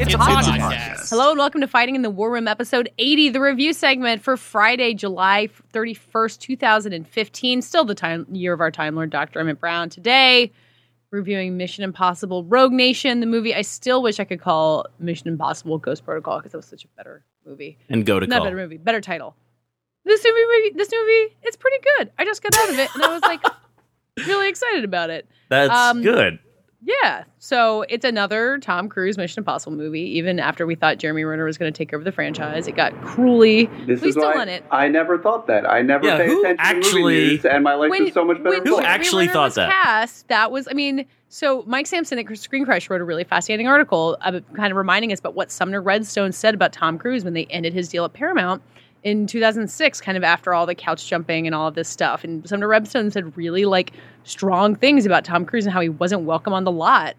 It's, 0.00 0.14
a 0.14 0.16
podcast. 0.18 1.10
Hello 1.10 1.30
and 1.30 1.38
welcome 1.38 1.60
to 1.60 1.66
Fighting 1.66 1.94
in 1.96 2.02
the 2.02 2.10
War 2.10 2.30
Room, 2.30 2.46
episode 2.46 2.88
80, 2.98 3.30
the 3.30 3.40
review 3.40 3.72
segment 3.72 4.22
for 4.22 4.36
Friday, 4.36 4.94
July 4.94 5.48
31st, 5.72 6.38
2015. 6.38 7.62
Still 7.62 7.84
the 7.84 7.94
time 7.94 8.26
year 8.30 8.52
of 8.52 8.60
our 8.60 8.70
Time 8.70 8.94
Lord, 8.94 9.10
Dr. 9.10 9.40
Emmett 9.40 9.58
Brown. 9.58 9.88
Today, 9.90 10.52
reviewing 11.10 11.56
Mission 11.56 11.82
Impossible 11.84 12.44
Rogue 12.44 12.72
Nation, 12.72 13.20
the 13.20 13.26
movie 13.26 13.54
I 13.54 13.62
still 13.62 14.02
wish 14.02 14.20
I 14.20 14.24
could 14.24 14.40
call 14.40 14.86
Mission 15.00 15.28
Impossible 15.28 15.78
Ghost 15.78 16.04
Protocol 16.04 16.38
because 16.38 16.54
it 16.54 16.58
was 16.58 16.66
such 16.66 16.84
a 16.84 16.88
better 16.96 17.24
movie. 17.44 17.76
And 17.88 18.06
go 18.06 18.20
to 18.20 18.26
Not 18.26 18.36
call. 18.38 18.44
better 18.46 18.56
movie, 18.56 18.76
better 18.78 19.00
title. 19.00 19.34
This 20.04 20.24
movie, 20.24 20.74
this 20.76 20.90
movie, 20.92 21.36
it's 21.42 21.56
pretty 21.56 21.78
good. 21.98 22.10
I 22.18 22.24
just 22.24 22.42
got 22.42 22.56
out 22.56 22.70
of 22.70 22.78
it 22.78 22.88
and 22.94 23.02
I 23.02 23.12
was 23.12 23.22
like 23.22 23.42
really 24.26 24.48
excited 24.48 24.84
about 24.84 25.10
it. 25.10 25.28
That's 25.48 25.72
Um, 25.72 26.02
good. 26.02 26.38
Yeah. 26.80 27.24
So 27.38 27.84
it's 27.88 28.04
another 28.04 28.58
Tom 28.58 28.88
Cruise 28.88 29.18
Mission 29.18 29.40
Impossible 29.40 29.76
movie. 29.76 30.00
Even 30.00 30.38
after 30.38 30.64
we 30.64 30.76
thought 30.76 30.98
Jeremy 30.98 31.24
Renner 31.24 31.44
was 31.44 31.58
going 31.58 31.72
to 31.72 31.76
take 31.76 31.92
over 31.92 32.04
the 32.04 32.12
franchise, 32.12 32.68
it 32.68 32.76
got 32.76 32.94
cruelly. 33.02 33.66
This 33.86 34.00
Please 34.00 34.08
is 34.10 34.14
still 34.14 34.30
why 34.30 34.40
on 34.42 34.48
it. 34.48 34.64
I 34.70 34.86
never 34.86 35.18
thought 35.18 35.48
that. 35.48 35.68
I 35.68 35.82
never 35.82 36.06
Yeah, 36.06 36.18
paid 36.18 36.28
who 36.28 36.40
attention 36.40 36.56
to 36.56 36.62
actually- 36.76 37.02
movie 37.02 37.26
news, 37.32 37.44
and 37.44 37.64
my 37.64 37.74
life 37.74 37.90
was 37.90 38.12
so 38.12 38.24
much 38.24 38.36
better. 38.42 38.60
when 38.62 38.66
Who 38.66 38.80
actually 38.80 39.22
Renner 39.26 39.32
thought 39.32 39.44
was 39.46 39.54
that? 39.56 39.72
Cast, 39.72 40.28
that 40.28 40.52
was, 40.52 40.68
I 40.68 40.72
mean, 40.74 41.04
so 41.28 41.64
Mike 41.66 41.86
Sampson 41.88 42.16
at 42.18 42.38
Screen 42.38 42.64
Crush 42.64 42.88
wrote 42.88 43.00
a 43.00 43.04
really 43.04 43.24
fascinating 43.24 43.66
article, 43.66 44.16
uh, 44.20 44.38
kind 44.54 44.70
of 44.70 44.76
reminding 44.76 45.12
us 45.12 45.18
about 45.18 45.34
what 45.34 45.50
Sumner 45.50 45.82
Redstone 45.82 46.30
said 46.32 46.54
about 46.54 46.72
Tom 46.72 46.96
Cruise 46.96 47.24
when 47.24 47.34
they 47.34 47.46
ended 47.46 47.72
his 47.74 47.88
deal 47.88 48.04
at 48.04 48.12
Paramount 48.12 48.62
in 49.04 49.26
2006, 49.26 50.00
kind 50.00 50.16
of 50.18 50.24
after 50.24 50.52
all 50.52 50.66
the 50.66 50.74
couch 50.74 51.06
jumping 51.08 51.46
and 51.46 51.54
all 51.54 51.68
of 51.68 51.74
this 51.74 51.88
stuff. 51.88 52.24
And 52.24 52.46
Sumner 52.48 52.68
Redstone 52.68 53.10
said 53.10 53.36
really 53.36 53.64
like 53.64 53.92
strong 54.24 54.74
things 54.74 55.06
about 55.06 55.24
Tom 55.24 55.44
Cruise 55.44 55.66
and 55.66 55.72
how 55.72 55.80
he 55.80 55.88
wasn't 55.88 56.22
welcome 56.22 56.52
on 56.52 56.64
the 56.64 56.72
lot. 56.72 57.14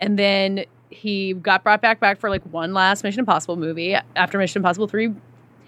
And 0.00 0.18
then 0.18 0.64
he 0.90 1.34
got 1.34 1.62
brought 1.62 1.80
back 1.80 2.00
back 2.00 2.18
for 2.18 2.28
like 2.28 2.42
one 2.52 2.74
last 2.74 3.04
Mission 3.04 3.20
Impossible 3.20 3.56
movie 3.56 3.96
after 4.16 4.36
Mission 4.38 4.60
Impossible 4.60 4.88
3 4.88 5.14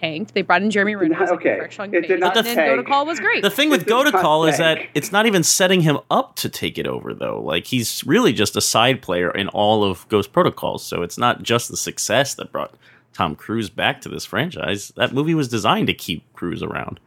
tanked. 0.01 0.35
They 0.35 0.43
brought 0.43 0.61
in 0.61 0.71
Jeremy 0.71 0.97
Renner. 0.97 1.15
as, 1.23 1.31
like, 1.31 1.39
Okay. 1.41 1.57
fresh 1.59 1.79
young 1.79 1.95
It 1.95 2.01
face, 2.01 2.09
did 2.09 2.21
not 2.21 2.37
and 2.37 2.47
then 2.47 2.57
Go 2.57 2.77
to. 2.77 2.83
Call 2.83 3.07
was 3.07 3.21
great. 3.21 3.43
The 3.43 3.51
thing 3.51 3.71
with 3.71 3.85
This 3.85 3.89
Go 3.89 4.01
is 4.01 4.07
to 4.07 4.11
not 4.11 4.23
Call 4.23 4.45
is 4.45 4.59
that 4.59 4.81
it's 4.95 5.13
not 5.13 5.27
even 5.27 5.43
setting 5.45 5.81
him 5.83 5.99
up 6.11 6.35
to 6.37 6.49
take 6.49 6.79
it 6.79 6.87
over, 6.87 7.15
though. 7.15 7.41
Like, 7.41 7.67
he's 7.69 8.05
really 8.05 8.33
just 8.33 8.57
a 8.57 8.61
side 8.61 9.01
player 9.03 9.31
in 9.31 9.49
all 9.49 9.85
of 9.85 10.07
Ghost 10.09 10.33
Protocols. 10.33 10.85
So 10.85 11.03
it's 11.03 11.17
not 11.17 11.43
just 11.43 11.71
the 11.71 11.77
success 11.77 12.35
that 12.35 12.51
brought 12.53 12.75
Tom 13.15 13.35
Cruise 13.37 13.71
back 13.71 14.01
to 14.03 14.09
this 14.09 14.25
franchise. 14.25 14.93
That 14.97 15.13
movie 15.13 15.35
was 15.35 15.49
designed 15.49 15.87
to 15.87 15.95
keep 15.95 16.31
Cruise 16.35 16.63
around. 16.63 17.01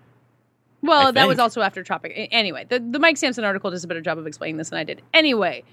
Well, 0.81 1.11
that 1.11 1.27
was 1.27 1.37
also 1.39 1.61
after 1.61 1.83
Tropic. 1.83 2.13
Anyway, 2.31 2.65
the, 2.69 2.79
the 2.79 2.99
Mike 2.99 3.17
Sampson 3.17 3.43
article 3.43 3.69
does 3.71 3.83
a 3.83 3.87
better 3.87 4.01
job 4.01 4.17
of 4.17 4.25
explaining 4.27 4.57
this 4.57 4.69
than 4.69 4.79
I 4.79 4.83
did. 4.83 5.01
Anyway, 5.13 5.63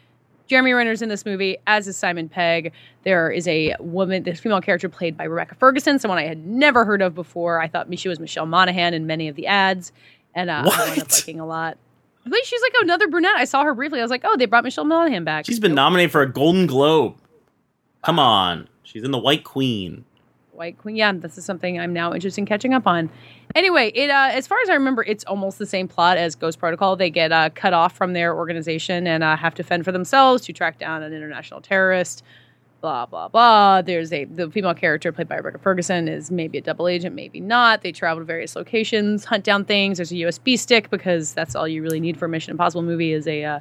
Jeremy 0.47 0.73
Renner's 0.73 1.03
in 1.03 1.09
this 1.09 1.25
movie, 1.25 1.57
as 1.67 1.87
is 1.87 1.97
Simon 1.97 2.29
Pegg. 2.29 2.73
There 3.05 3.31
is 3.31 3.47
a 3.47 3.75
woman, 3.81 4.23
this 4.25 4.41
female 4.41 4.61
character 4.61 4.89
played 4.89 5.17
by 5.17 5.25
Rebecca 5.25 5.55
Ferguson, 5.55 5.99
someone 5.99 6.19
I 6.19 6.25
had 6.27 6.47
never 6.47 6.85
heard 6.85 7.01
of 7.03 7.15
before. 7.15 7.61
I 7.61 7.69
thought 7.69 7.87
she 7.99 8.09
was 8.09 8.19
Michelle 8.19 8.47
Monaghan 8.47 8.93
in 8.95 9.07
many 9.07 9.29
of 9.29 9.37
the 9.37 9.47
ads, 9.47 9.93
and 10.35 10.51
uh, 10.51 10.65
I 10.67 10.87
wound 10.89 11.01
up 11.03 11.13
liking 11.13 11.39
a 11.39 11.47
lot. 11.47 11.79
But 12.27 12.45
she's 12.45 12.63
like 12.63 12.73
another 12.81 13.07
brunette. 13.07 13.37
I 13.37 13.45
saw 13.45 13.63
her 13.63 13.75
briefly. 13.75 14.01
I 14.01 14.03
was 14.03 14.11
like, 14.11 14.23
oh, 14.25 14.37
they 14.39 14.47
brought 14.47 14.65
Michelle 14.65 14.87
Monaghan 14.87 15.25
back. 15.25 15.45
She's 15.45 15.61
been 15.61 15.73
Nope. 15.73 15.77
nominated 15.77 16.11
for 16.13 16.23
a 16.23 16.31
Golden 16.33 16.67
Globe. 16.67 17.17
Come 18.03 18.19
on. 18.19 18.69
She's 18.83 19.05
in 19.05 19.11
The 19.11 19.19
White 19.19 19.45
Queen. 19.45 20.05
White 20.55 20.79
Queen. 20.79 20.97
Yeah, 20.97 21.13
this 21.13 21.37
is 21.37 21.45
something 21.45 21.79
I'm 21.79 21.93
now 21.93 22.15
interested 22.15 22.41
in 22.41 22.47
catching 22.47 22.75
up 22.75 22.87
on. 22.87 23.11
Anyway, 23.55 23.91
it 23.95 24.11
uh, 24.11 24.31
as 24.33 24.47
far 24.47 24.59
as 24.63 24.69
I 24.69 24.75
remember, 24.75 25.03
it's 25.03 25.25
almost 25.25 25.59
the 25.59 25.67
same 25.67 25.89
plot 25.89 26.17
as 26.17 26.35
Ghost 26.35 26.59
Protocol. 26.59 26.97
They 26.97 27.11
get 27.11 27.33
uh, 27.33 27.51
cut 27.55 27.73
off 27.73 27.97
from 27.97 28.13
their 28.13 28.35
organization 28.35 29.07
and 29.07 29.23
uh, 29.23 29.37
have 29.37 29.55
to 29.57 29.63
fend 29.63 29.85
for 29.85 29.93
themselves 29.93 30.45
to 30.47 30.53
track 30.53 30.79
down 30.79 31.03
an 31.03 31.13
international 31.13 31.61
terrorist. 31.61 32.23
Blah 32.81 33.07
blah 33.07 33.29
blah. 33.29 33.83
There's 33.83 34.13
a 34.13 34.25
the 34.25 34.51
female 34.51 34.75
character 34.75 35.11
played 35.11 35.29
by 35.29 35.37
Rebecca 35.37 35.59
Ferguson 35.59 36.07
is 36.07 36.31
maybe 36.31 36.59
a 36.59 36.61
double 36.61 36.87
agent, 36.87 37.15
maybe 37.15 37.41
not. 37.41 37.83
They 37.83 37.93
travel 37.93 38.21
to 38.21 38.27
various 38.27 38.55
locations, 38.55 39.25
hunt 39.25 39.45
down 39.45 39.65
things. 39.65 39.99
There's 39.99 40.13
a 40.13 40.17
USB 40.17 40.59
stick 40.59 40.91
because 40.91 41.33
that's 41.33 41.55
all 41.55 41.67
you 41.67 41.83
really 41.83 42.01
need 42.01 42.19
for 42.19 42.27
a 42.27 42.29
Mission 42.29 42.51
Impossible 42.51 42.83
movie 42.83 43.13
is 43.13 43.27
a 43.27 43.43
uh, 43.45 43.61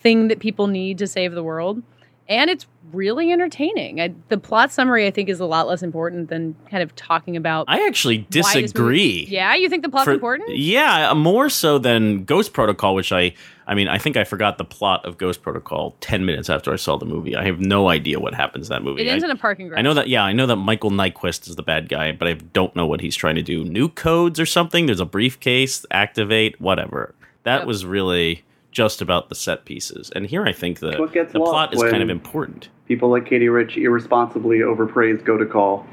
thing 0.00 0.28
that 0.28 0.40
people 0.40 0.66
need 0.66 0.98
to 0.98 1.06
save 1.06 1.32
the 1.32 1.42
world 1.42 1.82
and 2.28 2.50
it's 2.50 2.66
really 2.92 3.32
entertaining. 3.32 4.00
I, 4.00 4.14
the 4.28 4.38
plot 4.38 4.70
summary, 4.70 5.06
I 5.06 5.10
think, 5.10 5.28
is 5.28 5.40
a 5.40 5.46
lot 5.46 5.66
less 5.66 5.82
important 5.82 6.28
than 6.28 6.54
kind 6.70 6.82
of 6.82 6.94
talking 6.94 7.36
about. 7.36 7.64
I 7.68 7.86
actually 7.86 8.26
this 8.30 8.46
movie- 8.54 8.62
disagree. 8.62 9.26
yeah, 9.28 9.54
you 9.54 9.68
think 9.68 9.82
the 9.82 9.88
plot's 9.88 10.04
For- 10.04 10.12
important? 10.12 10.56
Yeah, 10.56 11.12
more 11.14 11.48
so 11.50 11.78
than 11.78 12.24
Ghost 12.24 12.52
Protocol, 12.52 12.94
which 12.94 13.10
I 13.12 13.34
I 13.66 13.74
mean, 13.74 13.88
I 13.88 13.96
think 13.96 14.18
I 14.18 14.24
forgot 14.24 14.58
the 14.58 14.64
plot 14.64 15.06
of 15.06 15.16
Ghost 15.16 15.40
Protocol 15.42 15.96
10 16.00 16.26
minutes 16.26 16.50
after 16.50 16.70
I 16.70 16.76
saw 16.76 16.98
the 16.98 17.06
movie. 17.06 17.34
I 17.34 17.44
have 17.46 17.60
no 17.60 17.88
idea 17.88 18.20
what 18.20 18.34
happens 18.34 18.68
in 18.68 18.74
that 18.74 18.82
movie. 18.82 19.00
It 19.00 19.08
ends 19.08 19.24
I, 19.24 19.28
in 19.28 19.30
a 19.30 19.38
parking 19.38 19.68
garage. 19.68 19.78
I 19.78 19.82
know 19.82 19.94
that 19.94 20.08
yeah, 20.08 20.22
I 20.22 20.32
know 20.34 20.46
that 20.46 20.56
Michael 20.56 20.90
Nyqvist 20.90 21.48
is 21.48 21.56
the 21.56 21.62
bad 21.62 21.88
guy, 21.88 22.12
but 22.12 22.28
I 22.28 22.34
don't 22.34 22.76
know 22.76 22.86
what 22.86 23.00
he's 23.00 23.16
trying 23.16 23.36
to 23.36 23.42
do. 23.42 23.64
New 23.64 23.88
codes 23.88 24.38
or 24.38 24.44
something? 24.46 24.84
There's 24.86 25.00
a 25.00 25.06
briefcase, 25.06 25.84
activate, 25.90 26.60
whatever. 26.60 27.14
That 27.44 27.60
Yep. 27.60 27.66
was 27.66 27.86
really 27.86 28.44
just 28.74 29.00
about 29.00 29.30
the 29.30 29.34
set 29.34 29.64
pieces. 29.64 30.10
And 30.14 30.26
here 30.26 30.44
I 30.44 30.52
think 30.52 30.80
the 30.80 31.08
gets 31.12 31.32
the 31.32 31.38
plot 31.40 31.72
is 31.72 31.82
kind 31.82 32.02
of 32.02 32.10
important. 32.10 32.68
People 32.86 33.08
like 33.08 33.24
Katie 33.24 33.48
Rich 33.48 33.78
irresponsibly 33.78 34.58
overpraise 34.62 35.22
Ghost 35.22 35.24
Protocol, 35.38 35.86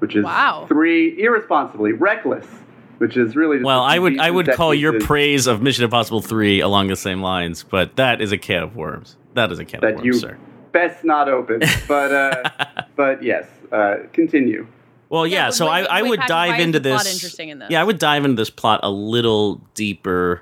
which 0.00 0.16
is 0.16 0.24
Wow. 0.24 0.64
three 0.68 1.22
irresponsibly 1.22 1.92
reckless, 1.92 2.46
which 2.98 3.16
is 3.16 3.36
really 3.36 3.58
just 3.58 3.66
Well, 3.66 3.80
a 3.80 3.84
I 3.84 3.98
would 3.98 4.18
I 4.18 4.30
would 4.30 4.46
set 4.46 4.56
call 4.56 4.74
your 4.74 4.98
praise 5.00 5.46
of 5.46 5.62
Mission 5.62 5.84
Impossible 5.84 6.20
3 6.22 6.60
along 6.60 6.88
the 6.88 6.96
same 6.96 7.22
lines, 7.22 7.62
but 7.62 7.94
that 7.96 8.20
is 8.20 8.32
a 8.32 8.38
can 8.38 8.62
of 8.64 8.74
worms. 8.74 9.16
That 9.34 9.52
is 9.52 9.58
a 9.60 9.64
can 9.64 9.76
of 9.76 9.82
that 9.82 9.94
worms, 9.96 10.06
you 10.06 10.12
sir. 10.14 10.36
best 10.72 11.04
not 11.04 11.28
open. 11.28 11.60
But 11.86 12.12
uh, 12.12 12.50
but 12.96 13.22
yes, 13.22 13.46
uh, 13.70 13.96
continue. 14.12 14.66
Well, 15.10 15.26
Yeah, 15.26 15.44
yeah. 15.46 15.50
so 15.50 15.66
wait, 15.66 15.86
I, 15.86 15.98
I 15.98 16.02
wait, 16.02 16.08
would 16.10 16.18
Patrick, 16.20 16.28
dive 16.28 16.50
why 16.52 16.56
is 16.58 16.64
into 16.64 16.80
the 16.80 16.88
plot 16.90 17.04
this. 17.04 17.14
interesting 17.14 17.48
in 17.50 17.58
this? 17.58 17.70
Yeah, 17.70 17.80
I 17.82 17.84
would 17.84 17.98
dive 17.98 18.24
into 18.24 18.40
this 18.40 18.48
plot 18.50 18.80
a 18.82 18.90
little 18.90 19.60
deeper 19.74 20.40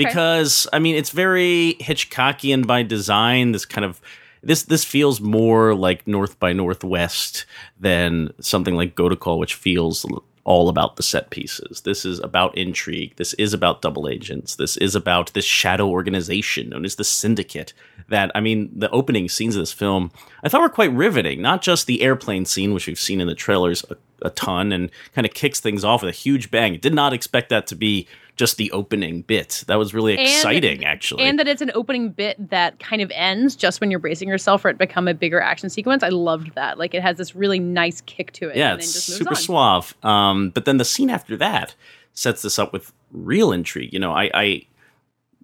Okay. 0.00 0.08
because 0.08 0.66
I 0.72 0.78
mean 0.78 0.94
it's 0.94 1.10
very 1.10 1.76
Hitchcockian 1.80 2.66
by 2.66 2.82
design. 2.82 3.52
This 3.52 3.64
kind 3.64 3.84
of 3.84 4.00
this 4.42 4.62
this 4.62 4.84
feels 4.84 5.20
more 5.20 5.74
like 5.74 6.06
North 6.06 6.38
by 6.38 6.52
Northwest 6.52 7.46
than 7.80 8.32
something 8.40 8.76
like 8.76 8.94
Ghost 8.94 9.08
Protocol, 9.08 9.38
which 9.38 9.54
feels 9.54 10.06
all 10.44 10.68
about 10.68 10.96
the 10.96 11.02
set 11.02 11.30
pieces. 11.30 11.82
This 11.82 12.04
is 12.04 12.20
about 12.20 12.56
intrigue. 12.56 13.16
This 13.16 13.34
is 13.34 13.52
about 13.52 13.82
double 13.82 14.08
agents. 14.08 14.56
This 14.56 14.78
is 14.78 14.94
about 14.94 15.32
this 15.34 15.44
shadow 15.44 15.88
organization 15.88 16.70
known 16.70 16.84
as 16.84 16.96
the 16.96 17.04
Syndicate. 17.04 17.72
That 18.08 18.30
I 18.34 18.40
mean, 18.40 18.70
the 18.74 18.90
opening 18.90 19.28
scenes 19.28 19.56
of 19.56 19.60
this 19.60 19.72
film 19.72 20.10
I 20.42 20.48
thought 20.48 20.60
were 20.60 20.68
quite 20.68 20.92
riveting. 20.92 21.42
Not 21.42 21.62
just 21.62 21.86
the 21.86 22.02
airplane 22.02 22.44
scene, 22.44 22.72
which 22.74 22.86
we've 22.86 22.98
seen 22.98 23.20
in 23.20 23.28
the 23.28 23.34
trailers 23.34 23.84
a, 23.90 23.96
a 24.22 24.30
ton, 24.30 24.72
and 24.72 24.90
kind 25.14 25.26
of 25.26 25.34
kicks 25.34 25.60
things 25.60 25.84
off 25.84 26.02
with 26.02 26.08
a 26.14 26.16
huge 26.16 26.50
bang. 26.50 26.78
Did 26.78 26.94
not 26.94 27.12
expect 27.12 27.48
that 27.50 27.66
to 27.68 27.74
be 27.74 28.06
just 28.36 28.56
the 28.56 28.70
opening 28.70 29.22
bit. 29.22 29.64
That 29.66 29.76
was 29.76 29.92
really 29.92 30.12
And- 30.12 30.20
exciting, 30.22 30.84
actually. 30.84 31.24
And 31.24 31.38
that 31.40 31.48
it's 31.48 31.60
an 31.60 31.72
opening 31.74 32.10
bit 32.10 32.50
that 32.50 32.78
kind 32.78 33.02
of 33.02 33.10
ends 33.14 33.56
just 33.56 33.80
when 33.80 33.90
you're 33.90 33.98
bracing 33.98 34.28
yourself 34.28 34.62
for 34.62 34.68
it 34.68 34.74
to 34.74 34.78
become 34.78 35.08
a 35.08 35.14
bigger 35.14 35.40
action 35.40 35.68
sequence. 35.70 36.02
I 36.04 36.10
loved 36.10 36.54
that. 36.54 36.78
Like 36.78 36.94
it 36.94 37.02
has 37.02 37.16
this 37.16 37.34
really 37.34 37.58
nice 37.58 38.00
kick 38.02 38.30
to 38.34 38.48
it. 38.48 38.56
yeah, 38.56 38.72
and 38.72 38.80
then 38.80 38.84
it's 38.84 38.92
just 38.92 39.08
moves 39.08 39.18
super 39.18 39.30
on. 39.30 39.36
suave. 39.36 39.94
Um, 40.04 40.50
but 40.50 40.66
then 40.66 40.76
the 40.76 40.84
scene 40.84 41.10
after 41.10 41.36
that 41.38 41.74
sets 42.12 42.42
this 42.42 42.58
up 42.60 42.72
with 42.72 42.92
real 43.12 43.50
intrigue. 43.52 43.92
You 43.92 43.98
know, 43.98 44.12
I, 44.12 44.30
I 44.34 44.62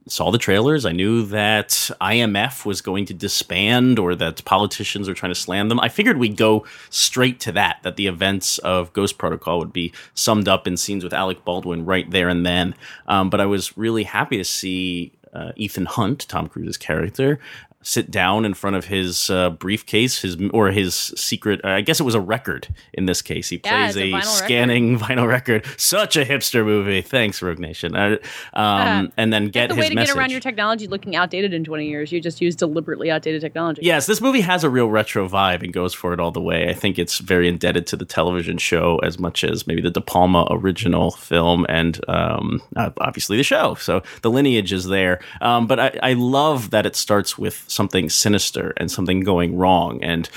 saw 0.06 0.30
the 0.30 0.38
trailers. 0.38 0.84
I 0.84 0.92
knew 0.92 1.24
that 1.26 1.68
IMF 2.00 2.66
was 2.66 2.80
going 2.80 3.06
to 3.06 3.14
disband 3.14 3.98
or 3.98 4.14
that 4.14 4.44
politicians 4.44 5.08
were 5.08 5.14
trying 5.14 5.32
to 5.32 5.40
slam 5.40 5.68
them. 5.68 5.80
I 5.80 5.88
figured 5.88 6.18
we'd 6.18 6.36
go 6.36 6.66
straight 6.90 7.40
to 7.40 7.52
that, 7.52 7.78
that 7.82 7.96
the 7.96 8.06
events 8.06 8.58
of 8.58 8.92
Ghost 8.92 9.16
Protocol 9.16 9.58
would 9.58 9.72
be 9.72 9.92
summed 10.14 10.48
up 10.48 10.66
in 10.66 10.76
scenes 10.76 11.04
with 11.04 11.14
Alec 11.14 11.44
Baldwin 11.44 11.84
right 11.84 12.10
there 12.10 12.28
and 12.28 12.44
then. 12.44 12.74
Um, 13.06 13.30
but 13.30 13.40
I 13.40 13.46
was 13.46 13.76
really 13.78 14.04
happy 14.04 14.36
to 14.36 14.44
see 14.44 15.12
uh, 15.32 15.52
Ethan 15.56 15.86
Hunt, 15.86 16.28
Tom 16.28 16.48
Cruise's 16.48 16.76
character, 16.76 17.40
sit 17.84 18.10
down 18.10 18.44
in 18.44 18.54
front 18.54 18.74
of 18.74 18.86
his 18.86 19.30
uh, 19.30 19.50
briefcase, 19.50 20.22
his 20.22 20.36
or 20.52 20.68
his 20.72 20.94
secret. 20.94 21.60
Uh, 21.64 21.68
I 21.68 21.80
guess 21.82 22.00
it 22.00 22.04
was 22.04 22.14
a 22.16 22.20
record 22.20 22.66
in 22.92 23.06
this 23.06 23.22
case. 23.22 23.48
He 23.50 23.60
Yeah, 23.64 23.92
plays 23.92 23.96
a 23.96 24.10
vinyl 24.10 24.24
scanning 24.24 24.98
vinyl 25.04 25.28
record. 25.28 25.64
Such 25.76 26.16
a 26.16 26.24
hipster 26.24 26.64
movie. 26.64 27.02
Thanks, 27.02 27.40
Rogue 27.42 27.58
Nation. 27.58 27.94
Uh, 27.94 28.16
um, 28.54 29.12
and 29.16 29.32
then 29.32 29.48
get 29.48 29.68
the 29.68 29.74
his 29.76 29.82
way 29.82 29.88
to 29.90 29.94
message. 29.94 30.14
get 30.14 30.18
around 30.18 30.30
your 30.32 30.40
technology 30.40 30.86
looking 30.86 31.14
outdated 31.14 31.52
in 31.52 31.62
20 31.64 31.86
years. 31.86 32.10
You 32.10 32.20
just 32.20 32.40
use 32.40 32.56
deliberately 32.56 33.10
outdated 33.10 33.40
technology. 33.40 33.82
Yes, 33.84 34.06
this 34.06 34.20
movie 34.20 34.40
has 34.40 34.64
a 34.64 34.70
real 34.70 34.88
retro 34.88 35.28
vibe 35.28 35.62
and 35.62 35.72
goes 35.72 35.94
for 35.94 36.12
it 36.12 36.20
all 36.20 36.30
the 36.32 36.40
way. 36.40 36.68
I 36.70 36.74
think 36.74 36.98
it's 36.98 37.18
very 37.18 37.48
indebted 37.48 37.86
to 37.88 37.96
the 37.96 38.04
television 38.04 38.58
show 38.58 38.98
as 39.02 39.18
much 39.18 39.44
as 39.44 39.66
maybe 39.66 39.82
the 39.82 39.90
De 39.90 40.00
Palma 40.00 40.46
original 40.50 41.10
film 41.10 41.66
and 41.68 42.00
um, 42.08 42.62
obviously 42.76 43.36
the 43.36 43.42
show. 43.42 43.74
So 43.74 44.02
the 44.22 44.30
lineage 44.30 44.72
is 44.72 44.86
there. 44.86 45.20
Um, 45.40 45.66
but 45.66 45.78
I, 45.78 45.98
I 46.02 46.12
love 46.14 46.70
that 46.70 46.86
it 46.86 46.96
starts 46.96 47.36
with 47.36 47.64
something 47.74 48.08
sinister 48.08 48.72
and 48.76 48.90
something 48.90 49.20
going 49.20 49.56
wrong 49.56 50.02
and 50.02 50.28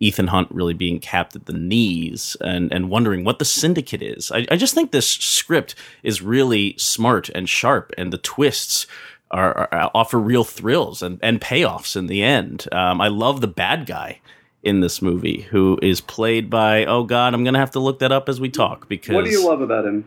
Ethan 0.00 0.26
Hunt 0.28 0.48
really 0.50 0.74
being 0.74 0.98
capped 0.98 1.36
at 1.36 1.46
the 1.46 1.52
knees 1.52 2.36
and, 2.40 2.72
and 2.72 2.90
wondering 2.90 3.24
what 3.24 3.38
the 3.38 3.44
syndicate 3.44 4.02
is. 4.02 4.30
I, 4.30 4.46
I 4.50 4.56
just 4.56 4.74
think 4.74 4.90
this 4.90 5.08
script 5.08 5.74
is 6.02 6.20
really 6.20 6.74
smart 6.76 7.28
and 7.30 7.48
sharp, 7.48 7.92
and 7.96 8.12
the 8.12 8.18
twists 8.18 8.86
are, 9.30 9.68
are 9.72 9.90
offer 9.94 10.18
real 10.18 10.44
thrills 10.44 11.02
and, 11.02 11.18
and 11.22 11.40
payoffs 11.40 11.96
in 11.96 12.06
the 12.06 12.22
end. 12.22 12.68
Um, 12.72 13.00
I 13.00 13.08
love 13.08 13.40
the 13.40 13.48
bad 13.48 13.86
guy 13.86 14.20
in 14.62 14.80
this 14.80 15.02
movie 15.02 15.42
who 15.42 15.78
is 15.82 16.00
played 16.00 16.48
by 16.48 16.86
oh 16.86 17.04
god 17.04 17.34
I'm 17.34 17.44
gonna 17.44 17.58
have 17.58 17.72
to 17.72 17.80
look 17.80 17.98
that 17.98 18.12
up 18.12 18.30
as 18.30 18.40
we 18.40 18.48
talk 18.48 18.88
because 18.88 19.14
What 19.14 19.26
do 19.26 19.30
you 19.30 19.46
love 19.46 19.60
about 19.60 19.84
him? 19.84 20.06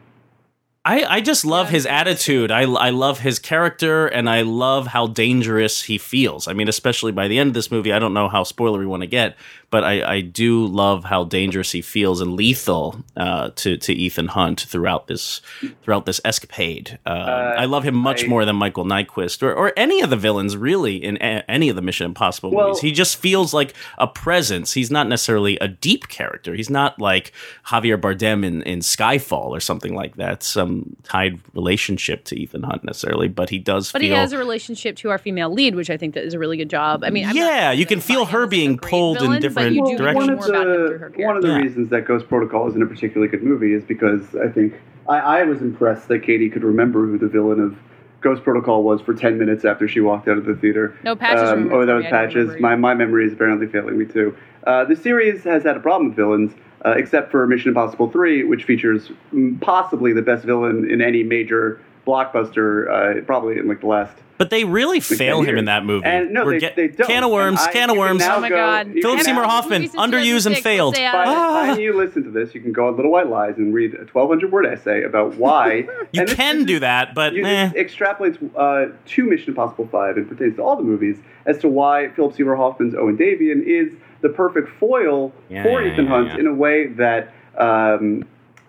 I, 0.88 1.18
I 1.18 1.22
just 1.22 1.44
love 1.44 1.68
his 1.68 1.86
attitude. 1.86 2.50
I, 2.50 2.62
I 2.62 2.92
love 2.92 3.20
his 3.20 3.40
character, 3.40 4.08
and 4.08 4.30
I 4.30 4.44
love 4.44 4.88
how 4.88 5.08
dangerous 5.08 5.84
he 5.84 5.98
feels. 5.98 6.48
I 6.48 6.54
mean, 6.54 6.70
especially 6.70 7.12
by 7.12 7.28
the 7.28 7.38
end 7.40 7.50
of 7.50 7.54
this 7.56 7.70
movie, 7.70 7.92
I 7.92 8.00
don't 8.00 8.14
know 8.14 8.30
how 8.30 8.44
spoilery 8.44 8.80
we 8.80 8.86
want 8.86 9.02
to 9.02 9.08
get, 9.08 9.36
but 9.70 9.84
I, 9.84 10.16
I 10.16 10.22
do 10.22 10.66
love 10.66 11.04
how 11.04 11.26
dangerous 11.26 11.72
he 11.74 11.82
feels 11.82 12.22
and 12.22 12.34
lethal 12.36 13.04
uh, 13.18 13.50
to 13.56 13.76
to 13.78 13.94
Ethan 13.94 14.28
Hunt 14.30 14.62
throughout 14.62 15.08
this 15.08 15.42
throughout 15.84 16.06
this 16.06 16.22
escapade. 16.24 17.00
Uh, 17.06 17.10
I 17.58 17.66
love 17.66 17.84
him 17.84 17.96
much 17.96 18.24
I- 18.24 18.28
more 18.28 18.46
than 18.46 18.56
Michael 18.56 18.86
Nyqvist 18.86 19.44
or, 19.44 19.54
or 19.54 19.74
any 19.76 20.02
of 20.02 20.10
the 20.10 20.16
villains 20.16 20.56
really 20.56 20.96
in 21.04 21.18
a, 21.18 21.44
any 21.50 21.68
of 21.70 21.76
the 21.76 21.82
Mission 21.82 22.06
Impossible 22.06 22.52
Well- 22.52 22.68
movies. 22.70 22.82
He 22.82 22.92
just 22.92 23.18
feels 23.18 23.54
like 23.54 23.74
a 23.98 24.08
presence. 24.08 24.74
He's 24.74 24.90
not 24.90 25.08
necessarily 25.08 25.58
a 25.60 25.68
deep 25.68 26.08
character. 26.08 26.54
He's 26.56 26.70
not 26.70 27.00
like 27.02 27.34
Javier 27.66 28.00
Bardem 28.00 28.46
in, 28.46 28.62
in 28.64 28.80
Skyfall 28.80 29.48
or 29.50 29.60
something 29.60 29.94
like 29.94 30.16
that. 30.16 30.44
Some 30.44 30.96
tied 31.04 31.40
relationship 31.54 32.24
to 32.26 32.36
Ethan 32.40 32.64
Hunt 32.64 32.84
necessarily, 32.86 33.28
but 33.28 33.50
he 33.50 33.60
does 33.60 33.92
But 33.92 34.02
feel. 34.02 34.12
he 34.12 34.16
has 34.16 34.32
a 34.32 34.38
relationship 34.38 34.96
to 34.98 35.10
our 35.10 35.18
female 35.18 35.50
lead, 35.52 35.76
which 35.76 35.90
I 35.90 35.98
think 35.98 36.14
that 36.14 36.24
is 36.24 36.34
a 36.34 36.40
really 36.40 36.56
good 36.58 36.70
job. 36.70 37.04
I 37.04 37.10
mean, 37.10 37.26
I'm 37.28 37.36
not 37.36 37.42
yeah, 37.46 37.72
you 37.72 37.86
can 37.86 38.00
feel 38.00 38.26
her 38.26 38.40
him 38.40 38.44
as 38.44 38.48
a 38.48 38.50
being 38.50 38.76
great 38.78 38.90
pulled 38.90 39.18
in 39.18 39.24
villain, 39.24 39.42
different 39.58 39.86
but 39.88 39.92
you 39.92 39.98
do 39.98 40.04
directions. 40.04 40.28
One 40.28 40.30
of 40.30 40.38
more 40.38 40.48
about 40.48 40.68
him 40.68 40.88
through 40.88 40.98
her 40.98 41.12
the 41.16 41.24
one 41.26 41.36
of 41.38 41.42
the 41.44 41.50
Yeah. 41.50 41.58
reasons 41.62 41.90
that 41.90 42.06
Ghost 42.06 42.28
Protocol 42.28 42.68
isn't 42.70 42.82
a 42.82 42.86
particularly 42.86 43.30
good 43.30 43.44
movie 43.44 43.74
is 43.74 43.84
because 43.84 44.36
I 44.36 44.48
think 44.48 44.74
I, 45.08 45.20
I 45.20 45.44
was 45.44 45.62
impressed 45.62 46.08
that 46.10 46.20
Katie 46.24 46.50
could 46.50 46.64
remember 46.64 47.06
who 47.06 47.18
the 47.18 47.28
villain 47.28 47.60
of 47.60 47.76
Ghost 48.22 48.44
Protocol 48.44 48.84
was 48.84 49.02
for 49.02 49.14
ten 49.14 49.38
minutes 49.38 49.64
after 49.66 49.88
she 49.88 50.00
walked 50.00 50.28
out 50.28 50.38
of 50.38 50.46
the 50.46 50.56
theater. 50.56 50.96
No, 51.04 51.16
Patches 51.16 51.50
Um, 51.52 51.70
oh, 51.72 51.86
that 51.86 51.94
was 51.94 52.04
me. 52.06 52.10
Patches. 52.10 52.60
My 52.60 52.76
my 52.76 52.94
memory 52.94 53.26
is 53.26 53.34
apparently 53.34 53.68
failing 53.68 53.98
me 53.98 54.06
too. 54.06 54.36
Uh, 54.66 54.84
the 54.86 54.96
series 54.96 55.44
has 55.44 55.64
had 55.64 55.78
a 55.78 55.80
problem 55.80 56.10
with 56.10 56.18
villains, 56.18 56.52
uh, 56.86 56.92
except 56.98 57.32
for 57.32 57.46
Mission 57.48 57.70
Impossible 57.70 58.10
Three, 58.12 58.44
which 58.44 58.64
features 58.66 59.12
mm, 59.34 59.60
possibly 59.62 60.14
the 60.14 60.22
best 60.22 60.46
villain 60.46 60.90
in 60.90 61.02
any 61.02 61.24
major 61.24 61.80
blockbuster, 62.08 63.20
uh, 63.20 63.22
probably 63.26 63.58
in 63.58 63.68
like 63.68 63.82
the 63.82 63.88
last 63.88 64.18
but 64.40 64.52
they 64.52 64.66
really 64.66 65.00
fail 65.00 65.42
him 65.42 65.58
in 65.58 65.66
that 65.66 65.84
movie. 65.84 66.06
And 66.06 66.32
no, 66.32 66.46
We're 66.46 66.52
they, 66.54 66.60
get- 66.60 66.76
they 66.76 66.88
don't. 66.90 67.08
Can 67.08 67.24
of 67.24 67.32
worms, 67.32 67.60
I- 67.60 67.72
can 67.72 67.90
of 67.90 67.98
worms. 67.98 68.22
Oh 68.24 68.40
my 68.40 68.50
go- 68.50 68.56
God. 68.56 68.94
Philip 69.02 69.22
Seymour 69.22 69.44
Hoffman, 69.46 69.90
underused 69.90 70.46
and 70.46 70.56
failed. 70.56 70.94
we'll 70.96 71.12
By 71.12 71.24
uh, 71.24 71.62
the 71.66 71.68
time 71.74 71.80
you 71.80 71.98
listen 71.98 72.24
to 72.24 72.30
this, 72.30 72.54
you 72.54 72.62
can 72.62 72.72
go 72.72 72.88
on 72.88 72.96
Little 72.98 73.10
White 73.12 73.30
Lies 73.30 73.58
and 73.58 73.74
read 73.74 73.96
a 73.96 74.06
1,200 74.06 74.52
word 74.52 74.68
essay 74.68 75.02
about 75.02 75.36
why. 75.38 75.88
You 76.12 76.22
and 76.22 76.30
can 76.30 76.58
this 76.60 76.66
do 76.68 76.80
that, 76.82 77.16
but 77.16 77.34
You, 77.34 77.44
eh. 77.48 77.70
this 77.70 77.92
extrapolates 77.92 78.38
uh, 78.56 78.94
to 79.08 79.24
Mission 79.26 79.50
Impossible 79.50 79.88
5 79.88 80.18
and 80.18 80.30
pertains 80.30 80.56
to 80.58 80.62
all 80.62 80.76
the 80.76 80.84
movies 80.84 81.18
as 81.48 81.58
to 81.62 81.68
why 81.68 82.10
Philip 82.10 82.36
Seymour 82.36 82.58
Hoffman's 82.58 82.94
Owen 82.94 83.18
Davian 83.18 83.64
is 83.64 83.92
the 84.22 84.30
perfect 84.30 84.70
foil 84.80 85.34
Yeah, 85.50 85.64
for 85.64 85.82
yeah, 85.82 85.94
Ethan 85.94 86.06
yeah, 86.06 86.12
Hunt 86.12 86.28
yeah. 86.28 86.38
in 86.42 86.46
a 86.46 86.54
way 86.54 86.88
that 86.90 87.34
um, 87.58 88.24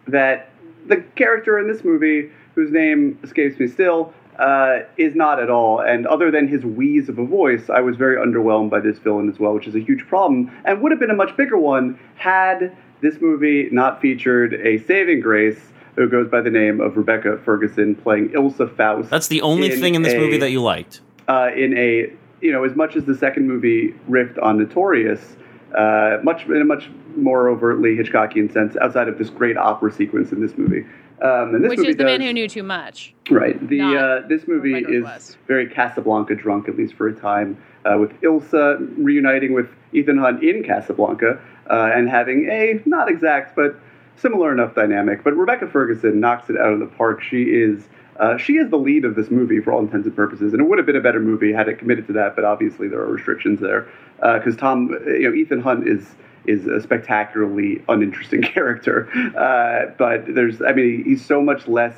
that 0.07 0.49
the 0.87 0.97
character 1.17 1.59
in 1.59 1.69
this 1.71 1.85
movie, 1.85 2.31
whose 2.59 2.73
name 2.73 3.17
escapes 3.23 3.57
me 3.61 3.69
still, 3.69 4.13
uh, 4.41 4.81
is 4.97 5.15
not 5.15 5.41
at 5.41 5.49
all. 5.49 5.79
And 5.81 6.09
other 6.09 6.29
than 6.33 6.49
his 6.49 6.65
wheeze 6.65 7.09
of 7.09 7.17
a 7.21 7.25
voice, 7.25 7.71
I 7.71 7.81
was 7.81 7.95
very 7.97 8.17
underwhelmed 8.17 8.69
by 8.69 8.81
this 8.81 8.99
villain 8.99 9.29
as 9.29 9.39
well, 9.39 9.55
which 9.55 9.69
is 9.69 9.77
a 9.77 9.81
huge 9.81 10.05
problem, 10.09 10.51
and 10.65 10.83
would 10.83 10.91
have 10.91 10.99
been 10.99 11.11
a 11.11 11.15
much 11.15 11.37
bigger 11.37 11.57
one 11.57 11.97
had 12.17 12.77
this 13.01 13.21
movie 13.21 13.69
not 13.71 14.01
featured 14.01 14.55
a 14.55 14.79
saving 14.87 15.21
grace 15.21 15.61
who 15.95 16.09
goes 16.09 16.29
by 16.29 16.41
the 16.41 16.51
name 16.51 16.81
of 16.81 16.97
Rebecca 16.97 17.39
Ferguson 17.45 17.95
playing 17.95 18.31
Ilsa 18.31 18.75
Faust. 18.77 19.09
That's 19.09 19.29
the 19.29 19.41
only 19.43 19.71
in 19.71 19.81
thing 19.81 19.95
in 19.95 20.03
this 20.03 20.15
a- 20.15 20.19
movie 20.19 20.39
that 20.39 20.51
you 20.51 20.61
liked. 20.61 21.01
uh, 21.29 21.51
in 21.55 21.79
a 21.79 22.11
you 22.41 22.51
know 22.51 22.65
as 22.65 22.75
much 22.75 22.97
as 22.97 23.05
the 23.05 23.15
second 23.17 23.47
movie 23.47 23.95
riffed 24.11 24.43
on 24.43 24.59
Notorious, 24.59 25.37
uh, 25.77 26.19
much 26.25 26.45
in 26.47 26.61
a 26.61 26.65
much 26.65 26.91
more 27.17 27.49
overtly 27.49 27.97
Hitchcockian 27.97 28.53
sense, 28.53 28.77
outside 28.77 29.09
of 29.09 29.19
this 29.19 29.31
great 29.31 29.57
opera 29.57 29.93
sequence 29.93 30.31
in 30.33 30.41
this 30.41 30.57
movie. 30.57 30.85
Um, 31.21 31.55
and 31.55 31.65
this 31.65 31.71
which 31.71 31.89
is 31.89 31.97
the 31.97 32.05
man 32.05 32.21
who 32.21 32.33
knew 32.33 32.49
too 32.49 32.63
much. 32.63 33.15
Right. 33.29 33.57
The 33.69 33.83
uh, 33.83 34.29
this 34.29 34.47
movie 34.47 34.75
is 34.75 35.37
very 35.47 35.69
Casablanca 35.69 36.37
drunk, 36.37 36.69
at 36.69 36.77
least 36.77 36.95
for 36.95 37.09
a 37.09 37.15
time, 37.15 37.61
uh, 37.85 37.99
with 37.99 38.13
Ilsa 38.21 38.95
reuniting 38.97 39.53
with 39.53 39.69
Ethan 39.93 40.19
Hunt 40.19 40.43
in 40.45 40.63
Casablanca 40.63 41.41
uh, 41.69 41.91
and 41.93 42.09
having 42.09 42.49
a 42.49 42.81
not 42.87 43.09
exact 43.09 43.57
but 43.57 43.77
similar 44.17 44.53
enough 44.53 44.75
dynamic. 44.75 45.25
But 45.25 45.37
Rebecca 45.37 45.67
Ferguson 45.67 46.21
knocks 46.21 46.51
it 46.51 46.57
out 46.57 46.73
of 46.73 46.79
the 46.79 46.87
park. 46.87 47.23
She 47.23 47.43
is. 47.45 47.89
Uh, 48.19 48.37
she 48.37 48.55
is 48.55 48.69
the 48.69 48.77
lead 48.77 49.05
of 49.05 49.15
this 49.15 49.31
movie 49.31 49.61
for 49.61 49.73
all 49.73 49.79
intents 49.79 50.05
and 50.05 50.17
purposes, 50.17 50.53
and 50.53 50.61
it 50.61 50.69
would 50.69 50.77
have 50.77 50.87
been 50.87 50.97
a 50.97 51.01
better 51.01 51.21
movie 51.21 51.53
had 51.53 51.69
it 51.69 51.79
committed 51.79 52.05
to 52.05 52.13
that. 52.13 52.35
But 52.35 52.45
obviously, 52.45 52.89
there 52.89 53.01
are 53.01 53.07
restrictions 53.07 53.61
there 53.61 53.89
because 54.21 54.57
Tom, 54.57 54.89
you 55.07 55.31
know, 55.31 55.35
Ethan 55.35 55.61
Hunt 55.61 55.87
is 55.87 56.17
is 56.49 56.67
a 56.67 56.81
spectacularly 56.81 57.83
uninteresting 57.89 58.43
character. 58.55 59.09
Uh, 59.37 59.93
but 59.99 60.25
there's, 60.35 60.63
I 60.63 60.73
mean, 60.73 61.05
he's 61.05 61.25
so 61.25 61.43
much 61.43 61.69
less. 61.69 61.95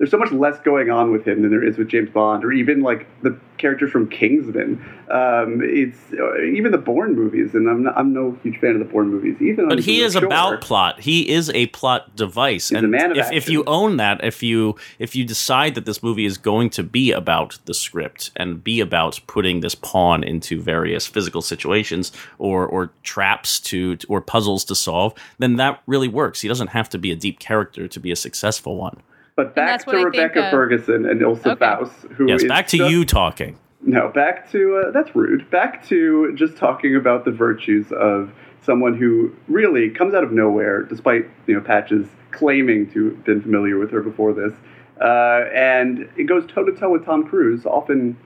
There's 0.00 0.10
so 0.10 0.16
much 0.16 0.32
less 0.32 0.58
going 0.60 0.90
on 0.90 1.12
with 1.12 1.28
him 1.28 1.42
than 1.42 1.50
there 1.50 1.62
is 1.62 1.76
with 1.76 1.88
James 1.88 2.08
Bond, 2.08 2.42
or 2.42 2.52
even 2.52 2.80
like 2.80 3.06
the 3.20 3.38
characters 3.58 3.90
from 3.90 4.08
Kingsman. 4.08 4.82
Um, 5.10 5.60
it's 5.62 5.98
uh, 6.18 6.40
even 6.40 6.72
the 6.72 6.78
Bourne 6.78 7.14
movies, 7.14 7.54
and 7.54 7.68
I'm 7.68 7.82
not, 7.82 7.98
I'm 7.98 8.14
no 8.14 8.34
huge 8.42 8.58
fan 8.60 8.70
of 8.70 8.78
the 8.78 8.86
Bourne 8.86 9.10
movies. 9.10 9.36
Ethan, 9.42 9.68
But 9.68 9.80
he 9.80 10.00
is 10.00 10.14
mature. 10.14 10.28
about 10.28 10.62
plot. 10.62 11.00
He 11.00 11.28
is 11.28 11.50
a 11.50 11.66
plot 11.66 12.16
device. 12.16 12.70
He's 12.70 12.78
and 12.78 12.86
a 12.86 12.88
man 12.88 13.10
of 13.10 13.18
if, 13.18 13.30
if 13.30 13.50
you 13.50 13.62
own 13.66 13.98
that, 13.98 14.24
if 14.24 14.42
you 14.42 14.76
if 14.98 15.14
you 15.14 15.22
decide 15.22 15.74
that 15.74 15.84
this 15.84 16.02
movie 16.02 16.24
is 16.24 16.38
going 16.38 16.70
to 16.70 16.82
be 16.82 17.12
about 17.12 17.58
the 17.66 17.74
script 17.74 18.30
and 18.36 18.64
be 18.64 18.80
about 18.80 19.20
putting 19.26 19.60
this 19.60 19.74
pawn 19.74 20.24
into 20.24 20.62
various 20.62 21.06
physical 21.06 21.42
situations 21.42 22.10
or 22.38 22.66
or 22.66 22.90
traps 23.02 23.60
to 23.60 23.98
or 24.08 24.22
puzzles 24.22 24.64
to 24.64 24.74
solve, 24.74 25.12
then 25.36 25.56
that 25.56 25.82
really 25.86 26.08
works. 26.08 26.40
He 26.40 26.48
doesn't 26.48 26.68
have 26.68 26.88
to 26.88 26.96
be 26.96 27.12
a 27.12 27.16
deep 27.16 27.38
character 27.38 27.86
to 27.86 28.00
be 28.00 28.10
a 28.10 28.16
successful 28.16 28.78
one. 28.78 29.02
But 29.40 29.54
back 29.54 29.80
to 29.80 29.86
what 29.86 29.96
I 29.96 30.02
think, 30.02 30.14
Rebecca 30.16 30.46
uh, 30.46 30.50
Ferguson 30.50 31.06
and 31.06 31.22
Ilsa 31.22 31.52
Okay. 31.52 31.58
Faust, 31.64 31.94
who 32.14 32.28
Yes, 32.28 32.42
is 32.42 32.48
back 32.48 32.66
to 32.68 32.76
just- 32.76 32.90
you 32.90 33.04
talking. 33.06 33.56
No, 33.82 34.08
back 34.08 34.50
to 34.52 34.76
uh, 34.76 34.90
that's 34.90 35.16
rude. 35.16 35.48
Back 35.50 35.82
to 35.86 36.34
just 36.36 36.58
talking 36.58 36.94
about 36.94 37.24
the 37.24 37.30
virtues 37.30 37.90
of 37.92 38.30
someone 38.60 38.94
who 38.94 39.34
really 39.48 39.88
comes 39.88 40.12
out 40.12 40.22
of 40.22 40.32
nowhere, 40.32 40.82
despite 40.82 41.26
you 41.46 41.54
know 41.54 41.62
Patches 41.62 42.06
claiming 42.32 42.90
to 42.92 43.06
have 43.06 43.24
been 43.24 43.40
familiar 43.40 43.78
with 43.78 43.90
her 43.92 44.02
before 44.02 44.34
this, 44.34 44.52
uh, 45.00 45.46
and 45.54 46.06
it 46.18 46.24
goes 46.24 46.44
toe 46.46 46.62
to 46.64 46.72
toe 46.72 46.90
with 46.90 47.06
Tom 47.06 47.26
Cruise, 47.26 47.64
often 47.64 48.18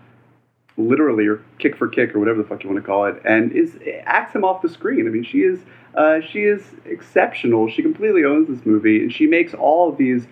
literally 0.76 1.28
or 1.28 1.40
kick 1.60 1.76
for 1.76 1.86
kick 1.86 2.12
or 2.16 2.18
whatever 2.18 2.42
the 2.42 2.48
fuck 2.48 2.64
you 2.64 2.68
want 2.68 2.82
to 2.82 2.86
call 2.86 3.04
it, 3.04 3.22
and 3.24 3.52
is 3.52 3.78
acts 4.06 4.34
him 4.34 4.42
off 4.44 4.60
the 4.60 4.68
screen. 4.68 5.06
I 5.06 5.10
mean, 5.10 5.22
she 5.22 5.42
is 5.42 5.60
uh, 5.94 6.20
she 6.20 6.40
is 6.40 6.62
exceptional. 6.84 7.68
She 7.68 7.80
completely 7.82 8.24
owns 8.24 8.48
this 8.48 8.66
movie, 8.66 9.00
and 9.02 9.12
she 9.12 9.28
makes 9.28 9.54
all 9.54 9.88
of 9.88 9.98
these 9.98 10.26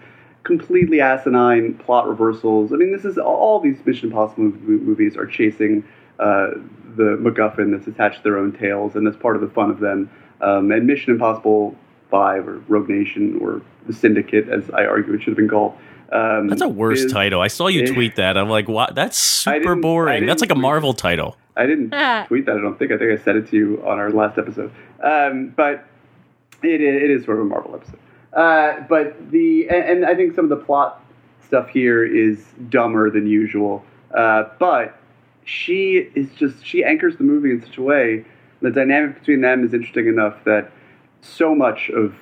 completely 0.44 1.00
asinine 1.00 1.74
plot 1.74 2.08
reversals. 2.08 2.72
I 2.72 2.76
mean, 2.76 2.92
this 2.92 3.04
is 3.04 3.18
all 3.18 3.60
these 3.60 3.84
Mission 3.86 4.08
Impossible 4.08 4.44
movies 4.44 5.16
are 5.16 5.26
chasing 5.26 5.84
uh, 6.18 6.50
the 6.96 7.16
MacGuffin 7.20 7.70
that's 7.76 7.86
attached 7.86 8.18
to 8.18 8.22
their 8.24 8.38
own 8.38 8.52
tails, 8.52 8.96
and 8.96 9.06
that's 9.06 9.16
part 9.16 9.36
of 9.36 9.42
the 9.42 9.48
fun 9.48 9.70
of 9.70 9.80
them. 9.80 10.10
Um, 10.40 10.70
and 10.72 10.86
Mission 10.86 11.12
Impossible 11.12 11.76
Five 12.10 12.46
or 12.48 12.58
Rogue 12.68 12.88
Nation 12.88 13.38
or 13.40 13.62
the 13.86 13.92
Syndicate, 13.92 14.48
as 14.48 14.68
I 14.70 14.84
argue 14.84 15.14
it 15.14 15.18
should 15.22 15.28
have 15.28 15.36
been 15.36 15.48
called. 15.48 15.74
Um, 16.12 16.48
That's 16.48 16.60
a 16.60 16.68
worse 16.68 17.00
is- 17.04 17.12
title. 17.12 17.40
I 17.40 17.46
saw 17.48 17.68
you 17.68 17.86
tweet 17.86 18.16
that. 18.16 18.36
I'm 18.36 18.50
like, 18.50 18.68
what? 18.68 18.94
That's 18.94 19.16
super 19.16 19.74
boring. 19.74 20.26
That's 20.26 20.42
like 20.42 20.50
a 20.50 20.54
Marvel 20.54 20.92
title. 20.92 21.38
I 21.56 21.64
didn't 21.66 21.90
Ah. 21.94 22.26
tweet 22.28 22.44
that. 22.46 22.56
I 22.56 22.60
don't 22.60 22.78
think. 22.78 22.92
I 22.92 22.98
think 22.98 23.18
I 23.18 23.22
said 23.24 23.36
it 23.36 23.48
to 23.48 23.56
you 23.56 23.82
on 23.86 23.98
our 23.98 24.10
last 24.10 24.36
episode. 24.38 24.70
Um, 25.02 25.48
but 25.56 25.86
it, 26.62 26.80
it 26.82 27.10
is 27.10 27.24
sort 27.24 27.38
of 27.38 27.44
a 27.46 27.48
Marvel 27.48 27.74
episode. 27.74 27.98
Uh, 28.32 28.80
but 28.88 29.30
the 29.30 29.68
and, 29.68 29.84
and 29.84 30.06
I 30.06 30.14
think 30.14 30.34
some 30.34 30.44
of 30.44 30.48
the 30.50 30.64
plot 30.64 31.04
stuff 31.44 31.68
here 31.68 32.04
is 32.04 32.44
dumber 32.70 33.10
than 33.10 33.26
usual. 33.26 33.84
Uh, 34.14 34.44
but 34.58 34.98
she 35.44 36.10
is 36.14 36.30
just 36.34 36.64
she 36.64 36.84
anchors 36.84 37.16
the 37.16 37.24
movie 37.24 37.50
in 37.50 37.62
such 37.62 37.76
a 37.76 37.82
way. 37.82 38.24
The 38.60 38.70
dynamic 38.70 39.18
between 39.18 39.40
them 39.40 39.64
is 39.64 39.74
interesting 39.74 40.06
enough 40.06 40.44
that 40.44 40.70
so 41.20 41.54
much 41.54 41.90
of 41.90 42.14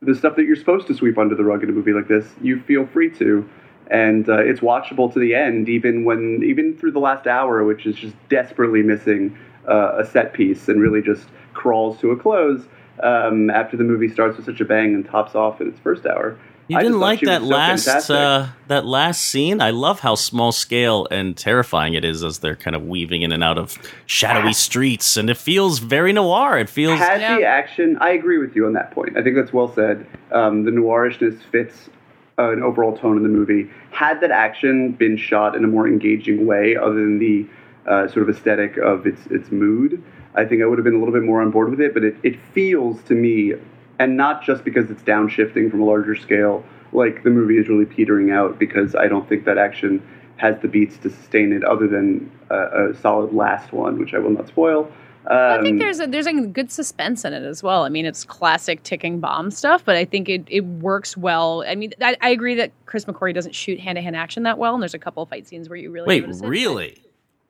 the 0.00 0.14
stuff 0.14 0.36
that 0.36 0.44
you're 0.44 0.56
supposed 0.56 0.86
to 0.86 0.94
sweep 0.94 1.18
under 1.18 1.34
the 1.34 1.44
rug 1.44 1.62
in 1.62 1.68
a 1.68 1.72
movie 1.72 1.92
like 1.92 2.08
this, 2.08 2.26
you 2.42 2.60
feel 2.60 2.86
free 2.86 3.10
to, 3.18 3.48
and 3.90 4.28
uh, 4.28 4.38
it's 4.38 4.60
watchable 4.60 5.12
to 5.12 5.18
the 5.18 5.34
end, 5.34 5.68
even 5.68 6.04
when 6.04 6.42
even 6.44 6.76
through 6.76 6.92
the 6.92 7.00
last 7.00 7.26
hour, 7.26 7.64
which 7.64 7.86
is 7.86 7.96
just 7.96 8.14
desperately 8.28 8.82
missing 8.82 9.36
uh, 9.68 9.98
a 9.98 10.06
set 10.06 10.32
piece 10.32 10.68
and 10.68 10.80
really 10.80 11.02
just 11.02 11.28
crawls 11.52 11.98
to 12.00 12.10
a 12.10 12.16
close 12.16 12.66
um, 13.02 13.50
after 13.50 13.76
the 13.76 13.84
movie 13.84 14.08
starts 14.08 14.36
with 14.36 14.46
such 14.46 14.60
a 14.60 14.64
bang 14.64 14.94
and 14.94 15.04
tops 15.06 15.34
off 15.34 15.60
in 15.60 15.68
its 15.68 15.78
first 15.80 16.06
hour. 16.06 16.38
You 16.66 16.78
I 16.78 16.82
didn't 16.82 17.00
like 17.00 17.20
that 17.20 17.42
so 17.42 17.46
last 17.48 18.10
uh, 18.10 18.48
that 18.68 18.86
last 18.86 19.20
scene. 19.20 19.60
I 19.60 19.68
love 19.68 20.00
how 20.00 20.14
small 20.14 20.50
scale 20.50 21.06
and 21.10 21.36
terrifying 21.36 21.92
it 21.92 22.06
is 22.06 22.24
as 22.24 22.38
they're 22.38 22.56
kind 22.56 22.74
of 22.74 22.86
weaving 22.86 23.20
in 23.20 23.32
and 23.32 23.44
out 23.44 23.58
of 23.58 23.76
shadowy 24.06 24.52
streets, 24.68 25.18
and 25.18 25.28
it 25.28 25.36
feels 25.36 25.78
very 25.78 26.14
noir. 26.14 26.58
It 26.58 26.70
feels 26.70 26.98
Had 26.98 27.20
Yeah. 27.20 27.36
the 27.36 27.44
action, 27.44 27.98
I 28.00 28.10
agree 28.12 28.38
with 28.38 28.56
you 28.56 28.64
on 28.64 28.72
that 28.72 28.92
point. 28.92 29.14
I 29.14 29.22
think 29.22 29.36
that's 29.36 29.52
well 29.52 29.68
said. 29.74 30.06
Um, 30.32 30.64
the 30.64 30.70
noirishness 30.70 31.34
fits 31.52 31.90
uh, 32.38 32.50
an 32.52 32.62
overall 32.62 32.96
tone 32.96 33.18
in 33.18 33.22
the 33.24 33.28
movie. 33.28 33.68
Had 33.90 34.22
that 34.22 34.30
action 34.30 34.92
been 34.92 35.18
shot 35.18 35.54
in 35.54 35.64
a 35.64 35.68
more 35.68 35.86
engaging 35.86 36.46
way, 36.46 36.76
other 36.76 36.94
than 36.94 37.18
the 37.18 37.46
uh, 37.86 38.08
sort 38.08 38.26
of 38.26 38.34
aesthetic 38.34 38.78
of 38.78 39.06
its 39.06 39.26
its 39.26 39.52
mood, 39.52 40.02
I 40.34 40.44
think 40.44 40.62
I 40.62 40.66
would 40.66 40.78
have 40.78 40.84
been 40.84 40.94
a 40.94 40.98
little 40.98 41.14
bit 41.14 41.22
more 41.22 41.40
on 41.40 41.50
board 41.50 41.70
with 41.70 41.80
it. 41.80 41.94
But 41.94 42.04
it, 42.04 42.16
it 42.22 42.40
feels 42.52 43.02
to 43.04 43.14
me, 43.14 43.54
and 43.98 44.16
not 44.16 44.42
just 44.42 44.64
because 44.64 44.90
it's 44.90 45.02
downshifting 45.02 45.70
from 45.70 45.80
a 45.80 45.84
larger 45.84 46.16
scale, 46.16 46.64
like 46.92 47.22
the 47.22 47.30
movie 47.30 47.58
is 47.58 47.68
really 47.68 47.86
petering 47.86 48.30
out 48.30 48.58
because 48.58 48.94
I 48.94 49.08
don't 49.08 49.28
think 49.28 49.44
that 49.44 49.58
action 49.58 50.02
has 50.36 50.58
the 50.60 50.68
beats 50.68 50.96
to 50.98 51.10
sustain 51.10 51.52
it, 51.52 51.62
other 51.64 51.86
than 51.86 52.30
uh, 52.50 52.90
a 52.90 52.94
solid 52.94 53.32
last 53.32 53.72
one, 53.72 53.98
which 53.98 54.14
I 54.14 54.18
will 54.18 54.30
not 54.30 54.48
spoil. 54.48 54.90
I 55.26 55.58
think 55.62 55.74
Um, 55.74 55.78
there's 55.78 56.00
a, 56.00 56.06
there's 56.06 56.26
like 56.26 56.52
good 56.52 56.70
suspense 56.70 57.24
in 57.24 57.32
it 57.32 57.44
as 57.44 57.62
well. 57.62 57.84
I 57.84 57.88
mean, 57.88 58.04
it's 58.04 58.24
classic 58.24 58.82
ticking 58.82 59.20
bomb 59.20 59.50
stuff, 59.50 59.82
but 59.84 59.96
I 59.96 60.04
think 60.04 60.28
it, 60.28 60.44
it 60.48 60.64
works 60.64 61.16
well. 61.16 61.64
I 61.66 61.74
mean, 61.76 61.94
I, 62.00 62.16
I 62.20 62.28
agree 62.28 62.54
that 62.56 62.72
Chris 62.84 63.06
McQuarrie 63.06 63.32
doesn't 63.32 63.54
shoot 63.54 63.80
hand 63.80 63.96
to 63.96 64.02
hand 64.02 64.16
action 64.16 64.42
that 64.42 64.58
well, 64.58 64.74
and 64.74 64.82
there's 64.82 64.92
a 64.92 64.98
couple 64.98 65.22
of 65.22 65.30
fight 65.30 65.46
scenes 65.46 65.68
where 65.68 65.78
you 65.78 65.90
really 65.90 66.06
wait, 66.06 66.22
notice 66.22 66.42
it. 66.42 66.98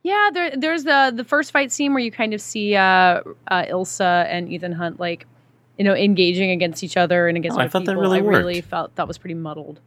Really? 0.04 0.14
Yeah, 0.16 0.30
there, 0.32 0.56
there's 0.56 0.84
the 0.84 1.12
the 1.14 1.24
first 1.24 1.52
fight 1.52 1.72
scene 1.72 1.92
where 1.92 2.02
you 2.02 2.10
kind 2.10 2.34
of 2.34 2.40
see 2.40 2.74
uh, 2.76 2.82
uh, 2.82 3.22
Ilsa 3.64 4.26
and 4.28 4.52
Ethan 4.52 4.72
Hunt 4.72 5.00
like, 5.00 5.26
you 5.78 5.84
know, 5.84 5.94
engaging 5.94 6.50
against 6.50 6.84
each 6.84 6.96
other 6.96 7.28
and 7.28 7.36
against 7.36 7.56
Oh, 7.56 7.60
I 7.60 7.64
other 7.64 7.70
thought 7.70 7.84
that 7.86 7.92
people. 7.92 8.02
really 8.02 8.18
I 8.18 8.22
really 8.22 8.60
felt 8.60 8.94
that 8.96 9.08
was 9.08 9.18
pretty 9.18 9.34
muddled. 9.34 9.80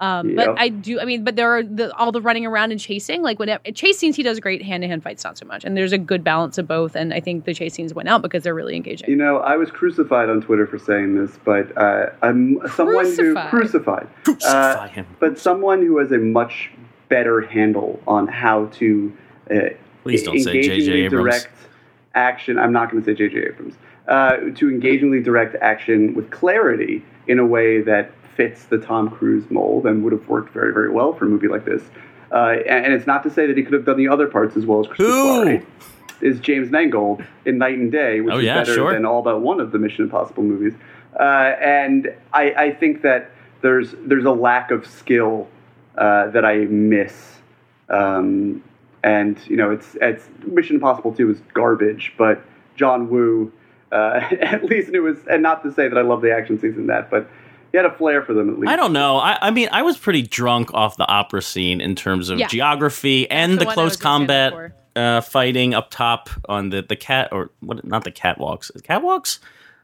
Um, 0.00 0.30
Yeah. 0.30 0.36
But 0.46 0.58
I 0.60 0.68
do. 0.70 1.00
I 1.00 1.04
mean, 1.04 1.22
but 1.24 1.36
there 1.36 1.50
are 1.56 1.62
the, 1.62 1.94
all 1.96 2.10
the 2.12 2.20
running 2.20 2.44
around 2.46 2.72
and 2.72 2.80
chasing. 2.80 3.22
Like 3.22 3.38
when 3.38 3.48
it, 3.48 3.74
chase 3.76 3.96
scenes, 3.98 4.16
he 4.16 4.22
does 4.24 4.40
great. 4.40 4.60
Hand 4.62 4.82
to 4.82 4.88
hand 4.88 5.02
fights, 5.04 5.22
not 5.24 5.38
so 5.38 5.46
much. 5.46 5.64
And 5.64 5.76
there's 5.76 5.92
a 5.92 5.98
good 5.98 6.24
balance 6.24 6.58
of 6.58 6.66
both. 6.66 6.96
And 6.96 7.14
I 7.14 7.20
think 7.20 7.44
the 7.44 7.54
chase 7.54 7.74
scenes 7.74 7.94
went 7.94 8.08
out 8.08 8.20
because 8.22 8.42
they're 8.42 8.54
really 8.54 8.74
engaging. 8.76 9.08
You 9.08 9.16
know, 9.16 9.38
I 9.38 9.56
was 9.56 9.70
crucified 9.70 10.28
on 10.28 10.40
Twitter 10.40 10.66
for 10.66 10.78
saying 10.80 11.14
this, 11.16 11.38
but 11.44 11.76
uh, 11.78 12.06
I'm 12.22 12.58
someone 12.74 13.04
Crucified? 13.04 13.44
who 13.44 13.50
crucified. 13.50 14.08
Crucify 14.24 14.48
Uh, 14.50 14.88
him. 14.88 15.06
But 15.20 15.38
someone 15.38 15.80
who 15.82 15.98
has 15.98 16.10
a 16.10 16.18
much 16.18 16.70
better 17.08 17.40
handle 17.42 18.00
on 18.08 18.26
how 18.26 18.66
to 18.74 19.12
uh, 19.16 19.20
Please 20.02 20.22
don't 20.22 20.38
say 20.40 20.62
J.J. 20.62 20.92
Abrams. 20.92 21.24
direct 21.24 21.48
action. 22.14 22.58
I'm 22.58 22.72
not 22.72 22.90
going 22.90 23.02
to 23.02 23.10
say 23.10 23.14
J.J. 23.14 23.46
Abrams. 23.48 23.74
Uh, 24.06 24.36
to 24.56 24.68
engagingly 24.68 25.22
direct 25.22 25.56
action 25.62 26.14
with 26.14 26.30
clarity 26.30 27.02
in 27.26 27.38
a 27.38 27.46
way 27.46 27.80
that 27.80 28.10
fits 28.36 28.64
the 28.64 28.76
Tom 28.78 29.08
Cruise 29.10 29.50
mold 29.50 29.86
and 29.86 30.02
would 30.04 30.12
have 30.12 30.28
worked 30.28 30.52
very, 30.52 30.74
very 30.74 30.90
well 30.90 31.14
for 31.14 31.24
a 31.24 31.28
movie 31.28 31.48
like 31.48 31.64
this. 31.64 31.82
Uh, 32.30 32.56
and, 32.68 32.84
and 32.86 32.94
it's 32.94 33.06
not 33.06 33.22
to 33.22 33.30
say 33.30 33.46
that 33.46 33.56
he 33.56 33.62
could 33.62 33.72
have 33.72 33.86
done 33.86 33.96
the 33.96 34.08
other 34.08 34.26
parts 34.26 34.56
as 34.56 34.66
well 34.66 34.80
as 34.80 34.86
Chris 34.88 35.08
Who? 35.08 35.62
Is 36.20 36.38
James 36.40 36.70
Mangold 36.70 37.24
in 37.46 37.58
Knight 37.58 37.78
and 37.78 37.90
Day, 37.90 38.20
which 38.20 38.34
Oh, 38.34 38.38
is 38.38 38.44
yeah, 38.44 38.58
better 38.60 38.74
sure. 38.74 38.92
than 38.92 39.04
all 39.06 39.22
but 39.22 39.40
one 39.40 39.60
of 39.60 39.72
the 39.72 39.78
Mission 39.78 40.04
Impossible 40.04 40.42
movies. 40.42 40.74
Uh, 41.18 41.22
and 41.60 42.12
I, 42.32 42.52
I 42.52 42.72
think 42.74 43.02
that 43.02 43.30
there's 43.62 43.94
there's 44.00 44.24
a 44.24 44.30
lack 44.32 44.70
of 44.70 44.86
skill 44.86 45.48
uh, 45.96 46.28
that 46.30 46.44
I 46.44 46.58
miss. 46.66 47.36
Um, 47.88 48.62
and 49.04 49.38
you 49.46 49.56
know, 49.56 49.70
it's 49.70 49.96
it's 50.02 50.28
Mission 50.46 50.74
Impossible 50.76 51.14
Two 51.14 51.30
is 51.30 51.40
garbage, 51.52 52.12
but 52.18 52.42
John 52.74 53.08
Woo 53.08 53.52
uh, 53.92 54.20
at 54.40 54.64
least 54.64 54.88
it 54.92 55.00
was. 55.00 55.18
And 55.30 55.42
not 55.42 55.62
to 55.62 55.72
say 55.72 55.86
that 55.86 55.96
I 55.96 56.02
love 56.02 56.22
the 56.22 56.32
action 56.34 56.58
scenes 56.58 56.76
in 56.76 56.88
that, 56.88 57.08
but 57.10 57.28
he 57.70 57.76
had 57.76 57.86
a 57.86 57.92
flair 57.92 58.22
for 58.22 58.34
them 58.34 58.48
at 58.50 58.58
least. 58.58 58.70
I 58.72 58.76
don't 58.76 58.92
know. 58.92 59.16
I, 59.18 59.36
I 59.40 59.50
mean, 59.50 59.68
I 59.72 59.82
was 59.82 59.96
pretty 59.98 60.22
drunk 60.22 60.72
off 60.74 60.96
the 60.96 61.06
opera 61.06 61.42
scene 61.42 61.80
in 61.80 61.94
terms 61.94 62.30
of 62.30 62.38
Yeah. 62.38 62.46
geography 62.48 63.30
and 63.30 63.54
the 63.54 63.64
the, 63.64 63.72
close 63.72 63.90
was 63.92 63.96
gonna 63.96 64.22
say 64.24 64.26
that 64.26 64.52
combat 64.52 64.72
uh, 64.96 65.20
fighting 65.20 65.74
up 65.74 65.90
top 65.90 66.30
on 66.48 66.70
the 66.70 66.82
the 66.82 66.96
cat 66.96 67.28
or 67.32 67.50
what? 67.60 67.84
Not 67.84 68.04
the 68.04 68.12
catwalks. 68.12 68.70
Catwalks. 68.82 69.38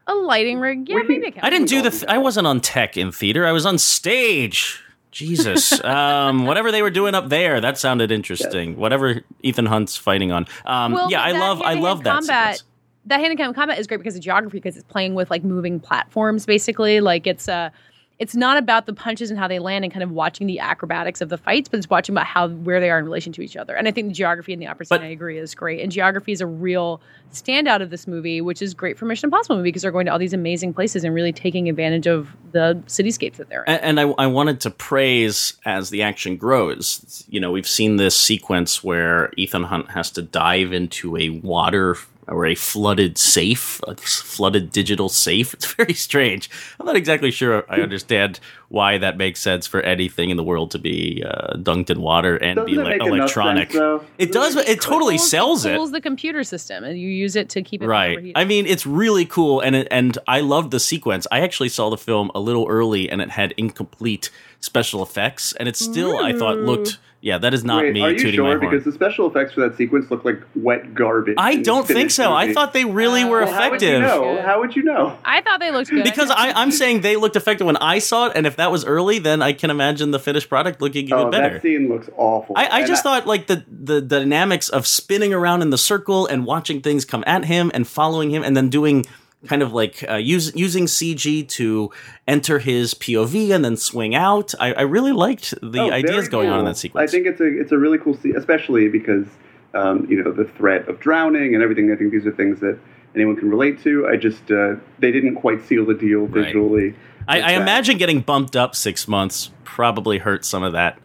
a 0.07 0.15
lighting 0.15 0.59
rig, 0.59 0.89
yeah, 0.89 0.95
We 0.95 1.01
can- 1.01 1.21
maybe. 1.21 1.37
a 1.37 1.45
I 1.45 1.49
didn't 1.49 1.67
do 1.69 1.81
the. 1.81 1.91
Th- 1.91 2.05
I 2.07 2.17
wasn't 2.17 2.47
on 2.47 2.59
tech 2.61 2.97
in 2.97 3.11
theater. 3.11 3.45
I 3.45 3.51
was 3.51 3.65
on 3.65 3.77
stage. 3.77 4.81
Jesus, 5.11 5.83
um, 5.83 6.45
whatever 6.45 6.71
they 6.71 6.81
were 6.81 6.89
doing 6.89 7.15
up 7.15 7.29
there, 7.29 7.59
that 7.61 7.77
sounded 7.77 8.11
interesting. 8.11 8.77
Whatever 8.77 9.21
Ethan 9.43 9.65
Hunt's 9.65 9.97
fighting 9.97 10.31
on, 10.31 10.47
um, 10.65 10.93
Well, 10.93 11.11
yeah, 11.11 11.21
I 11.21 11.31
love, 11.31 11.61
I 11.61 11.73
love 11.73 12.03
that. 12.03 12.19
combat. 12.19 12.63
That 13.07 13.19
hand 13.19 13.35
to 13.35 13.43
hand 13.43 13.55
combat 13.55 13.79
is 13.79 13.87
great 13.87 13.97
because 13.97 14.15
of 14.15 14.21
geography, 14.21 14.57
because 14.57 14.77
it's 14.77 14.85
playing 14.85 15.15
with 15.15 15.29
like 15.31 15.43
moving 15.43 15.79
platforms, 15.79 16.45
basically. 16.45 17.01
Like 17.01 17.25
it's 17.27 17.49
uh 17.49 17.71
it's 18.21 18.35
not 18.35 18.55
about 18.55 18.85
the 18.85 18.93
punches 18.93 19.31
and 19.31 19.39
how 19.39 19.47
they 19.47 19.57
land 19.57 19.83
and 19.83 19.91
kind 19.91 20.03
of 20.03 20.11
watching 20.11 20.45
the 20.45 20.59
acrobatics 20.59 21.21
of 21.21 21.29
the 21.29 21.39
fights, 21.39 21.67
but 21.67 21.79
it's 21.79 21.89
watching 21.89 22.13
about 22.13 22.27
how 22.27 22.49
where 22.49 22.79
they 22.79 22.91
are 22.91 22.99
in 22.99 23.05
relation 23.05 23.33
to 23.33 23.41
each 23.41 23.57
other. 23.57 23.75
And 23.75 23.87
I 23.87 23.91
think 23.91 24.09
the 24.09 24.13
geography 24.13 24.53
in 24.53 24.59
the 24.59 24.67
scene, 24.67 24.85
But- 24.89 25.01
I 25.01 25.07
agree, 25.07 25.39
is 25.39 25.55
great. 25.55 25.81
And 25.81 25.91
geography 25.91 26.31
is 26.31 26.39
a 26.39 26.45
real 26.45 27.01
standout 27.33 27.81
of 27.81 27.89
this 27.89 28.07
movie, 28.07 28.39
which 28.39 28.61
is 28.61 28.75
great 28.75 28.95
for 28.99 29.05
Mission 29.05 29.25
Impossible 29.25 29.55
movie 29.55 29.69
because 29.69 29.81
they're 29.81 29.91
going 29.91 30.05
to 30.05 30.11
all 30.11 30.19
these 30.19 30.33
amazing 30.33 30.71
places 30.71 31.03
and 31.03 31.15
really 31.15 31.33
taking 31.33 31.67
advantage 31.67 32.05
of 32.05 32.27
the 32.51 32.79
cityscapes 32.85 33.37
that 33.37 33.49
they're 33.49 33.63
in. 33.63 33.73
And, 33.73 33.97
and 33.97 34.13
I, 34.19 34.23
I 34.23 34.27
wanted 34.27 34.59
to 34.61 34.69
praise 34.69 35.55
as 35.65 35.89
the 35.89 36.03
action 36.03 36.37
grows. 36.37 37.25
You 37.27 37.39
know, 37.39 37.51
we've 37.51 37.67
seen 37.67 37.95
this 37.95 38.15
sequence 38.15 38.83
where 38.83 39.31
Ethan 39.35 39.63
Hunt 39.63 39.89
has 39.89 40.11
to 40.11 40.21
dive 40.21 40.73
into 40.73 41.17
a 41.17 41.29
water 41.29 41.95
or 42.27 42.45
a 42.45 42.55
flooded 42.55 43.17
safe, 43.17 43.81
a 43.87 43.95
flooded 43.95 44.71
digital 44.71 45.09
safe. 45.09 45.53
It's 45.53 45.73
very 45.73 45.93
strange. 45.93 46.49
I'm 46.79 46.85
not 46.85 46.95
exactly 46.95 47.31
sure 47.31 47.65
I 47.69 47.81
understand 47.81 48.39
why 48.69 48.97
that 48.99 49.17
makes 49.17 49.41
sense 49.41 49.67
for 49.67 49.81
anything 49.81 50.29
in 50.29 50.37
the 50.37 50.43
world 50.43 50.71
to 50.71 50.79
be 50.79 51.21
uh, 51.27 51.55
dunked 51.57 51.89
in 51.89 51.99
water 52.01 52.37
and 52.37 52.55
Doesn't 52.55 52.71
be 52.73 52.77
like 52.81 53.01
electronic. 53.01 53.71
sense, 53.73 54.03
it 54.17 54.31
does. 54.31 54.55
It 54.55 54.79
totally 54.79 55.17
Pulls- 55.17 55.29
sells 55.29 55.65
it. 55.65 55.75
pulls 55.75 55.91
the 55.91 55.99
computer 55.99 56.43
system 56.45 56.83
and 56.85 56.97
you 56.97 57.09
use 57.09 57.35
it 57.35 57.49
to 57.49 57.61
keep 57.61 57.81
it 57.83 57.87
Right. 57.87 58.31
I 58.35 58.45
mean, 58.45 58.65
it's 58.65 58.85
really 58.85 59.25
cool, 59.25 59.59
and 59.59 59.75
it, 59.75 59.87
and 59.91 60.17
I 60.27 60.39
love 60.39 60.71
the 60.71 60.79
sequence. 60.79 61.27
I 61.31 61.41
actually 61.41 61.69
saw 61.69 61.89
the 61.89 61.97
film 61.97 62.31
a 62.33 62.39
little 62.39 62.65
early, 62.69 63.09
and 63.09 63.21
it 63.21 63.29
had 63.31 63.51
incomplete 63.57 64.29
special 64.61 65.03
effects, 65.03 65.53
and 65.53 65.67
it 65.67 65.75
still 65.75 66.17
I 66.17 66.33
thought 66.33 66.57
looked. 66.57 66.99
Yeah, 67.23 67.37
that 67.37 67.53
is 67.53 67.63
not 67.63 67.83
Wait, 67.83 67.93
me 67.93 68.01
are 68.01 68.09
you 68.09 68.17
tooting 68.17 68.41
my 68.41 68.49
sure? 68.53 68.59
horn. 68.59 68.71
Because 68.71 68.83
the 68.83 68.91
special 68.91 69.29
effects 69.29 69.53
for 69.53 69.61
that 69.61 69.77
sequence 69.77 70.09
look 70.09 70.25
like 70.25 70.41
wet 70.55 70.95
garbage. 70.95 71.35
I 71.37 71.57
don't 71.57 71.85
think 71.85 71.97
finished 71.99 72.15
so. 72.15 72.33
I 72.33 72.51
thought 72.51 72.73
they 72.73 72.83
really 72.83 73.23
were 73.25 73.41
Well, 73.43 73.53
how 73.53 73.69
would 73.69 73.79
you 73.83 73.89
effective. 73.89 74.01
know? 74.01 74.41
How 74.41 74.59
would 74.59 74.75
you 74.75 74.81
know? 74.81 75.15
I 75.23 75.41
thought 75.41 75.59
they 75.59 75.69
looked 75.69 75.91
good. 75.91 76.03
Because 76.03 76.31
I, 76.31 76.51
I'm 76.53 76.71
saying 76.71 77.01
they 77.01 77.17
looked 77.17 77.35
effective 77.35 77.67
when 77.67 77.77
I 77.77 77.99
saw 77.99 78.25
it, 78.25 78.31
and 78.35 78.47
if 78.47 78.55
that 78.55 78.71
was 78.71 78.85
early, 78.85 79.19
then 79.19 79.43
I 79.43 79.53
can 79.53 79.69
imagine 79.69 80.09
the 80.09 80.17
finished 80.17 80.49
product 80.49 80.81
looking 80.81 81.05
even 81.05 81.17
Oh, 81.19 81.29
better. 81.29 81.53
that 81.53 81.61
scene 81.61 81.89
looks 81.89 82.09
awful. 82.17 82.55
I, 82.57 82.65
I 82.65 82.79
And 82.79 82.87
just 82.87 83.03
thought 83.03 83.27
like 83.27 83.45
the 83.45 83.65
the 83.69 84.01
dynamics 84.01 84.69
of 84.69 84.87
spinning 84.87 85.31
around 85.31 85.61
in 85.61 85.69
the 85.69 85.77
circle 85.77 86.25
and 86.25 86.43
watching 86.43 86.81
things 86.81 87.05
come 87.05 87.23
at 87.27 87.45
him 87.45 87.69
and 87.75 87.87
following 87.87 88.31
him 88.31 88.41
and 88.43 88.57
then 88.57 88.69
doing 88.69 89.05
kind 89.47 89.61
of 89.61 89.73
like 89.73 90.03
uh, 90.09 90.15
use, 90.15 90.55
using 90.55 90.85
CG 90.85 91.47
to 91.49 91.91
enter 92.27 92.59
his 92.59 92.93
POV 92.93 93.53
and 93.53 93.65
then 93.65 93.75
swing 93.77 94.13
out. 94.15 94.53
I, 94.59 94.73
I 94.73 94.81
really 94.81 95.11
liked 95.11 95.53
the 95.61 95.79
Oh, 95.79 95.91
ideas 95.91 96.27
going 96.29 96.49
on 96.49 96.59
in 96.59 96.65
that 96.65 96.77
sequence. 96.77 97.09
I 97.09 97.11
think 97.11 97.25
it's 97.25 97.41
a 97.41 97.59
it's 97.59 97.71
a 97.71 97.77
really 97.77 97.97
cool 97.97 98.15
scene, 98.15 98.35
especially 98.35 98.87
because 98.89 99.25
um, 99.73 100.05
you 100.09 100.21
know 100.23 100.31
the 100.31 100.45
threat 100.45 100.87
of 100.87 100.99
drowning 100.99 101.53
and 101.55 101.63
everything. 101.63 101.91
I 101.91 101.95
think 101.95 102.11
these 102.11 102.25
are 102.25 102.31
things 102.31 102.59
that 102.59 102.77
anyone 103.15 103.35
can 103.35 103.49
relate 103.49 103.81
to. 103.83 104.07
I 104.07 104.15
just 104.15 104.51
uh, 104.51 104.75
they 104.99 105.11
didn't 105.11 105.35
quite 105.35 105.65
seal 105.65 105.85
the 105.85 105.93
deal 105.95 106.21
Right. 106.27 106.45
visually. 106.45 106.95
I, 107.27 107.41
I 107.41 107.51
imagine 107.51 107.97
getting 107.97 108.21
bumped 108.21 108.55
up 108.55 108.75
six 108.75 109.07
months 109.07 109.51
probably 109.63 110.17
hurt 110.17 110.43
some 110.43 110.63
of 110.63 110.73
that, 110.73 110.97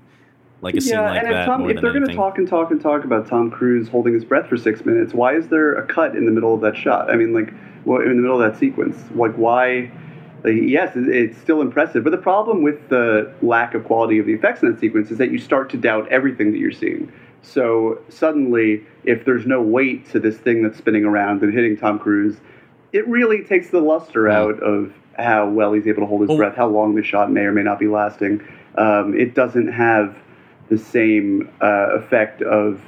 like 0.62 0.74
a 0.74 0.80
scene 0.80 0.98
like 0.98 1.18
and 1.18 1.28
if, 1.28 1.32
that 1.32 1.46
Tom, 1.46 1.70
if 1.70 1.80
they're 1.80 1.92
going 1.92 2.08
to 2.08 2.14
talk 2.14 2.38
and 2.38 2.48
talk 2.48 2.70
and 2.70 2.80
talk 2.80 3.04
about 3.04 3.28
Tom 3.28 3.50
Cruise 3.50 3.88
holding 3.88 4.14
his 4.14 4.24
breath 4.24 4.48
for 4.48 4.56
six 4.56 4.84
minutes, 4.84 5.12
why 5.14 5.36
is 5.36 5.48
there 5.48 5.74
a 5.74 5.86
cut 5.86 6.16
in 6.16 6.24
the 6.24 6.32
middle 6.32 6.54
of 6.54 6.62
that 6.62 6.74
shot? 6.76 7.10
I 7.10 7.16
mean, 7.16 7.32
like, 7.34 7.52
well, 7.86 8.02
in 8.02 8.08
the 8.10 8.14
middle 8.16 8.40
of 8.40 8.52
that 8.52 8.58
sequence, 8.58 9.02
like, 9.14 9.34
why? 9.36 9.90
Like, 10.44 10.54
yes, 10.60 10.94
it- 10.96 11.08
it's 11.08 11.38
still 11.38 11.60
impressive, 11.62 12.04
but 12.04 12.10
the 12.10 12.18
problem 12.18 12.62
with 12.62 12.88
the 12.88 13.30
lack 13.40 13.74
of 13.74 13.84
quality 13.84 14.18
of 14.18 14.26
the 14.26 14.34
effects 14.34 14.62
in 14.62 14.70
that 14.70 14.78
sequence 14.78 15.10
is 15.10 15.18
that 15.18 15.30
you 15.30 15.38
start 15.38 15.70
to 15.70 15.76
doubt 15.78 16.06
everything 16.10 16.52
that 16.52 16.58
you're 16.58 16.70
seeing. 16.72 17.08
So 17.42 17.98
suddenly, 18.08 18.82
if 19.04 19.24
there's 19.24 19.46
no 19.46 19.62
weight 19.62 20.06
to 20.10 20.20
this 20.20 20.36
thing 20.36 20.62
that's 20.62 20.76
spinning 20.76 21.04
around 21.04 21.42
and 21.42 21.54
hitting 21.54 21.76
Tom 21.76 21.98
Cruise, 21.98 22.36
it 22.92 23.06
really 23.08 23.42
takes 23.42 23.70
the 23.70 23.80
luster 23.80 24.28
out 24.28 24.60
of 24.62 24.92
how 25.16 25.48
well 25.48 25.72
he's 25.72 25.86
able 25.86 26.02
to 26.02 26.06
hold 26.06 26.20
his 26.22 26.28
Well- 26.28 26.38
breath, 26.38 26.56
how 26.56 26.66
long 26.66 26.94
the 26.94 27.02
shot 27.02 27.32
may 27.32 27.42
or 27.42 27.52
may 27.52 27.62
not 27.62 27.78
be 27.78 27.86
lasting. 27.88 28.40
Um, 28.76 29.14
it 29.16 29.34
doesn't 29.34 29.68
have 29.68 30.16
the 30.68 30.76
same 30.78 31.48
uh, 31.60 31.90
effect 31.94 32.42
of 32.42 32.80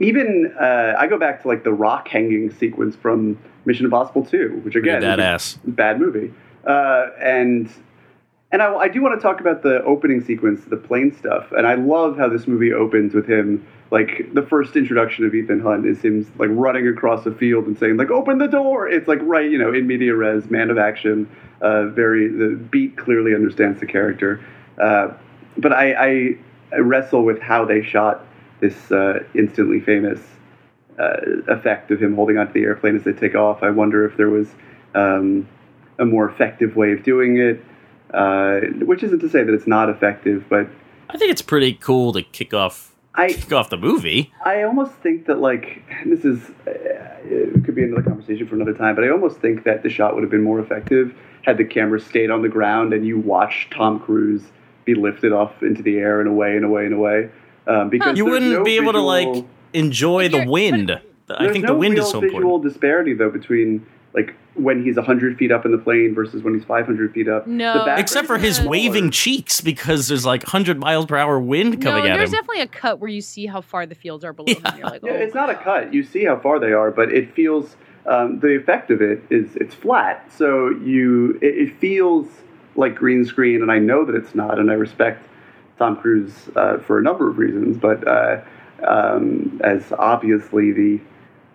even 0.00 0.54
uh, 0.60 0.94
I 0.98 1.06
go 1.06 1.18
back 1.18 1.42
to 1.42 1.48
like 1.48 1.64
the 1.64 1.72
rock 1.72 2.08
hanging 2.08 2.50
sequence 2.52 2.96
from 2.96 3.38
Mission 3.64 3.84
Impossible 3.84 4.24
2, 4.24 4.60
which 4.64 4.74
again 4.74 5.00
Pretty 5.00 5.06
is 5.06 5.12
a 5.12 5.16
badass. 5.16 5.58
bad 5.64 6.00
movie. 6.00 6.32
Uh, 6.66 7.08
and 7.20 7.70
and 8.50 8.60
I, 8.60 8.74
I 8.74 8.88
do 8.88 9.00
want 9.02 9.18
to 9.18 9.22
talk 9.22 9.40
about 9.40 9.62
the 9.62 9.82
opening 9.84 10.22
sequence, 10.22 10.64
the 10.66 10.76
plane 10.76 11.16
stuff. 11.16 11.50
And 11.52 11.66
I 11.66 11.74
love 11.74 12.18
how 12.18 12.28
this 12.28 12.46
movie 12.46 12.72
opens 12.72 13.14
with 13.14 13.26
him 13.26 13.66
like 13.90 14.32
the 14.32 14.42
first 14.42 14.74
introduction 14.74 15.26
of 15.26 15.34
Ethan 15.34 15.60
Hunt 15.60 15.86
is 15.86 16.00
him 16.00 16.30
like 16.38 16.48
running 16.52 16.88
across 16.88 17.26
a 17.26 17.32
field 17.32 17.66
and 17.66 17.78
saying 17.78 17.98
like 17.98 18.10
"Open 18.10 18.38
the 18.38 18.48
door!" 18.48 18.88
It's 18.88 19.06
like 19.06 19.18
right, 19.22 19.50
you 19.50 19.58
know, 19.58 19.72
in 19.72 19.86
media 19.86 20.14
res, 20.14 20.50
man 20.50 20.70
of 20.70 20.78
action. 20.78 21.28
Uh, 21.60 21.86
very 21.88 22.26
the 22.28 22.56
beat 22.56 22.96
clearly 22.96 23.34
understands 23.34 23.80
the 23.80 23.86
character. 23.86 24.44
Uh, 24.78 25.12
but 25.58 25.72
I, 25.72 25.92
I, 25.92 26.36
I 26.72 26.78
wrestle 26.78 27.24
with 27.24 27.38
how 27.40 27.64
they 27.64 27.82
shot 27.82 28.26
this 28.62 28.90
uh, 28.90 29.18
instantly 29.34 29.80
famous 29.80 30.20
uh, 30.98 31.16
effect 31.48 31.90
of 31.90 32.00
him 32.00 32.14
holding 32.14 32.38
onto 32.38 32.54
the 32.54 32.62
airplane 32.62 32.96
as 32.96 33.04
they 33.04 33.12
take 33.12 33.34
off. 33.34 33.62
I 33.62 33.68
wonder 33.68 34.06
if 34.06 34.16
there 34.16 34.30
was 34.30 34.48
um, 34.94 35.46
a 35.98 36.06
more 36.06 36.28
effective 36.28 36.76
way 36.76 36.92
of 36.92 37.02
doing 37.02 37.36
it, 37.36 37.62
uh, 38.14 38.60
which 38.86 39.02
isn't 39.02 39.18
to 39.18 39.28
say 39.28 39.42
that 39.42 39.52
it's 39.52 39.66
not 39.66 39.90
effective, 39.90 40.46
but 40.48 40.68
I 41.10 41.18
think 41.18 41.30
it's 41.30 41.42
pretty 41.42 41.74
cool 41.74 42.14
to 42.14 42.22
kick 42.22 42.54
off 42.54 42.94
I 43.14 43.32
kick 43.32 43.52
off 43.52 43.68
the 43.68 43.76
movie. 43.76 44.32
I 44.44 44.62
almost 44.62 44.92
think 44.94 45.26
that 45.26 45.40
like 45.40 45.82
this 46.06 46.24
is 46.24 46.40
uh, 46.66 46.72
it 47.24 47.64
could 47.64 47.74
be 47.74 47.82
another 47.82 48.02
conversation 48.02 48.46
for 48.46 48.54
another 48.54 48.72
time, 48.72 48.94
but 48.94 49.04
I 49.04 49.10
almost 49.10 49.38
think 49.38 49.64
that 49.64 49.82
the 49.82 49.90
shot 49.90 50.14
would 50.14 50.22
have 50.22 50.30
been 50.30 50.42
more 50.42 50.60
effective 50.60 51.14
had 51.42 51.58
the 51.58 51.64
camera 51.64 52.00
stayed 52.00 52.30
on 52.30 52.42
the 52.42 52.48
ground 52.48 52.92
and 52.92 53.04
you 53.04 53.18
watched 53.18 53.72
Tom 53.72 53.98
Cruise 53.98 54.44
be 54.84 54.94
lifted 54.94 55.32
off 55.32 55.62
into 55.62 55.82
the 55.82 55.96
air 55.96 56.20
and 56.20 56.28
away 56.28 56.56
and 56.56 56.64
away 56.64 56.86
and 56.86 56.94
away. 56.94 57.30
Um, 57.66 57.90
because 57.90 58.16
You 58.16 58.24
wouldn't 58.24 58.52
no 58.52 58.64
be 58.64 58.76
able 58.76 58.92
to 58.92 59.00
like 59.00 59.44
enjoy 59.72 60.28
the 60.28 60.46
wind. 60.46 60.90
I 61.30 61.50
think 61.50 61.64
no 61.64 61.72
the 61.72 61.78
wind 61.78 61.94
real 61.94 62.04
is 62.04 62.10
so 62.10 62.18
important. 62.18 62.40
visual 62.40 62.58
disparity 62.58 63.14
though 63.14 63.30
between 63.30 63.86
like 64.14 64.34
when 64.54 64.84
he's 64.84 64.96
100 64.96 65.38
feet 65.38 65.50
up 65.50 65.64
in 65.64 65.72
the 65.72 65.78
plane 65.78 66.14
versus 66.14 66.42
when 66.42 66.52
he's 66.54 66.64
500 66.64 67.14
feet 67.14 67.28
up. 67.28 67.46
No. 67.46 67.86
Except 67.96 68.26
for 68.26 68.36
his 68.36 68.60
waving 68.60 69.10
cheeks 69.10 69.62
because 69.62 70.08
there's 70.08 70.26
like 70.26 70.42
100 70.42 70.78
miles 70.78 71.06
per 71.06 71.16
hour 71.16 71.40
wind 71.40 71.80
coming 71.80 72.04
no, 72.04 72.10
at 72.10 72.12
him. 72.12 72.18
there's 72.18 72.32
definitely 72.32 72.60
a 72.60 72.66
cut 72.66 72.98
where 72.98 73.08
you 73.08 73.22
see 73.22 73.46
how 73.46 73.62
far 73.62 73.86
the 73.86 73.94
fields 73.94 74.24
are 74.24 74.34
below 74.34 74.52
them. 74.52 74.74
You're 74.76 74.88
like, 74.88 75.02
oh, 75.02 75.06
Yeah, 75.06 75.14
it's 75.14 75.34
not 75.34 75.48
a 75.48 75.54
cut. 75.54 75.94
You 75.94 76.02
see 76.02 76.24
how 76.24 76.38
far 76.38 76.58
they 76.58 76.72
are, 76.72 76.90
but 76.90 77.10
it 77.10 77.34
feels 77.34 77.76
um, 78.06 78.40
the 78.40 78.54
effect 78.56 78.90
of 78.90 79.00
it 79.00 79.22
is 79.30 79.56
it's 79.56 79.74
flat. 79.74 80.30
So 80.36 80.70
you 80.70 81.38
it, 81.40 81.68
it 81.68 81.78
feels 81.78 82.26
like 82.76 82.94
green 82.94 83.24
screen, 83.24 83.62
and 83.62 83.70
I 83.70 83.78
know 83.78 84.04
that 84.04 84.14
it's 84.14 84.34
not, 84.34 84.58
and 84.58 84.70
I 84.70 84.74
respect 84.74 85.26
Tom 85.78 85.96
Cruise 85.96 86.48
uh, 86.56 86.78
for 86.78 86.98
a 86.98 87.02
number 87.02 87.28
of 87.28 87.38
reasons, 87.38 87.76
but 87.76 88.06
uh, 88.06 88.40
um, 88.86 89.60
as 89.64 89.92
obviously 89.92 90.72
the 90.72 91.00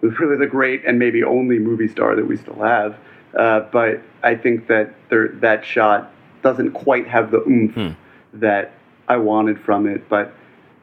really 0.01 0.37
the 0.37 0.47
great 0.47 0.85
and 0.85 0.99
maybe 0.99 1.23
only 1.23 1.59
movie 1.59 1.87
star 1.87 2.15
that 2.15 2.25
we 2.25 2.37
still 2.37 2.61
have. 2.61 2.97
Uh, 3.37 3.61
but 3.71 4.01
I 4.23 4.35
think 4.35 4.67
that 4.67 4.93
there, 5.09 5.29
that 5.29 5.65
shot 5.65 6.11
doesn't 6.41 6.71
quite 6.71 7.07
have 7.07 7.31
the 7.31 7.41
oomph 7.47 7.95
that 8.33 8.73
I 9.07 9.17
wanted 9.17 9.59
from 9.59 9.87
it. 9.87 10.07
But 10.09 10.33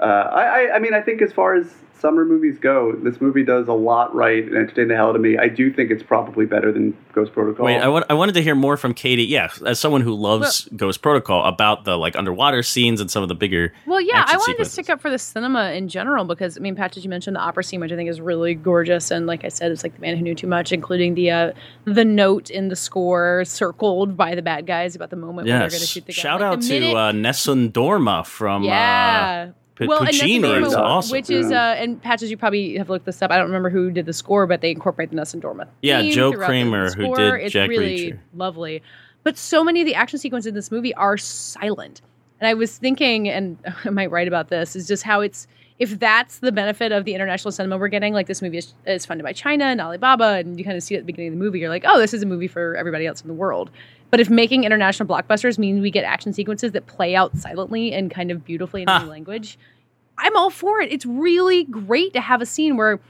uh, 0.01 0.05
I, 0.05 0.43
I, 0.69 0.75
I 0.77 0.79
mean, 0.79 0.95
I 0.95 1.01
think 1.01 1.23
as 1.23 1.33
far 1.33 1.55
as 1.55 1.73
summer 2.01 2.25
movies 2.27 2.59
go, 2.59 2.93
this 2.93 3.19
movie 3.19 3.43
does 3.45 3.67
a 3.67 3.73
lot 3.73 4.15
right 4.15 4.45
and 4.45 4.55
entertain 4.55 4.89
the 4.89 4.95
hell 4.95 5.09
out 5.09 5.17
of 5.17 5.23
me. 5.23 5.39
I 5.39 5.49
do 5.49 5.73
think 5.73 5.91
it's 5.91 6.03
probably 6.03 6.45
better 6.45 6.71
than 6.71 6.95
Ghost 7.15 7.33
Protocol. 7.33 7.65
Wait, 7.65 7.79
I, 7.79 7.89
want, 7.89 8.05
I 8.11 8.15
wanted 8.15 8.33
to 8.35 8.43
hear 8.43 8.55
more 8.55 8.77
from 8.77 8.93
Katie. 8.93 9.25
Yeah, 9.25 9.49
as 9.65 9.81
someone 9.81 10.03
who 10.03 10.13
loves 10.15 10.69
Ghost 10.77 11.01
Protocol, 11.01 11.45
about 11.47 11.85
the 11.85 11.97
like 11.97 12.15
underwater 12.15 12.63
scenes 12.63 13.01
and 13.01 13.11
some 13.11 13.23
of 13.23 13.31
the 13.31 13.35
bigger. 13.35 13.73
Well, 13.87 14.03
yeah, 14.03 14.23
I 14.27 14.33
wanted 14.37 14.43
sequences. 14.43 14.67
to 14.69 14.73
stick 14.83 14.91
up 14.91 15.01
for 15.01 15.09
the 15.09 15.19
cinema 15.19 15.71
in 15.71 15.89
general 15.89 16.27
because 16.27 16.59
I 16.59 16.61
mean, 16.61 16.75
Pat, 16.77 16.93
did 16.93 17.05
you 17.05 17.09
mention 17.11 17.33
the 17.33 17.41
opera 17.41 17.65
scene, 17.65 17.81
which 17.81 17.93
I 17.93 17.97
think 17.97 18.11
is 18.11 18.21
really 18.21 18.55
gorgeous, 18.55 19.11
and 19.11 19.27
like 19.27 19.45
I 19.45 19.49
said, 19.49 19.73
it's 19.73 19.83
like 19.83 19.95
the 19.95 20.01
man 20.01 20.17
who 20.17 20.23
knew 20.25 20.35
too 20.35 20.49
much, 20.49 20.73
including 20.73 21.15
the 21.15 21.31
uh, 21.31 21.53
the 21.87 22.05
note 22.05 22.51
in 22.51 22.69
the 22.69 22.77
score 22.77 23.45
circled 23.47 24.15
by 24.15 24.35
the 24.35 24.43
bad 24.43 24.67
guys 24.67 24.95
about 24.95 25.09
the 25.09 25.17
moment 25.17 25.47
when 25.49 25.59
they're 25.59 25.69
going 25.71 25.81
to 25.81 25.87
shoot 25.87 26.05
the 26.05 26.13
gun. 26.13 26.21
Shout 26.21 26.41
Like, 26.43 26.53
out 26.53 26.61
the 26.61 26.69
to 26.69 26.81
minute- 26.81 26.97
uh, 26.97 27.13
Nessun 27.13 27.71
Dorma 27.73 28.27
from 28.27 28.65
yeah. 28.65 29.47
uh, 29.49 29.53
P- 29.77 29.87
well, 29.87 29.99
and 30.01 30.09
Puccini. 30.09 30.39
Nessun 30.39 30.57
It 30.57 30.61
was 30.65 30.75
Dorma, 30.75 30.81
awesome. 30.81 31.13
Which 31.17 31.31
is, 31.31 31.51
uh, 31.51 31.75
and 31.79 32.01
Patches, 32.01 32.31
you 32.31 32.37
probably 32.37 32.77
have 32.77 32.89
looked 32.89 33.07
this 33.07 33.21
up. 33.23 33.31
I 33.31 33.37
don't 33.37 33.47
remember 33.47 33.71
who 33.71 33.91
did 33.91 34.07
the 34.07 34.13
score, 34.13 34.47
but 34.47 34.61
they 34.61 34.71
incorporate 34.71 35.11
the 35.11 35.17
Nessun 35.17 35.41
Dorma. 35.41 35.67
Yeah, 35.83 36.03
Joe 36.11 36.33
Kraemer, 36.33 36.95
who 36.95 37.05
score. 37.05 37.17
did 37.17 37.45
It's 37.47 37.53
Jack 37.53 37.69
really 37.69 38.13
Reacher. 38.13 38.19
lovely. 38.35 38.83
But 39.25 39.37
so 39.37 39.65
many 39.65 39.81
of 39.81 39.87
the 39.87 39.95
action 39.95 40.19
sequences 40.19 40.49
in 40.49 40.55
this 40.55 40.71
movie 40.71 40.95
are 40.95 41.17
silent. 41.17 42.03
And 42.41 42.47
I 42.49 42.55
was 42.55 42.77
thinking, 42.77 43.29
and 43.29 43.57
I 43.85 43.91
might 43.91 44.11
write 44.11 44.29
about 44.29 44.49
this, 44.49 44.77
is 44.77 44.87
just 44.87 45.03
how 45.03 45.21
it's 45.21 45.47
if 45.81 45.99
that's 45.99 46.39
the 46.39 46.53
benefit 46.53 46.93
of 46.93 47.05
the 47.05 47.15
international 47.15 47.51
cinema 47.51 47.77
we're 47.77 47.89
getting, 47.89 48.13
like 48.13 48.29
this 48.29 48.41
movie 48.41 48.59
is, 48.59 48.75
is 48.87 49.05
funded 49.05 49.25
by 49.25 49.33
China 49.33 49.65
and 49.65 49.81
Alibaba, 49.81 50.35
and 50.35 50.57
you 50.57 50.65
kind 50.65 50.77
of 50.77 50.85
see 50.85 50.95
it 50.95 50.99
at 50.99 51.01
the 51.01 51.07
beginning 51.07 51.33
of 51.33 51.39
the 51.39 51.45
movie, 51.45 51.59
you're 51.59 51.69
like, 51.69 51.83
oh, 51.85 51.99
this 51.99 52.15
is 52.15 52.23
a 52.23 52.27
movie 52.27 52.47
for 52.47 52.77
everybody 52.77 53.07
else 53.07 53.21
in 53.23 53.27
the 53.27 53.35
world. 53.35 53.71
But 54.15 54.21
if 54.21 54.31
making 54.31 54.63
international 54.63 55.09
blockbusters 55.09 55.59
means 55.59 55.81
we 55.81 55.91
get 55.91 56.05
action 56.05 56.33
sequences 56.33 56.71
that 56.71 56.87
play 56.87 57.17
out 57.17 57.37
silently 57.37 57.93
and 57.93 58.13
kind 58.13 58.31
of 58.31 58.45
beautifully 58.45 58.83
in 58.83 58.89
any 58.89 59.07
language, 59.07 59.59
I'm 60.17 60.37
all 60.37 60.51
for 60.51 60.81
it. 60.81 60.93
It's 60.93 61.05
really 61.05 61.65
great 61.65 62.13
to 62.13 62.21
have 62.21 62.41
a 62.41 62.47
scene 62.47 62.77
where, 62.77 63.01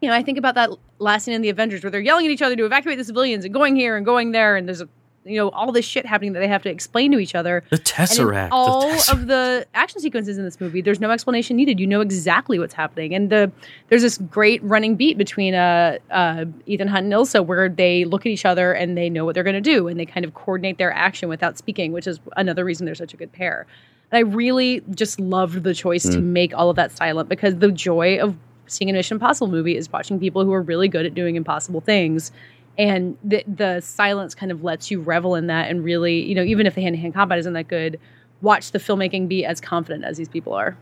you 0.00 0.08
know, 0.08 0.14
I 0.14 0.22
think 0.22 0.38
about 0.38 0.54
that 0.54 0.70
last 1.00 1.24
scene 1.24 1.34
in 1.34 1.42
the 1.42 1.48
Avengers 1.48 1.82
where 1.82 1.90
they're 1.90 2.00
yelling 2.00 2.24
at 2.26 2.30
each 2.30 2.40
other 2.40 2.54
to 2.54 2.64
evacuate 2.64 2.98
the 2.98 3.04
civilians 3.04 3.44
and 3.44 3.52
going 3.52 3.74
here 3.74 3.96
and 3.96 4.06
going 4.06 4.30
there, 4.30 4.54
and 4.54 4.68
there's 4.68 4.80
a 4.80 4.88
you 5.24 5.36
know 5.36 5.48
all 5.50 5.72
this 5.72 5.84
shit 5.84 6.06
happening 6.06 6.32
that 6.34 6.40
they 6.40 6.48
have 6.48 6.62
to 6.62 6.70
explain 6.70 7.10
to 7.12 7.18
each 7.18 7.34
other. 7.34 7.64
the 7.70 7.78
Tesseract. 7.78 8.50
the 8.50 8.54
all 8.54 8.90
Tesseract. 8.90 9.12
of 9.12 9.26
the 9.26 9.66
action 9.74 10.00
sequences 10.00 10.38
in 10.38 10.44
this 10.44 10.60
movie, 10.60 10.80
there's 10.80 11.00
no 11.00 11.10
explanation 11.10 11.56
needed. 11.56 11.80
You 11.80 11.86
know 11.86 12.00
exactly 12.00 12.58
what's 12.58 12.74
happening, 12.74 13.14
and 13.14 13.30
the 13.30 13.50
there's 13.88 14.02
this 14.02 14.18
great 14.18 14.62
running 14.62 14.96
beat 14.96 15.18
between 15.18 15.54
uh, 15.54 15.98
uh, 16.10 16.44
Ethan 16.66 16.88
Hunt 16.88 17.04
and 17.04 17.12
Ilsa 17.12 17.44
where 17.44 17.68
they 17.68 18.04
look 18.04 18.22
at 18.22 18.30
each 18.30 18.44
other 18.44 18.72
and 18.72 18.96
they 18.96 19.08
know 19.08 19.24
what 19.24 19.34
they're 19.34 19.44
going 19.44 19.54
to 19.54 19.60
do, 19.60 19.88
and 19.88 19.98
they 19.98 20.06
kind 20.06 20.24
of 20.24 20.34
coordinate 20.34 20.78
their 20.78 20.92
action 20.92 21.28
without 21.28 21.56
speaking, 21.56 21.92
which 21.92 22.06
is 22.06 22.20
another 22.36 22.64
reason 22.64 22.84
they're 22.86 22.94
such 22.94 23.14
a 23.14 23.16
good 23.16 23.32
pair. 23.32 23.66
And 24.12 24.18
I 24.18 24.30
really 24.30 24.82
just 24.90 25.18
loved 25.18 25.64
the 25.64 25.74
choice 25.74 26.04
to 26.04 26.20
make 26.20 26.54
all 26.54 26.70
of 26.70 26.76
that 26.76 26.92
silent 26.92 27.28
because 27.28 27.56
the 27.56 27.72
joy 27.72 28.18
of 28.18 28.36
seeing 28.66 28.90
a 28.90 28.92
Mission 28.92 29.16
Impossible 29.16 29.48
movie 29.48 29.76
is 29.76 29.90
watching 29.90 30.18
people 30.18 30.44
who 30.44 30.52
are 30.52 30.62
really 30.62 30.88
good 30.88 31.06
at 31.06 31.14
doing 31.14 31.36
impossible 31.36 31.80
things 31.80 32.32
and 32.78 33.16
the 33.22 33.44
the 33.46 33.80
silence 33.80 34.34
kind 34.34 34.50
of 34.50 34.64
lets 34.64 34.90
you 34.90 35.00
revel 35.00 35.34
in 35.34 35.46
that 35.46 35.70
and 35.70 35.84
really 35.84 36.22
you 36.22 36.34
know 36.34 36.42
even 36.42 36.66
if 36.66 36.74
the 36.74 36.82
hand 36.82 36.94
to 36.94 37.00
hand 37.00 37.14
combat 37.14 37.38
isn't 37.38 37.52
that 37.52 37.68
good 37.68 37.98
watch 38.42 38.72
the 38.72 38.78
filmmaking 38.78 39.28
be 39.28 39.44
as 39.44 39.60
confident 39.60 40.04
as 40.04 40.16
these 40.16 40.28
people 40.28 40.52
are 40.52 40.76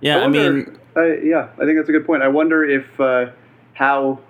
yeah, 0.00 0.18
I 0.18 0.22
wonder- 0.22 0.52
mean, 0.52 0.78
uh, 0.96 1.02
yeah, 1.18 1.48
I 1.60 1.64
think 1.64 1.76
that's 1.78 1.88
a 1.88 1.92
good 1.92 2.06
point. 2.06 2.22
I 2.22 2.28
wonder 2.28 2.64
if 2.64 3.00
uh, 3.00 3.26
how 3.74 4.20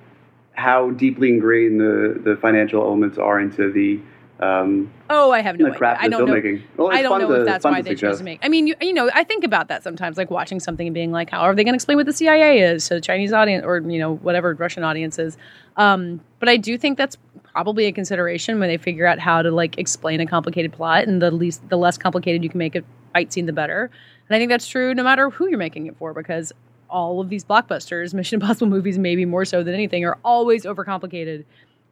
how 0.55 0.91
deeply 0.93 1.29
ingrained 1.29 1.79
the, 1.81 2.19
the 2.25 2.37
financial 2.37 2.83
elements 2.83 3.19
are 3.19 3.39
into 3.39 3.71
the 3.71 4.01
um, 4.41 4.93
oh 5.09 5.31
i 5.33 5.41
have 5.41 5.59
no 5.59 5.67
idea 5.67 5.97
i 5.99 6.09
don't 6.09 6.27
know. 6.27 6.61
Well, 6.77 6.93
I 6.93 7.01
don't 7.03 7.21
know 7.21 7.29
to- 7.29 7.41
if 7.41 7.47
that's 7.47 7.65
why 7.65 7.81
they 7.81 7.95
chose 7.95 8.19
to 8.19 8.25
make. 8.25 8.39
I 8.45 8.49
mean, 8.49 8.67
you, 8.67 8.75
you 8.81 8.93
know, 8.93 9.11
I 9.15 9.25
think 9.25 9.45
about 9.45 9.69
that 9.69 9.83
sometimes, 9.83 10.17
like 10.19 10.31
watching 10.31 10.61
something 10.61 10.87
and 10.87 10.93
being 10.95 11.11
like, 11.11 11.31
"How 11.31 11.41
are 11.41 11.55
they 11.55 11.65
going 11.65 11.73
to 11.73 11.77
explain 11.77 11.97
what 11.97 12.07
the 12.07 12.13
CIA 12.13 12.61
is 12.61 12.87
to 12.89 12.95
the 12.95 13.01
Chinese 13.01 13.33
audience, 13.33 13.65
or 13.65 13.79
you 13.79 13.99
know, 13.99 14.17
whatever 14.17 14.55
Russian 14.55 14.85
audience 14.85 15.19
is?" 15.19 15.37
Um, 15.77 16.21
but 16.39 16.49
I 16.49 16.57
do 16.59 16.77
think 16.77 16.99
that's 16.99 17.17
probably 17.53 17.87
a 17.87 17.93
consideration 17.93 18.61
when 18.61 18.69
they 18.69 18.77
figure 18.77 19.07
out 19.07 19.19
how 19.19 19.41
to 19.41 19.51
like 19.51 19.79
explain 19.79 20.21
a 20.21 20.27
complicated 20.27 20.73
plot, 20.73 21.05
and 21.09 21.23
the 21.23 21.31
least, 21.31 21.67
the 21.71 21.79
less 21.79 21.97
complicated 21.97 22.43
you 22.45 22.51
can 22.51 22.59
make 22.59 22.75
a 22.77 22.83
fight 23.15 23.33
scene, 23.33 23.47
the 23.47 23.53
better. 23.53 23.91
And 24.29 24.37
I 24.37 24.39
think 24.39 24.51
that's 24.51 24.67
true 24.69 24.93
no 24.95 25.03
matter 25.03 25.31
who 25.31 25.49
you're 25.49 25.59
making 25.59 25.87
it 25.87 25.97
for, 25.97 26.13
because 26.13 26.53
all 26.91 27.21
of 27.21 27.31
these 27.31 27.45
blockbusters, 27.45 28.13
Mission 28.21 28.41
Impossible 28.41 28.67
movies, 28.69 28.99
maybe 28.99 29.25
more 29.25 29.45
so 29.45 29.63
than 29.63 29.73
anything, 29.73 30.05
are 30.05 30.19
always 30.25 30.65
overcomplicated. 30.65 31.45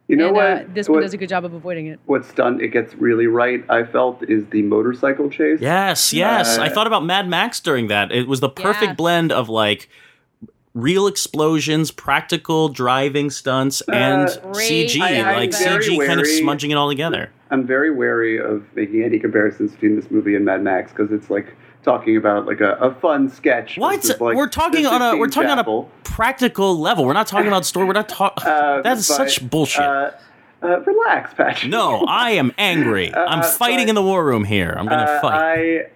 You 0.07 0.15
know 0.17 0.27
and, 0.27 0.35
what? 0.35 0.45
Uh, 0.45 0.63
this 0.73 0.87
one 0.87 0.97
what, 0.97 1.01
does 1.01 1.13
a 1.13 1.17
good 1.17 1.29
job 1.29 1.45
of 1.45 1.53
avoiding 1.53 1.87
it. 1.87 1.99
What's 2.05 2.31
done? 2.33 2.61
It 2.61 2.67
gets 2.69 2.93
really 2.95 3.25
right. 3.27 3.63
I 3.69 3.83
felt 3.83 4.21
is 4.29 4.45
the 4.47 4.61
motorcycle 4.61 5.29
chase. 5.29 5.59
yes, 5.61 6.13
yes. 6.13 6.57
I 6.57 6.67
Uh, 6.67 6.69
thought 6.69 6.85
about 6.87 7.03
Mad 7.05 7.27
Max 7.27 7.59
during 7.59 7.87
that. 7.87 8.11
It 8.11 8.27
was 8.27 8.39
the 8.39 8.49
perfect 8.49 8.89
Yes. 8.91 8.95
blend 8.97 9.31
of 9.31 9.49
like 9.49 9.89
real 10.75 11.07
explosions, 11.07 11.89
practical 11.89 12.69
driving 12.69 13.29
stunts, 13.29 13.81
and 13.91 14.27
Great 14.51 14.89
CG, 14.89 15.01
I- 15.01 15.21
like 15.37 15.51
very 15.53 15.83
CG 15.83 16.05
kind 16.05 16.19
of 16.19 16.27
smudging 16.27 16.69
it 16.71 16.75
all 16.75 16.89
together. 16.89 17.29
I'm 17.49 17.65
very 17.65 17.89
wary 17.91 18.37
of 18.39 18.63
making 18.75 19.01
any 19.03 19.17
comparisons 19.17 19.71
between 19.71 19.95
this 19.95 20.11
movie 20.11 20.35
and 20.35 20.43
Mad 20.45 20.61
Max 20.61 20.91
because 20.91 21.11
it's 21.11 21.29
like 21.29 21.55
talking 21.85 22.17
about 22.17 22.45
like 22.45 22.59
a, 22.59 22.73
a 22.73 22.93
fun 22.95 23.29
sketch. 23.29 23.77
What? 23.77 24.03
like, 24.19 24.35
we're 24.35 24.49
talking 24.49 24.85
on 24.85 25.01
a 25.01 25.15
we're 25.17 25.29
talking 25.29 25.49
on 25.49 25.59
a 25.59 25.83
practical 26.03 26.77
level. 26.77 27.05
We're 27.05 27.13
not 27.13 27.27
talking 27.27 27.47
about 27.47 27.65
story. 27.65 27.85
We're 27.85 27.93
not 27.93 28.09
talking. 28.09 28.43
Uh, 28.51 28.81
That's 28.81 29.07
but, 29.07 29.29
such 29.29 29.49
bullshit. 29.49 29.81
Uh, 29.83 30.11
uh, 30.63 30.79
relax, 30.81 31.33
Patrick. 31.33 31.69
no, 31.71 32.03
I 32.07 32.31
am 32.31 32.51
angry. 32.57 33.13
I'm 33.13 33.39
Uh, 33.39 33.43
fighting 33.43 33.85
but- 33.85 33.89
in 33.89 33.95
the 33.95 34.01
war 34.01 34.25
room 34.25 34.43
here. 34.43 34.75
I'm 34.77 34.87
gonna 34.87 35.03
Uh, 35.03 35.21
fight. 35.21 35.33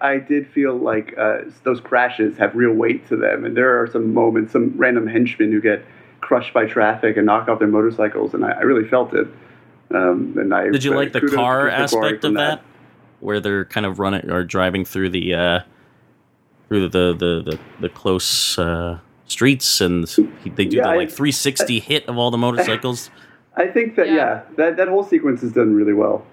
I 0.00 0.12
I 0.12 0.18
did 0.18 0.46
feel 0.48 0.76
like 0.76 1.14
uh, 1.18 1.38
those 1.64 1.80
crashes 1.80 2.36
have 2.38 2.54
real 2.54 2.72
weight 2.72 3.06
to 3.08 3.16
them, 3.16 3.44
and 3.44 3.56
there 3.56 3.80
are 3.82 3.86
some 3.88 4.14
moments, 4.14 4.52
some 4.52 4.72
random 4.76 5.06
henchmen 5.06 5.50
who 5.52 5.60
get 5.60 5.84
crushed 6.20 6.54
by 6.54 6.66
traffic 6.66 7.16
and 7.16 7.26
knock 7.26 7.48
off 7.48 7.58
their 7.58 7.68
motorcycles, 7.68 8.32
and 8.34 8.44
I, 8.44 8.50
I 8.52 8.60
really 8.60 8.86
felt 8.88 9.12
it. 9.14 9.26
Um, 9.92 10.36
and 10.38 10.54
I 10.54 10.68
Did 10.70 10.84
you 10.84 10.94
like 10.94 11.12
the 11.12 11.22
car 11.22 11.68
aspect 11.68 12.24
of 12.24 12.34
that, 12.34 12.62
where 13.18 13.40
they're 13.40 13.64
kind 13.64 13.86
of 13.86 13.98
running 13.98 14.30
or 14.30 14.44
driving 14.44 14.84
through 14.84 15.10
the 15.10 15.34
uh, 15.34 15.60
through 16.70 16.88
the 16.88 17.12
the 17.12 17.42
the, 17.50 17.58
the 17.80 17.88
close 17.88 18.56
uh, 18.58 18.98
streets, 19.26 19.80
and 19.80 20.04
they 20.56 20.64
do 20.66 20.76
Yeah, 20.76 20.84
the 20.92 20.96
like 20.96 21.10
360 21.10 21.80
hit 21.80 22.08
of 22.08 22.16
all 22.16 22.30
the 22.30 22.38
motorcycles. 22.38 23.10
I 23.56 23.66
think 23.66 23.96
that 23.96 24.06
Yeah. 24.06 24.14
yeah, 24.14 24.40
that 24.56 24.76
that 24.76 24.88
whole 24.88 25.02
sequence 25.02 25.42
is 25.42 25.52
done 25.52 25.74
really 25.74 25.92
well. 25.92 26.24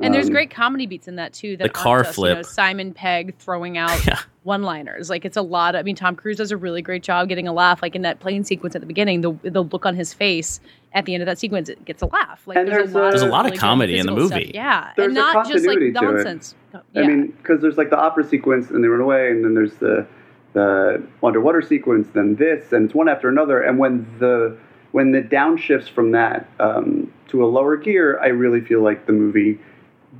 And 0.00 0.14
there's 0.14 0.26
Um, 0.26 0.32
great 0.34 0.50
comedy 0.50 0.86
beats 0.86 1.08
in 1.08 1.16
that 1.16 1.32
too. 1.32 1.56
That 1.56 1.64
The 1.64 1.70
car 1.70 1.96
aren't 1.96 2.06
just, 2.08 2.18
you 2.18 2.24
know, 2.26 2.34
flip. 2.34 2.46
Simon 2.46 2.92
Pegg 2.92 3.34
throwing 3.38 3.78
out 3.78 3.98
Yeah. 4.06 4.18
One-liners. 4.48 5.08
Like 5.08 5.24
it's 5.24 5.36
a 5.36 5.42
lot. 5.42 5.74
Of, 5.76 5.78
I 5.78 5.82
mean, 5.84 5.94
Tom 5.94 6.16
Cruise 6.16 6.38
does 6.38 6.50
a 6.50 6.56
really 6.56 6.82
great 6.82 7.04
job 7.04 7.28
getting 7.28 7.46
a 7.46 7.52
laugh. 7.52 7.80
Like 7.82 7.94
in 7.94 8.02
that 8.02 8.18
plane 8.18 8.42
sequence 8.42 8.74
at 8.74 8.80
the 8.80 8.86
beginning, 8.86 9.20
the 9.20 9.32
the 9.44 9.62
look 9.62 9.86
on 9.86 9.94
his 9.94 10.12
face 10.12 10.58
at 10.94 11.04
the 11.04 11.14
end 11.14 11.22
of 11.22 11.26
that 11.26 11.38
sequence 11.38 11.68
it 11.68 11.84
gets 11.84 12.02
a 12.02 12.06
laugh. 12.06 12.42
Like 12.46 12.56
And 12.56 12.66
there's, 12.66 12.92
there's 12.92 12.94
a- 12.94 12.98
a 12.98 13.10
There's 13.10 13.22
a 13.22 13.26
lot, 13.26 13.30
lot 13.32 13.40
of 13.46 13.50
really 13.52 13.58
comedy 13.58 13.98
in 13.98 14.06
the 14.06 14.12
physical 14.14 14.28
stuff. 14.28 14.40
movie. 14.40 14.50
Yeah, 14.54 14.90
There's 14.96 15.08
and 15.10 15.18
a 15.18 15.20
not 15.20 15.46
just 15.46 15.66
like 15.66 15.78
continuity 15.78 15.92
to 15.92 15.98
it. 15.98 16.02
nonsense. 16.14 16.54
Yeah. 16.74 16.80
I 17.02 17.06
mean, 17.06 17.26
because 17.28 17.60
there's 17.60 17.76
like 17.76 17.90
the 17.90 17.98
opera 17.98 18.24
sequence, 18.26 18.70
and 18.70 18.82
they 18.82 18.88
run 18.88 19.00
away, 19.00 19.30
and 19.30 19.44
then 19.44 19.54
there's 19.54 19.74
the 19.74 20.06
the 20.54 21.02
underwater 21.22 21.60
sequence, 21.62 22.08
then 22.14 22.34
this, 22.36 22.72
and 22.72 22.86
it's 22.86 22.94
one 22.94 23.08
after 23.08 23.28
another. 23.28 23.60
And 23.60 23.78
when 23.78 24.06
the 24.18 24.56
when 24.92 25.12
the 25.12 25.20
downshifts 25.20 25.88
from 25.90 26.12
that 26.12 26.48
um, 26.58 27.12
to 27.28 27.44
a 27.44 27.46
lower 27.46 27.76
gear, 27.76 28.18
I 28.20 28.28
really 28.28 28.62
feel 28.62 28.80
like 28.82 29.04
the 29.06 29.12
movie 29.12 29.58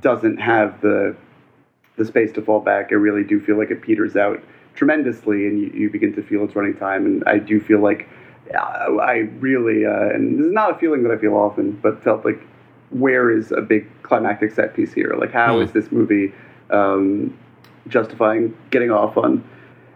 doesn't 0.01 0.37
have 0.37 0.79
the 0.81 1.15
the 1.99 2.05
space 2.05 2.31
to 2.31 2.41
fall 2.41 2.59
back. 2.59 2.87
I 2.91 2.95
really 2.95 3.23
do 3.23 3.39
feel 3.39 3.57
like 3.59 3.69
it 3.69 3.81
peters 3.83 4.15
out 4.15 4.41
tremendously, 4.73 5.45
and 5.45 5.59
you, 5.59 5.67
you 5.67 5.89
begin 5.91 6.15
to 6.15 6.23
feel 6.23 6.43
its 6.43 6.55
running 6.55 6.75
time. 6.75 7.05
And 7.05 7.23
I 7.27 7.37
do 7.37 7.59
feel 7.59 7.79
like 7.79 8.09
uh, 8.57 8.97
I 8.97 9.29
really, 9.39 9.85
uh, 9.85 10.09
and 10.09 10.39
this 10.39 10.47
is 10.47 10.51
not 10.51 10.71
a 10.71 10.79
feeling 10.79 11.03
that 11.03 11.11
I 11.11 11.17
feel 11.17 11.35
often, 11.35 11.73
but 11.83 12.03
felt 12.03 12.25
like 12.25 12.41
where 12.89 13.29
is 13.29 13.51
a 13.51 13.61
big 13.61 13.85
climactic 14.01 14.51
set 14.51 14.73
piece 14.73 14.91
here? 14.93 15.13
Like, 15.19 15.31
how 15.31 15.57
Hmm. 15.57 15.63
is 15.63 15.71
this 15.73 15.91
movie 15.91 16.33
um, 16.71 17.37
justifying 17.87 18.55
getting 18.71 18.89
off 18.89 19.17
on 19.17 19.43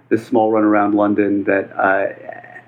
this 0.09 0.25
small 0.27 0.51
run 0.51 0.63
around 0.63 0.93
London 0.93 1.43
that 1.45 1.71
uh, 1.75 2.13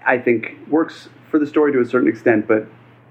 I 0.05 0.17
think 0.17 0.57
works 0.67 1.09
for 1.29 1.37
the 1.37 1.45
story 1.45 1.71
to 1.73 1.81
a 1.81 1.85
certain 1.85 2.07
extent, 2.07 2.47
but 2.47 2.65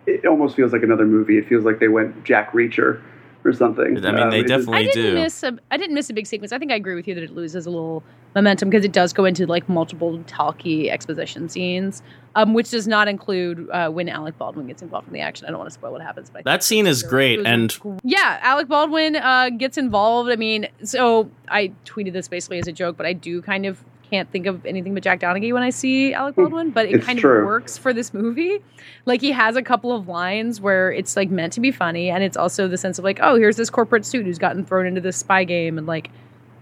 it 0.06 0.26
almost 0.26 0.56
feels 0.56 0.72
like 0.72 0.82
another 0.82 1.06
movie. 1.06 1.38
It 1.38 1.46
feels 1.48 1.64
like 1.64 1.78
they 1.78 1.88
went 1.88 2.24
Jack 2.24 2.52
Reacher 2.52 3.00
or 3.44 3.52
something. 3.52 4.04
I 4.04 4.12
mean, 4.12 4.30
they 4.30 4.40
it 4.40 4.48
just- 4.48 4.66
definitely- 4.66 4.78
I 4.78 4.82
didn't 4.92 5.02
do. 5.02 5.14
miss 5.14 5.42
a 5.42 5.58
I 5.70 5.76
didn't 5.76 5.94
miss 5.94 6.10
a 6.10 6.14
big 6.14 6.26
sequence. 6.26 6.52
I 6.52 6.58
think 6.58 6.72
I 6.72 6.76
agree 6.76 6.94
with 6.94 7.06
you 7.06 7.14
that 7.14 7.24
it 7.24 7.34
loses 7.34 7.66
a 7.66 7.70
little 7.70 8.02
momentum 8.34 8.68
because 8.70 8.84
it 8.84 8.92
does 8.92 9.12
go 9.12 9.24
into 9.24 9.46
like 9.46 9.68
multiple 9.68 10.20
talky 10.26 10.90
exposition 10.90 11.48
scenes, 11.48 12.02
um, 12.34 12.52
which 12.54 12.70
does 12.70 12.88
not 12.88 13.06
include 13.06 13.68
uh, 13.70 13.88
when 13.90 14.08
Alec 14.08 14.36
Baldwin 14.38 14.66
gets 14.66 14.82
involved 14.82 15.06
in 15.06 15.14
the 15.14 15.20
action. 15.20 15.46
I 15.46 15.50
don't 15.50 15.58
want 15.58 15.68
to 15.70 15.74
spoil 15.74 15.92
what 15.92 16.02
happens, 16.02 16.30
but 16.30 16.40
I 16.40 16.42
That 16.42 16.64
scene 16.64 16.86
is 16.86 17.02
great, 17.02 17.46
and 17.46 17.78
gr- 17.78 17.94
yeah, 18.02 18.38
Alec 18.42 18.66
Baldwin 18.68 19.16
uh, 19.16 19.50
gets 19.50 19.78
involved. 19.78 20.30
I 20.30 20.36
mean, 20.36 20.66
so 20.82 21.30
I 21.48 21.72
tweeted 21.84 22.12
this 22.12 22.26
basically 22.28 22.58
as 22.58 22.66
a 22.66 22.72
joke, 22.72 22.96
but 22.96 23.06
I 23.06 23.12
do 23.12 23.40
kind 23.42 23.66
of 23.66 23.84
can't 24.10 24.30
think 24.30 24.46
of 24.46 24.64
anything 24.66 24.94
but 24.94 25.02
Jack 25.02 25.20
Donaghy 25.20 25.52
when 25.52 25.62
I 25.62 25.70
see 25.70 26.12
Alec 26.14 26.36
Baldwin, 26.36 26.70
but 26.70 26.86
it 26.86 26.90
Hmm. 26.90 26.96
It's 26.96 27.06
kind 27.06 27.18
true. 27.18 27.40
of 27.40 27.46
works 27.46 27.76
for 27.78 27.92
this 27.92 28.12
movie. 28.14 28.60
Like 29.06 29.20
he 29.20 29.32
has 29.32 29.56
a 29.56 29.62
couple 29.62 29.92
of 29.92 30.08
lines 30.08 30.60
where 30.60 30.92
it's 30.92 31.16
like 31.16 31.30
meant 31.30 31.52
to 31.54 31.60
be 31.60 31.70
funny, 31.70 32.10
and 32.10 32.22
it's 32.22 32.36
also 32.36 32.68
the 32.68 32.78
sense 32.78 32.98
of 32.98 33.04
like, 33.04 33.18
oh, 33.22 33.36
here's 33.36 33.56
this 33.56 33.70
corporate 33.70 34.04
suit 34.06 34.24
who's 34.26 34.38
gotten 34.38 34.64
thrown 34.64 34.86
into 34.86 35.00
this 35.00 35.16
spy 35.16 35.44
game, 35.44 35.78
and 35.78 35.86
like 35.86 36.10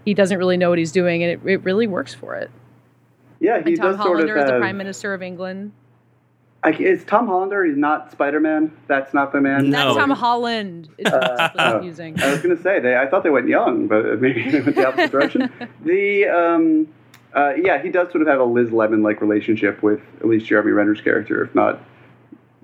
he 0.05 0.13
doesn't 0.13 0.37
really 0.37 0.57
know 0.57 0.69
what 0.69 0.79
he's 0.79 0.91
doing, 0.91 1.23
and 1.23 1.31
it, 1.31 1.49
it 1.49 1.63
really 1.63 1.87
works 1.87 2.13
for 2.13 2.35
it. 2.35 2.49
yeah, 3.39 3.61
he 3.63 3.71
And 3.71 3.77
Tom 3.77 3.85
does 3.91 3.95
sort 4.03 4.19
of 4.19 4.27
Hollander 4.27 4.37
is 4.37 4.45
the 4.45 4.51
have- 4.53 4.61
Prime 4.61 4.77
Minister 4.77 5.13
of 5.13 5.21
England. 5.21 5.71
I, 6.65 6.69
is 6.71 7.03
Tom 7.03 7.27
Hollander? 7.27 7.65
He's 7.65 7.75
not 7.75 8.09
Spider 8.13 8.39
Man. 8.39 8.71
That's 8.87 9.13
not 9.13 9.33
the 9.33 9.41
man. 9.41 9.69
No. 9.69 9.87
That's 9.93 9.97
Tom 9.97 10.11
Holland. 10.11 10.87
Is 10.97 11.11
Uh, 11.11 11.17
uh, 11.17 11.49
oh. 11.57 11.81
using. 11.81 12.17
I 12.21 12.31
was 12.31 12.41
going 12.41 12.55
to 12.55 12.63
say 12.63 12.79
they. 12.79 12.95
I 12.95 13.05
thought 13.05 13.23
they 13.23 13.29
went 13.29 13.49
young, 13.49 13.87
but 13.87 14.21
maybe 14.21 14.49
they 14.49 14.61
went 14.61 14.77
the 14.77 14.87
opposite 14.87 15.11
direction. 15.11 15.51
The 15.83 16.25
um, 16.29 16.87
uh, 17.35 17.53
yeah, 17.55 17.81
he 17.81 17.89
does 17.89 18.11
sort 18.11 18.21
of 18.21 18.27
have 18.27 18.39
a 18.39 18.45
Liz 18.45 18.71
Lemon 18.71 19.03
like 19.03 19.21
relationship 19.21 19.81
with 19.81 20.01
at 20.19 20.27
least 20.27 20.45
Jeremy 20.45 20.71
Renner's 20.71 21.01
character, 21.01 21.43
if 21.43 21.53
not 21.55 21.81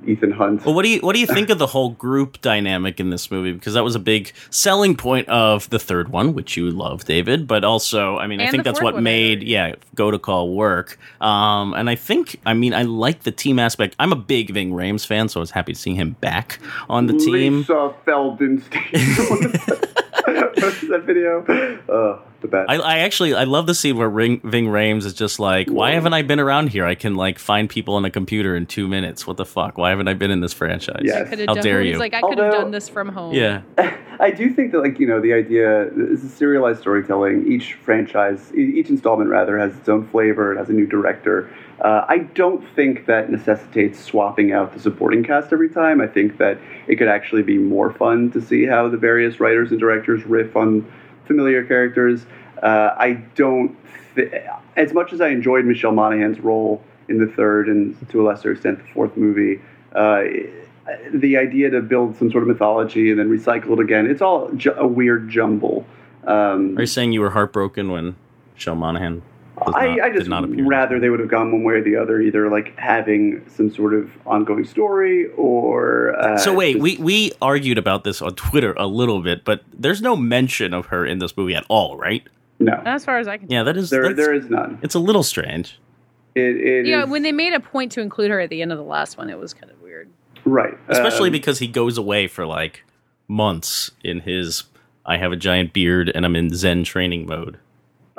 Ethan 0.06 0.32
Hunt. 0.32 0.66
Well, 0.66 0.76
what 0.76 0.84
do 0.84 0.90
you 0.90 1.00
what 1.02 1.14
do 1.14 1.20
you 1.20 1.28
think 1.28 1.50
of 1.50 1.58
the 1.58 1.68
whole 1.68 1.90
group 1.90 2.40
dynamic 2.42 3.00
in 3.00 3.10
this 3.10 3.30
movie? 3.30 3.52
Because 3.52 3.74
that 3.74 3.84
was 3.84 3.96
a 3.96 4.00
big 4.00 4.32
selling 4.50 4.96
point 4.96 5.28
of 5.28 5.70
the 5.70 5.80
third 5.80 6.10
one, 6.10 6.34
which 6.34 6.56
you 6.56 6.72
love, 6.72 7.06
David. 7.06 7.48
But 7.48 7.64
also, 7.64 8.18
I 8.18 8.28
mean, 8.28 8.40
I 8.40 8.50
think 8.50 8.64
that's 8.64 8.82
what 8.82 9.02
made 9.02 9.44
yeah 9.44 9.76
go 9.96 10.12
to 10.12 10.20
call 10.20 10.54
work. 10.54 10.98
Um, 11.20 11.74
and 11.74 11.90
I 11.90 11.96
think, 11.96 12.40
I 12.46 12.54
mean, 12.54 12.74
I 12.74 12.84
like 12.84 13.24
the 13.24 13.32
team 13.32 13.60
aspect. 13.60 13.96
I'm 14.00 14.12
a 14.12 14.18
big 14.18 14.52
Ving 14.52 14.72
Rhames 14.72 15.06
fan, 15.06 15.30
so 15.30 15.40
I 15.40 15.42
was 15.42 15.52
happy 15.52 15.74
to 15.74 15.80
see 15.80 15.96
him 15.96 16.12
back 16.22 16.60
on 16.90 17.08
the 17.08 17.14
team. 17.14 17.60
Lisa 17.60 17.94
Feldenstein. 18.06 18.94
what 20.62 20.84
is 20.84 20.90
that 20.90 21.04
video? 21.06 21.46
Oh, 21.90 22.22
the 22.41 22.47
best. 22.47 22.69
I, 22.69 22.75
I 22.75 22.97
actually 22.99 23.34
I 23.34 23.43
love 23.43 23.67
the 23.67 23.75
scene 23.75 23.97
where 23.97 24.10
Ring, 24.10 24.41
Ving 24.43 24.67
Rhames 24.67 25.06
is 25.06 25.13
just 25.13 25.39
like, 25.39 25.69
why 25.69 25.91
haven't 25.91 26.13
I 26.13 26.21
been 26.21 26.39
around 26.39 26.69
here? 26.69 26.86
I 26.86 26.95
can 26.95 27.15
like 27.15 27.39
find 27.39 27.69
people 27.69 27.95
on 27.95 28.06
a 28.06 28.10
computer 28.10 28.56
in 28.56 28.65
two 28.65 28.88
minutes. 28.88 29.28
What 29.28 29.38
the 29.38 29.45
fuck? 29.45 29.78
Why 29.78 29.89
haven't 29.89 30.08
I 30.08 30.13
been 30.13 30.32
in 30.32 30.41
this 30.41 30.54
franchise? 30.54 31.02
Yes. 31.04 31.30
How 31.30 31.54
done, 31.54 31.63
dare 31.63 31.82
he's 31.82 31.93
you? 31.93 31.99
like, 31.99 32.13
I 32.13 32.21
could 32.21 32.38
have 32.38 32.52
done 32.52 32.71
this 32.71 32.89
from 32.89 33.10
home. 33.10 33.34
Yeah. 33.34 33.62
I 34.21 34.32
do 34.32 34.54
think 34.54 34.73
that, 34.73 34.80
like, 34.80 34.99
you 34.99 35.08
know, 35.08 35.21
the 35.21 35.32
idea 35.32 35.88
is 35.93 36.23
a 36.25 36.30
serialized 36.30 36.82
storytelling. 36.82 37.49
Each 37.49 37.75
franchise, 37.75 38.52
e- 38.54 38.73
each 38.78 38.89
installment 38.89 39.30
rather, 39.30 39.58
has 39.58 39.78
its 39.78 39.88
own 39.88 40.08
flavor. 40.10 40.54
It 40.54 40.58
has 40.58 40.69
a 40.69 40.73
new 40.73 40.86
director. 40.86 41.49
Uh, 41.80 42.06
I 42.10 42.19
don't 42.19 42.67
think 42.75 43.06
that 43.06 43.32
necessitates 43.32 43.97
swapping 43.97 44.52
out 44.52 44.73
the 44.73 44.80
supporting 44.82 45.23
cast 45.23 45.54
every 45.54 45.69
time. 45.69 46.02
I 46.02 46.08
think 46.08 46.38
that 46.38 46.58
it 46.88 46.97
could 46.97 47.08
actually 47.08 47.43
be 47.43 47.58
more 47.58 47.93
fun 47.93 48.32
to 48.32 48.41
see 48.41 48.65
how 48.65 48.89
the 48.89 48.97
various 48.97 49.39
writers 49.39 49.71
and 49.71 49.80
directors 49.80 50.25
riff 50.25 50.58
on 50.58 50.91
familiar 51.30 51.63
characters. 51.63 52.26
Uh, 52.62 52.89
I 52.98 53.13
don't, 53.36 53.78
th- 54.15 54.34
as 54.76 54.94
much 54.94 55.13
as 55.13 55.22
I 55.22 55.28
enjoyed 55.30 55.63
Michelle 55.63 55.92
Monaghan's 55.94 56.39
role 56.39 56.84
in 57.08 57.20
the 57.20 57.28
third 57.28 57.70
and 57.70 57.96
to 58.10 58.22
a 58.22 58.24
lesser 58.28 58.52
extent 58.52 58.80
the 58.80 58.92
fourth 58.94 59.15
movie, 59.15 59.62
uh, 59.94 60.24
the 61.13 61.38
idea 61.38 61.70
to 61.70 61.82
build 61.82 62.18
some 62.18 62.32
sort 62.32 62.42
of 62.44 62.48
mythology 62.50 63.12
and 63.12 63.20
then 63.20 63.30
recycle 63.30 63.74
it 63.74 63.80
again, 63.80 64.08
it's 64.08 64.24
all 64.24 64.52
ju- 64.54 64.74
a 64.76 64.88
weird 64.88 65.30
jumble. 65.30 65.86
Um, 66.26 66.76
Are 66.78 66.82
you 66.82 66.88
saying 66.88 67.12
you 67.13 67.22
were 67.22 67.30
heartbroken 67.30 67.92
when 67.92 68.15
Michelle 68.56 68.76
Monaghan 68.76 69.22
I, 69.67 69.88
not, 69.95 70.02
I 70.02 70.10
just 70.12 70.30
not 70.30 70.43
appear? 70.43 70.65
rather 70.65 71.00
they 71.00 71.10
would 71.10 71.19
have 71.19 71.30
gone 71.30 71.52
one 71.52 71.63
way 71.63 71.76
or 71.76 71.84
the 71.84 71.95
other, 71.95 72.19
either 72.22 72.50
like 72.50 72.78
having 72.78 73.43
some 73.48 73.74
sort 73.74 73.93
of 73.93 74.10
ongoing 74.26 74.65
story 74.65 75.28
or. 75.38 76.15
Uh, 76.19 76.38
So 76.38 76.54
wait, 76.54 76.74
just- 76.74 76.84
we 76.84 76.98
we 76.98 77.32
argued 77.41 77.78
about 77.78 78.04
this 78.04 78.22
on 78.22 78.36
Twitter 78.36 78.74
a 78.78 78.88
little 78.88 79.22
bit, 79.22 79.43
but 79.45 79.63
there's 79.78 80.02
no 80.02 80.15
mention 80.15 80.74
of 80.74 80.88
her 80.88 81.06
in 81.06 81.19
this 81.19 81.36
movie 81.38 81.56
at 81.56 81.65
all, 81.69 81.98
right? 81.98 82.24
no, 82.62 82.74
As 82.86 83.06
far 83.06 83.19
as 83.19 83.28
I 83.28 83.38
can 83.38 83.50
Yeah, 83.50 83.63
that 83.63 83.78
is 83.78 83.89
there. 83.89 84.13
There 84.13 84.34
is 84.34 84.50
none. 84.50 84.80
It's 84.82 84.95
a 84.95 85.00
little 85.00 85.24
strange. 85.24 85.80
It, 86.36 86.41
it 86.58 86.86
you 86.86 86.95
know, 86.95 87.04
is- 87.04 87.10
when 87.10 87.24
they 87.24 87.32
made 87.32 87.54
a 87.54 87.60
point 87.60 87.91
to 87.93 88.02
include 88.02 88.32
her 88.32 88.39
at 88.39 88.50
the 88.50 88.62
end 88.62 88.72
of 88.72 88.78
the 88.78 88.84
last 88.84 89.17
one, 89.17 89.30
it 89.30 89.38
was 89.39 89.54
kind 89.54 89.72
of 89.72 89.82
weird. 89.82 90.10
right, 90.45 90.78
Especially 90.88 91.30
um, 91.30 91.34
because 91.34 91.60
he 91.60 91.67
goes 91.67 91.98
away 91.98 92.28
for 92.28 92.45
like 92.45 92.84
months 93.28 93.91
in 94.04 94.22
his 94.22 94.63
I 95.06 95.17
have 95.17 95.32
a 95.32 95.36
giant 95.38 95.74
beard 95.74 96.12
and 96.13 96.26
I'm 96.26 96.36
in 96.36 96.54
Zen 96.54 96.84
training 96.84 97.26
mode. 97.26 97.58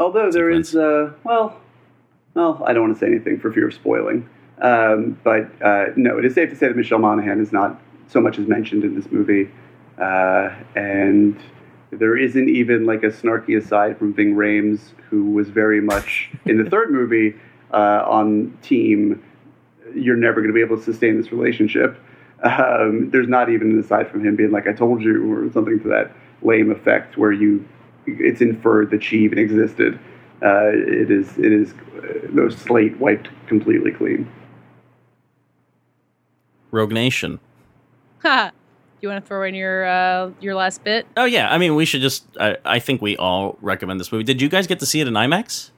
Although 0.00 0.32
there 0.32 0.50
is, 0.50 0.74
uh, 0.74 1.12
well, 1.24 1.60
well, 2.34 2.62
I 2.66 2.72
don't 2.72 2.84
want 2.84 2.94
to 2.94 3.00
say 3.00 3.06
anything 3.06 3.38
for 3.38 3.52
fear 3.52 3.68
of 3.68 3.74
spoiling. 3.74 4.28
Um, 4.62 5.20
but 5.22 5.50
uh, 5.62 5.86
no, 5.94 6.18
it 6.18 6.24
is 6.24 6.34
safe 6.34 6.48
to 6.50 6.56
say 6.56 6.68
that 6.68 6.76
Michelle 6.76 6.98
Monaghan 6.98 7.38
is 7.38 7.52
not 7.52 7.78
so 8.08 8.18
much 8.18 8.38
as 8.38 8.46
mentioned 8.48 8.82
in 8.82 8.94
this 8.94 9.10
movie, 9.12 9.50
uh, 9.98 10.50
and 10.74 11.38
there 11.90 12.16
isn't 12.16 12.48
even 12.48 12.86
like 12.86 13.02
a 13.02 13.08
snarky 13.08 13.56
aside 13.56 13.98
from 13.98 14.14
Ving 14.14 14.34
Rhames, 14.34 14.92
who 15.10 15.30
was 15.32 15.50
very 15.50 15.80
much 15.80 16.30
in 16.46 16.62
the 16.62 16.68
third 16.68 16.90
movie 16.90 17.36
uh, 17.72 18.04
on 18.06 18.56
team. 18.62 19.22
You're 19.94 20.16
never 20.16 20.36
going 20.36 20.48
to 20.48 20.54
be 20.54 20.62
able 20.62 20.78
to 20.78 20.82
sustain 20.82 21.20
this 21.20 21.30
relationship. 21.30 22.00
Um, 22.42 23.10
there's 23.10 23.28
not 23.28 23.50
even 23.50 23.72
an 23.72 23.80
aside 23.80 24.10
from 24.10 24.24
him 24.24 24.34
being 24.34 24.50
like, 24.50 24.66
"I 24.66 24.72
told 24.72 25.02
you," 25.02 25.30
or 25.30 25.52
something 25.52 25.78
to 25.80 25.88
that 25.88 26.12
lame 26.42 26.70
effect, 26.70 27.18
where 27.18 27.32
you 27.32 27.66
it's 28.18 28.40
inferred 28.40 28.90
that 28.90 29.02
she 29.04 29.18
even 29.18 29.38
existed. 29.38 29.98
Uh, 30.42 30.70
it 30.72 31.10
is 31.10 31.36
it 31.38 31.52
is 31.52 31.72
uh, 31.98 32.26
no 32.32 32.48
slate 32.48 32.98
wiped 32.98 33.28
completely 33.46 33.92
clean. 33.92 34.30
Rogue 36.70 36.92
Nation. 36.92 37.40
Ha! 38.22 38.52
Do 39.00 39.06
you 39.06 39.08
want 39.12 39.24
to 39.24 39.28
throw 39.28 39.42
in 39.44 39.54
your 39.54 39.86
uh, 39.86 40.30
your 40.40 40.54
last 40.54 40.84
bit? 40.84 41.06
Oh 41.16 41.24
yeah, 41.24 41.50
I 41.50 41.56
mean 41.58 41.74
we 41.74 41.84
should 41.86 42.02
just 42.02 42.26
I, 42.38 42.58
I 42.66 42.78
think 42.78 43.00
we 43.00 43.16
all 43.16 43.56
recommend 43.62 43.98
this 43.98 44.12
movie. 44.12 44.24
Did 44.24 44.42
you 44.42 44.48
guys 44.50 44.66
get 44.66 44.78
to 44.80 44.86
see 44.86 45.00
it 45.00 45.08
in 45.08 45.14
IMAX? 45.14 45.70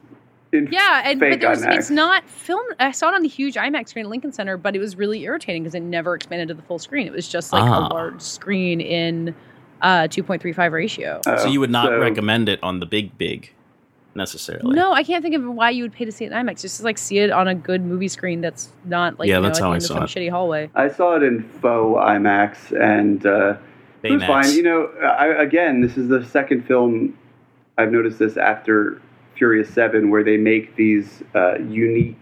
In 0.52 0.68
Yeah, 0.70 1.02
and 1.04 1.20
but 1.20 1.40
there's, 1.40 1.62
IMAX. 1.62 1.76
it's 1.76 1.90
not 1.90 2.28
filmed. 2.28 2.74
I 2.80 2.90
saw 2.90 3.08
it 3.10 3.14
on 3.14 3.22
the 3.22 3.28
huge 3.28 3.54
IMAX 3.54 3.90
screen 3.90 4.06
at 4.06 4.10
Lincoln 4.10 4.32
Center, 4.32 4.56
but 4.56 4.74
it 4.74 4.80
was 4.80 4.96
really 4.96 5.22
irritating 5.22 5.62
because 5.62 5.74
it 5.76 5.80
never 5.84 6.14
expanded 6.16 6.48
to 6.48 6.54
the 6.54 6.62
full 6.62 6.80
screen. 6.80 7.06
It 7.06 7.12
was 7.12 7.28
just 7.28 7.52
like 7.52 7.62
Ah. 7.62 7.86
a 7.86 7.94
large 7.94 8.20
screen 8.20 8.80
in 8.80 9.34
uh, 9.82 10.08
2.35 10.08 10.72
ratio. 10.72 11.20
Oh, 11.26 11.36
so 11.36 11.48
you 11.48 11.60
would 11.60 11.70
not 11.70 11.86
so- 11.88 11.98
recommend 11.98 12.48
it 12.48 12.58
on 12.62 12.80
the 12.80 12.86
big 12.86 13.16
big 13.18 13.52
necessarily. 14.14 14.74
No, 14.76 14.92
I 14.92 15.02
can't 15.04 15.22
think 15.22 15.34
of 15.34 15.42
why 15.44 15.70
you 15.70 15.84
would 15.84 15.92
pay 15.92 16.04
to 16.04 16.12
see 16.12 16.24
it 16.24 16.32
in 16.32 16.38
IMAX. 16.46 16.60
Just 16.60 16.82
like 16.82 16.98
see 16.98 17.18
it 17.18 17.30
on 17.30 17.48
a 17.48 17.54
good 17.54 17.82
movie 17.82 18.08
screen 18.08 18.40
that's 18.40 18.68
not 18.84 19.18
like 19.18 19.28
Yeah, 19.28 19.36
you 19.36 19.42
know, 19.42 19.48
that's 19.48 19.58
at 19.58 19.62
the 19.62 19.66
how 19.68 19.72
I 19.72 19.78
saw 19.78 19.94
some 19.94 20.02
it. 20.04 20.06
shitty 20.06 20.30
hallway. 20.30 20.70
I 20.74 20.88
saw 20.88 21.16
it 21.16 21.22
in 21.22 21.42
faux 21.42 21.98
IMAX, 21.98 22.78
and 22.80 23.24
uh, 23.24 23.56
it 24.02 24.12
was 24.12 24.22
fine. 24.24 24.52
You 24.52 24.62
know, 24.64 24.86
I, 25.02 25.28
again, 25.42 25.80
this 25.80 25.96
is 25.96 26.08
the 26.08 26.24
second 26.26 26.66
film 26.66 27.16
I've 27.78 27.90
noticed 27.90 28.18
this 28.18 28.36
after 28.36 29.00
Furious 29.34 29.72
Seven, 29.72 30.10
where 30.10 30.22
they 30.22 30.36
make 30.36 30.76
these 30.76 31.22
uh, 31.34 31.58
unique 31.58 32.18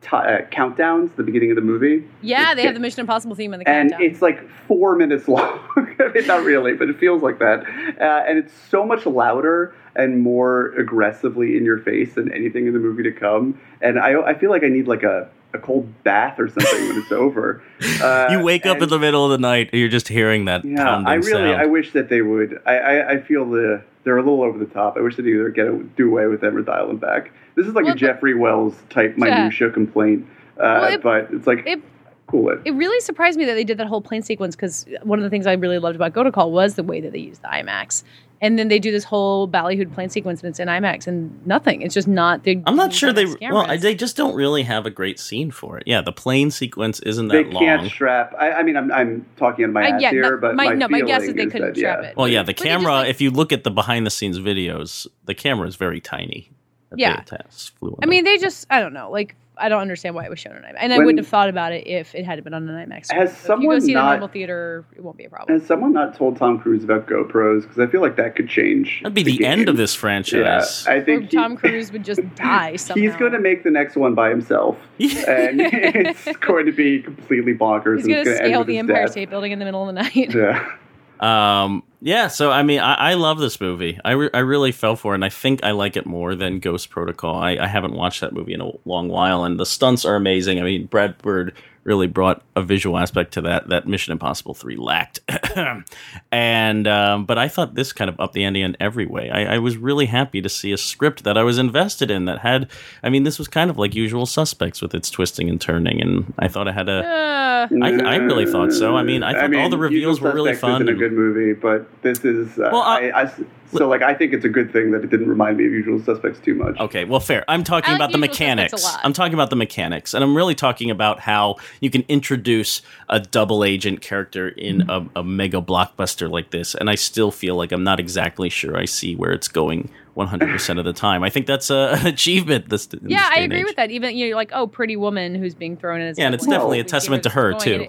t- 0.00 0.08
uh, 0.12 0.42
countdowns 0.50 1.10
at 1.10 1.16
the 1.16 1.22
beginning 1.22 1.50
of 1.50 1.56
the 1.56 1.62
movie. 1.62 2.04
Yeah, 2.22 2.52
It- 2.52 2.56
they 2.56 2.62
have 2.62 2.74
the 2.74 2.80
Mission 2.80 3.00
Impossible 3.00 3.34
theme 3.34 3.52
in 3.54 3.60
the 3.60 3.68
and 3.68 3.90
countdown. 3.90 4.02
And 4.02 4.10
it's 4.12 4.22
like 4.22 4.48
four 4.66 4.96
minutes 4.96 5.28
long. 5.28 5.58
I 5.76 6.08
mean, 6.14 6.26
not 6.26 6.44
really, 6.44 6.74
but 6.74 6.88
it 6.88 6.98
feels 6.98 7.22
like 7.22 7.38
that. 7.38 7.64
Uh, 8.00 8.24
and 8.28 8.38
it's 8.38 8.52
so 8.70 8.84
much 8.84 9.06
louder 9.06 9.74
and 9.96 10.20
more 10.22 10.68
aggressively 10.78 11.56
in 11.56 11.64
your 11.64 11.78
face 11.78 12.14
than 12.14 12.32
anything 12.32 12.66
in 12.66 12.72
the 12.72 12.78
movie 12.78 13.02
to 13.02 13.12
come. 13.12 13.60
And 13.80 13.98
I, 13.98 14.20
I 14.20 14.34
feel 14.34 14.50
like 14.50 14.62
I 14.62 14.68
need 14.68 14.86
like 14.86 15.02
a, 15.02 15.28
a 15.54 15.58
cold 15.58 15.92
bath 16.04 16.38
or 16.38 16.48
something 16.48 16.88
when 16.88 16.98
it's 16.98 17.12
over. 17.12 17.62
Uh, 18.00 18.28
you 18.30 18.40
wake 18.40 18.64
up 18.66 18.80
in 18.80 18.88
the 18.88 18.98
middle 18.98 19.24
of 19.24 19.30
the 19.30 19.38
night 19.38 19.70
and 19.72 19.80
you're 19.80 19.88
just 19.88 20.06
hearing 20.06 20.44
that 20.44 20.64
yeah, 20.64 21.02
I 21.04 21.14
really, 21.14 21.30
sound. 21.32 21.60
I 21.60 21.66
wish 21.66 21.92
that 21.92 22.08
they 22.08 22.22
would. 22.22 22.60
I, 22.64 22.76
I, 22.78 23.10
I 23.12 23.20
feel 23.20 23.48
the 23.48 23.82
they're 24.04 24.16
a 24.16 24.22
little 24.22 24.42
over 24.42 24.58
the 24.58 24.66
top. 24.66 24.96
I 24.96 25.00
wish 25.00 25.16
they'd 25.16 25.26
either 25.26 25.48
get 25.50 25.66
a, 25.66 25.82
do 25.96 26.08
away 26.08 26.26
with 26.26 26.40
them 26.40 26.56
or 26.56 26.62
dial 26.62 26.86
them 26.86 26.98
back. 26.98 27.32
This 27.58 27.66
is 27.66 27.74
like 27.74 27.84
Well, 27.84 27.94
a 27.94 27.96
Jeffrey 27.96 28.34
Wells 28.34 28.74
type 28.88 29.14
Yeah. 29.18 29.24
minutia 29.42 29.70
complaint, 29.70 30.24
uh, 30.58 30.62
Well, 30.80 30.92
it- 30.92 31.02
but 31.02 31.28
it's 31.32 31.46
like 31.46 31.66
it- 31.66 31.82
cool 32.28 32.50
it. 32.50 32.60
it 32.64 32.72
really 32.74 33.00
surprised 33.00 33.38
me 33.38 33.44
that 33.46 33.54
they 33.54 33.64
did 33.64 33.78
that 33.78 33.86
whole 33.88 34.00
plane 34.00 34.22
sequence 34.22 34.54
because 34.54 34.86
one 35.02 35.18
of 35.18 35.22
the 35.24 35.30
things 35.30 35.46
I 35.46 35.54
really 35.54 35.78
loved 35.78 35.96
about 35.96 36.12
Ghost 36.12 36.22
Protocol 36.24 36.52
was 36.52 36.74
the 36.76 36.82
way 36.84 37.00
that 37.00 37.12
they 37.12 37.18
used 37.18 37.42
the 37.42 37.48
IMAX. 37.48 38.04
And 38.40 38.56
then 38.56 38.68
they 38.68 38.78
do 38.78 38.92
this 38.92 39.02
whole 39.02 39.48
ballyhooed 39.48 39.92
plane 39.92 40.10
sequence 40.10 40.40
and 40.42 40.50
it's 40.50 40.60
in 40.60 40.68
IMAX 40.68 41.08
and 41.08 41.44
nothing. 41.44 41.82
It's 41.82 41.92
just 41.94 42.06
not. 42.06 42.42
I'm 42.66 42.76
not 42.76 42.92
sure 42.92 43.12
they. 43.12 43.24
IMAX 43.24 43.50
Well, 43.50 43.62
cameras. 43.64 43.82
they 43.82 43.96
just 43.96 44.16
don't 44.16 44.36
really 44.36 44.62
have 44.62 44.86
a 44.86 44.90
great 44.90 45.18
scene 45.18 45.50
for 45.50 45.76
it. 45.78 45.82
Yeah, 45.86 46.02
the 46.02 46.12
plane 46.12 46.52
sequence 46.52 47.00
isn't 47.00 47.26
that 47.28 47.34
They 47.34 47.42
that 47.42 47.52
can't 47.58 47.86
strap. 47.90 48.34
I, 48.38 48.52
I 48.52 48.62
mean, 48.62 48.76
I'm, 48.76 48.92
I'm 48.92 49.26
talking 49.36 49.64
in 49.64 49.72
my 49.72 49.86
I- 49.86 49.88
ass 49.88 50.02
yeah, 50.02 50.10
here, 50.12 50.36
but 50.36 50.54
my- 50.54 50.66
my, 50.66 50.74
no, 50.74 50.86
my 50.86 51.00
guess 51.00 51.22
is 51.22 51.30
feeling 51.30 51.36
they 51.48 51.50
couldn't 51.50 51.68
that, 51.72 51.76
strap 51.76 51.98
yeah. 52.02 52.08
it. 52.10 52.16
Well, 52.16 52.28
yeah, 52.28 52.42
the 52.44 52.50
But 52.52 52.56
just, 52.58 52.64
camera. 52.68 52.92
like- 52.92 53.08
if 53.10 53.20
you 53.20 53.30
look 53.32 53.52
at 53.52 53.64
the 53.64 53.72
behind 53.72 54.06
the 54.06 54.10
scenes 54.10 54.38
videos, 54.38 55.08
the 55.24 55.34
camera 55.34 55.66
is 55.66 55.74
very 55.74 56.00
tiny. 56.00 56.50
That 56.90 56.98
Yeah. 56.98 57.16
they 57.16 57.22
attach- 57.36 57.70
flew 57.78 57.90
on 57.90 57.98
I 58.02 58.06
mean, 58.06 58.24
they 58.24 58.38
just, 58.38 58.66
I 58.70 58.80
don't 58.80 58.92
know. 58.92 59.10
Like, 59.10 59.34
I 59.60 59.68
don't 59.68 59.80
understand 59.80 60.14
why 60.14 60.24
it 60.24 60.30
was 60.30 60.38
shown 60.38 60.52
on 60.54 60.62
IMAX. 60.62 60.74
And 60.78 60.92
I 60.92 60.98
wouldn't 60.98 61.18
have 61.18 61.26
thought 61.26 61.48
about 61.48 61.72
it 61.72 61.84
if 61.88 62.14
it 62.14 62.24
had 62.24 62.42
been 62.44 62.54
on 62.54 62.68
an 62.68 62.88
IMAX. 62.88 63.06
screen. 63.06 63.20
Has 63.22 63.30
So 63.32 63.36
if 63.36 63.42
you 63.42 63.46
someone 63.64 63.76
go 63.76 63.78
see 63.80 63.90
it 63.90 63.94
in 63.94 63.98
a 63.98 64.02
not- 64.02 64.10
normal 64.12 64.28
theater, 64.28 64.84
it 64.94 65.02
won't 65.02 65.16
be 65.16 65.24
a 65.24 65.28
problem. 65.28 65.58
Has 65.58 65.66
someone 65.66 65.92
not 65.92 66.14
told 66.14 66.36
Tom 66.36 66.60
Cruise 66.60 66.84
about 66.84 67.08
GoPros? 67.08 67.62
Because 67.62 67.80
I 67.80 67.88
feel 67.88 68.00
like 68.00 68.14
that 68.16 68.36
could 68.36 68.48
change. 68.48 69.00
that'd 69.02 69.14
be 69.14 69.24
the, 69.24 69.44
end 69.44 69.68
of 69.68 69.76
this 69.76 69.96
Yeah, 69.96 70.00
franchise. 70.00 70.86
I 70.86 70.94
Or 70.94 71.04
think 71.04 71.22
he- 71.30 71.36
Tom 71.36 71.56
Cruise 71.56 71.90
would 71.90 72.04
just 72.04 72.20
die 72.36 72.76
somehow. 72.76 73.02
He's 73.02 73.16
going 73.16 73.32
to 73.32 73.40
make 73.40 73.64
the 73.64 73.70
next 73.72 73.96
one 73.96 74.14
by 74.14 74.28
himself, 74.30 74.78
and 75.00 75.60
it's 75.60 76.36
going 76.36 76.66
to 76.66 76.72
be 76.72 77.02
completely 77.02 77.52
bonkers. 77.54 77.96
He's 77.96 78.04
and 78.06 78.14
going 78.14 78.24
to 78.26 78.30
gonna 78.30 78.42
end 78.44 78.46
scale 78.52 78.64
the 78.64 78.78
Empire 78.78 79.02
death. 79.06 79.10
State 79.10 79.28
Building 79.28 79.50
in 79.50 79.58
the 79.58 79.64
middle 79.64 79.88
of 79.88 79.92
the 79.92 80.00
night. 80.02 80.32
Yeah. 80.32 80.70
Um, 81.18 81.82
yeah, 82.00 82.28
so 82.28 82.50
I 82.50 82.62
mean, 82.62 82.80
I, 82.80 82.94
I 82.94 83.14
love 83.14 83.38
this 83.38 83.60
movie. 83.60 83.98
I, 84.04 84.12
re- 84.12 84.30
I 84.32 84.38
really 84.38 84.72
fell 84.72 84.96
for 84.96 85.12
it, 85.12 85.16
and 85.16 85.24
I 85.24 85.28
think 85.30 85.64
I 85.64 85.72
like 85.72 85.96
it 85.96 86.06
more 86.06 86.34
than 86.34 86.60
Ghost 86.60 86.90
Protocol. 86.90 87.36
I, 87.36 87.56
I 87.56 87.66
haven't 87.66 87.94
watched 87.94 88.20
that 88.20 88.32
movie 88.32 88.52
in 88.52 88.60
a 88.60 88.70
long 88.84 89.08
while, 89.08 89.44
and 89.44 89.58
the 89.58 89.66
stunts 89.66 90.04
are 90.04 90.14
amazing. 90.14 90.60
I 90.60 90.62
mean, 90.62 90.86
Brad 90.86 91.18
Bird 91.18 91.54
really 91.88 92.06
brought 92.06 92.42
a 92.54 92.62
visual 92.62 92.98
aspect 92.98 93.32
to 93.32 93.40
that 93.40 93.68
that 93.70 93.88
Mission 93.88 94.12
Impossible 94.12 94.52
Three 94.54 94.76
lacked. 94.76 95.20
and 96.30 96.86
um, 96.86 97.24
but 97.24 97.38
I 97.38 97.48
thought 97.48 97.74
this 97.74 97.92
kind 97.92 98.08
of 98.08 98.20
upped 98.20 98.34
the 98.34 98.44
ante 98.44 98.62
in 98.62 98.76
every 98.78 99.06
way. 99.06 99.30
I, 99.30 99.54
I 99.54 99.58
was 99.58 99.76
really 99.76 100.06
happy 100.06 100.40
to 100.42 100.48
see 100.48 100.70
a 100.72 100.76
script 100.78 101.24
that 101.24 101.36
I 101.38 101.42
was 101.42 101.58
invested 101.58 102.10
in 102.10 102.26
that 102.26 102.40
had. 102.40 102.70
I 103.02 103.08
mean, 103.08 103.24
this 103.24 103.38
was 103.38 103.48
kind 103.48 103.70
of 103.70 103.78
like 103.78 103.94
Usual 103.94 104.26
Suspects 104.26 104.80
with 104.82 104.94
its 104.94 105.10
twisting 105.10 105.48
and 105.48 105.60
turning, 105.60 106.00
and 106.00 106.32
I 106.38 106.48
thought 106.48 106.68
it 106.68 106.74
had 106.74 106.88
a. 106.88 107.04
Uh, 107.04 107.68
I, 107.82 107.88
I 108.04 108.16
really 108.16 108.46
thought 108.46 108.72
so. 108.72 108.96
I 108.96 109.02
mean, 109.02 109.22
I 109.22 109.32
thought 109.32 109.54
all 109.56 109.68
the 109.70 109.78
reveals 109.78 110.18
Usual 110.18 110.28
were 110.28 110.34
really 110.34 110.52
Suspects 110.52 110.60
fun. 110.60 110.82
Isn't 110.82 110.94
a 110.94 110.98
good 110.98 111.12
movie, 111.12 111.54
but 111.54 111.88
this 112.02 112.24
is. 112.24 112.58
Uh, 112.58 112.68
Well, 112.72 112.82
I- 112.82 113.08
I, 113.14 113.22
I- 113.22 113.30
so 113.72 113.88
like 113.88 114.02
I 114.02 114.14
think 114.14 114.32
it's 114.32 114.44
a 114.44 114.48
good 114.48 114.72
thing 114.72 114.90
that 114.92 115.04
it 115.04 115.10
didn't 115.10 115.28
remind 115.28 115.56
me 115.56 115.66
of 115.66 115.72
Usual 115.72 116.02
Suspects 116.02 116.40
too 116.40 116.54
much. 116.54 116.78
Okay, 116.78 117.04
well, 117.04 117.20
fair. 117.20 117.44
I'm 117.48 117.64
talking 117.64 117.90
I 117.90 117.92
like 117.92 117.98
about 117.98 118.12
the 118.12 118.18
Usual 118.18 118.34
Suspects 118.34 118.40
a 118.40 118.76
mechanics. 118.76 118.84
lot. 118.84 119.00
I'm 119.04 119.12
talking 119.12 119.34
about 119.34 119.50
the 119.50 119.56
mechanics, 119.56 120.14
and 120.14 120.24
I'm 120.24 120.36
really 120.36 120.54
talking 120.54 120.90
about 120.90 121.20
how 121.20 121.56
you 121.80 121.90
can 121.90 122.04
introduce 122.08 122.82
a 123.08 123.20
double 123.20 123.64
agent 123.64 124.00
character 124.00 124.48
in 124.48 124.88
a, 124.88 125.06
a 125.16 125.24
mega 125.24 125.60
blockbuster 125.60 126.30
like 126.30 126.50
this, 126.50 126.74
and 126.74 126.88
I 126.88 126.94
still 126.94 127.30
feel 127.30 127.56
like 127.56 127.72
I'm 127.72 127.84
not 127.84 128.00
exactly 128.00 128.48
sure 128.48 128.76
I 128.76 128.84
see 128.84 129.14
where 129.16 129.32
it's 129.32 129.48
going 129.48 129.90
100 130.14 130.50
percent 130.50 130.78
of 130.78 130.84
the 130.84 130.92
time. 130.92 131.22
I 131.22 131.30
think 131.30 131.46
that's 131.46 131.70
a, 131.70 131.90
an 132.00 132.06
achievement. 132.06 132.68
This, 132.68 132.86
in 132.86 133.08
yeah, 133.08 133.28
this 133.28 133.38
I 133.38 133.40
agree 133.42 133.64
with 133.64 133.76
that. 133.76 133.90
Even 133.90 134.16
you're 134.16 134.34
like, 134.34 134.50
oh, 134.52 134.66
Pretty 134.66 134.96
Woman 134.96 135.34
who's 135.34 135.54
being 135.54 135.76
thrown 135.76 136.00
in 136.00 136.08
as 136.08 136.18
Yeah, 136.18 136.26
and 136.26 136.34
it's 136.34 136.46
definitely 136.46 136.80
a 136.80 136.84
testament 136.84 137.22
to 137.22 137.30
her, 137.30 137.50
where 137.50 137.54
this 137.54 137.64
too. 137.64 137.88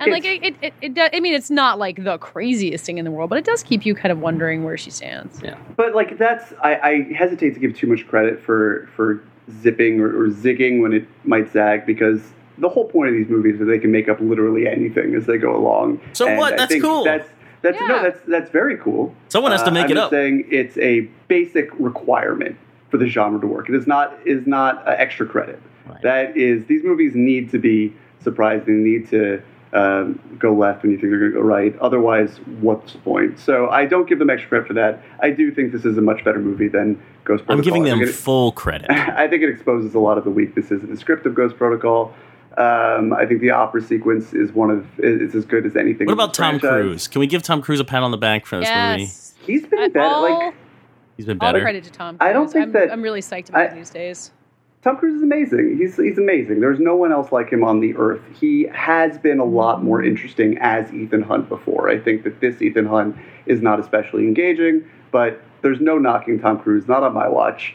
Going. 0.00 0.14
And, 0.14 0.24
and 0.24 0.42
like 0.42 0.42
it, 0.42 0.54
it, 0.54 0.66
it, 0.66 0.74
it, 0.82 0.94
does, 0.94 1.10
I 1.12 1.20
mean, 1.20 1.34
it's 1.34 1.50
not 1.50 1.78
like 1.78 2.02
the 2.02 2.18
craziest 2.18 2.84
thing 2.84 2.98
in 2.98 3.04
the 3.04 3.10
world, 3.10 3.30
but 3.30 3.38
it 3.38 3.44
does 3.44 3.62
keep 3.62 3.84
you 3.86 3.94
kind 3.94 4.12
of 4.12 4.18
wondering 4.20 4.64
where 4.64 4.76
she 4.76 4.90
stands. 4.90 5.40
Yeah. 5.42 5.56
But 5.76 5.94
like 5.94 6.18
that's 6.18 6.52
I, 6.62 6.76
I 6.76 7.12
hesitate 7.14 7.54
to 7.54 7.60
give 7.60 7.76
too 7.76 7.86
much 7.86 8.06
credit 8.06 8.40
for 8.40 8.88
for 8.96 9.22
zipping 9.62 10.00
or, 10.00 10.08
or 10.08 10.28
zigging 10.28 10.80
when 10.80 10.92
it 10.92 11.06
might 11.24 11.50
zag 11.52 11.86
because 11.86 12.20
the 12.58 12.68
whole 12.68 12.88
point 12.88 13.08
of 13.08 13.14
these 13.14 13.28
movies 13.28 13.60
is 13.60 13.66
they 13.66 13.78
can 13.78 13.90
make 13.90 14.08
up 14.08 14.20
literally 14.20 14.66
anything 14.68 15.14
as 15.14 15.26
they 15.26 15.38
go 15.38 15.56
along. 15.56 16.00
So 16.12 16.28
And 16.28 16.38
what? 16.38 16.54
I 16.54 16.56
That's 16.66 16.80
cool. 16.80 17.04
That's 17.04 17.28
that's 17.62 17.78
no, 17.80 18.02
that's 18.02 18.20
that's 18.26 18.50
very 18.50 18.76
cool. 18.78 19.14
Someone 19.28 19.52
has 19.52 19.62
to 19.62 19.68
Uh, 19.68 19.72
make 19.72 19.84
I'm 19.86 19.90
it 19.90 19.94
just 19.94 20.04
up. 20.04 20.10
saying 20.10 20.46
it's 20.50 20.78
a 20.78 21.00
basic 21.28 21.68
requirement 21.78 22.56
for 22.90 22.96
the 22.98 23.06
genre 23.06 23.40
to 23.40 23.46
work. 23.46 23.68
It 23.68 23.74
is 23.74 23.86
not 23.86 24.14
is 24.24 24.46
not 24.46 24.86
uh, 24.86 24.92
extra 24.92 25.26
credit. 25.26 25.60
Right. 25.86 26.02
That 26.02 26.36
is 26.36 26.64
these 26.66 26.84
movies 26.84 27.12
need 27.14 27.50
to 27.50 27.58
be 27.58 27.92
surprising. 28.22 28.82
Need 28.84 29.08
to 29.10 29.42
um, 29.72 30.18
go 30.38 30.52
left 30.54 30.82
when 30.82 30.90
you 30.92 30.98
think 30.98 31.10
they're 31.10 31.20
going 31.20 31.32
to 31.32 31.38
go 31.38 31.42
right. 31.44 31.78
Otherwise, 31.78 32.38
what's 32.60 32.92
the 32.94 32.98
point? 32.98 33.38
So 33.38 33.68
I 33.68 33.86
don't 33.86 34.08
give 34.08 34.18
them 34.18 34.28
extra 34.30 34.48
credit 34.48 34.66
for 34.68 34.74
that. 34.74 35.02
I 35.20 35.30
do 35.30 35.52
think 35.52 35.72
this 35.72 35.84
is 35.84 35.96
a 35.96 36.00
much 36.00 36.24
better 36.24 36.38
movie 36.40 36.68
than 36.68 36.94
Ghost 37.24 37.44
Protocol. 37.46 37.56
I'm 37.56 37.62
giving 37.62 37.84
them 37.84 38.00
it- 38.02 38.12
full 38.14 38.52
credit. 38.52 38.90
I 38.90 39.28
think 39.28 39.42
it 39.42 39.48
exposes 39.48 39.94
a 39.94 39.98
lot 40.00 40.18
of 40.18 40.24
the 40.24 40.30
weaknesses 40.30 40.82
in 40.82 40.90
the 40.90 40.96
script 40.96 41.24
of 41.26 41.34
Ghost 41.34 41.56
Protocol. 41.56 42.12
Um, 42.58 43.12
I 43.12 43.26
think 43.26 43.40
the 43.40 43.50
opera 43.50 43.80
sequence 43.80 44.32
is 44.34 44.50
one 44.52 44.70
of 44.70 44.84
it's 44.98 45.36
as 45.36 45.44
good 45.44 45.64
as 45.64 45.76
anything. 45.76 46.06
What 46.06 46.14
about 46.14 46.34
Tom 46.34 46.58
franchise. 46.58 46.82
Cruise? 46.82 47.08
Can 47.08 47.20
we 47.20 47.28
give 47.28 47.42
Tom 47.44 47.62
Cruise 47.62 47.78
a 47.78 47.84
pat 47.84 48.02
on 48.02 48.10
the 48.10 48.18
back 48.18 48.44
for 48.46 48.58
this 48.58 48.68
movie? 48.68 49.02
Yes. 49.02 49.34
He's 49.46 49.66
been 49.66 49.78
I- 49.78 49.88
better. 49.88 50.04
all, 50.04 50.22
Like 50.46 50.54
He's 51.16 51.26
been 51.26 51.38
all 51.40 51.52
better. 51.52 51.60
credit 51.62 51.84
to 51.84 51.92
Tom 51.92 52.18
Cruise. 52.18 52.28
I 52.28 52.32
don't 52.32 52.50
think 52.50 52.64
I'm, 52.64 52.72
that- 52.72 52.90
I'm 52.90 53.02
really 53.02 53.20
psyched 53.20 53.50
about 53.50 53.70
I- 53.70 53.74
these 53.74 53.90
days. 53.90 54.32
Tom 54.82 54.96
Cruise 54.96 55.16
is 55.16 55.22
amazing. 55.22 55.76
He's 55.78 55.96
he's 55.96 56.16
amazing. 56.16 56.60
There's 56.60 56.80
no 56.80 56.96
one 56.96 57.12
else 57.12 57.32
like 57.32 57.50
him 57.50 57.62
on 57.62 57.80
the 57.80 57.94
earth. 57.96 58.22
He 58.38 58.66
has 58.72 59.18
been 59.18 59.38
a 59.38 59.44
lot 59.44 59.84
more 59.84 60.02
interesting 60.02 60.56
as 60.58 60.90
Ethan 60.92 61.22
Hunt 61.22 61.48
before. 61.50 61.90
I 61.90 61.98
think 61.98 62.24
that 62.24 62.40
this 62.40 62.62
Ethan 62.62 62.86
Hunt 62.86 63.16
is 63.44 63.60
not 63.60 63.78
especially 63.78 64.22
engaging, 64.24 64.88
but 65.10 65.40
there's 65.60 65.80
no 65.80 65.98
knocking 65.98 66.40
Tom 66.40 66.58
Cruise. 66.58 66.88
Not 66.88 67.02
on 67.02 67.12
my 67.12 67.28
watch. 67.28 67.74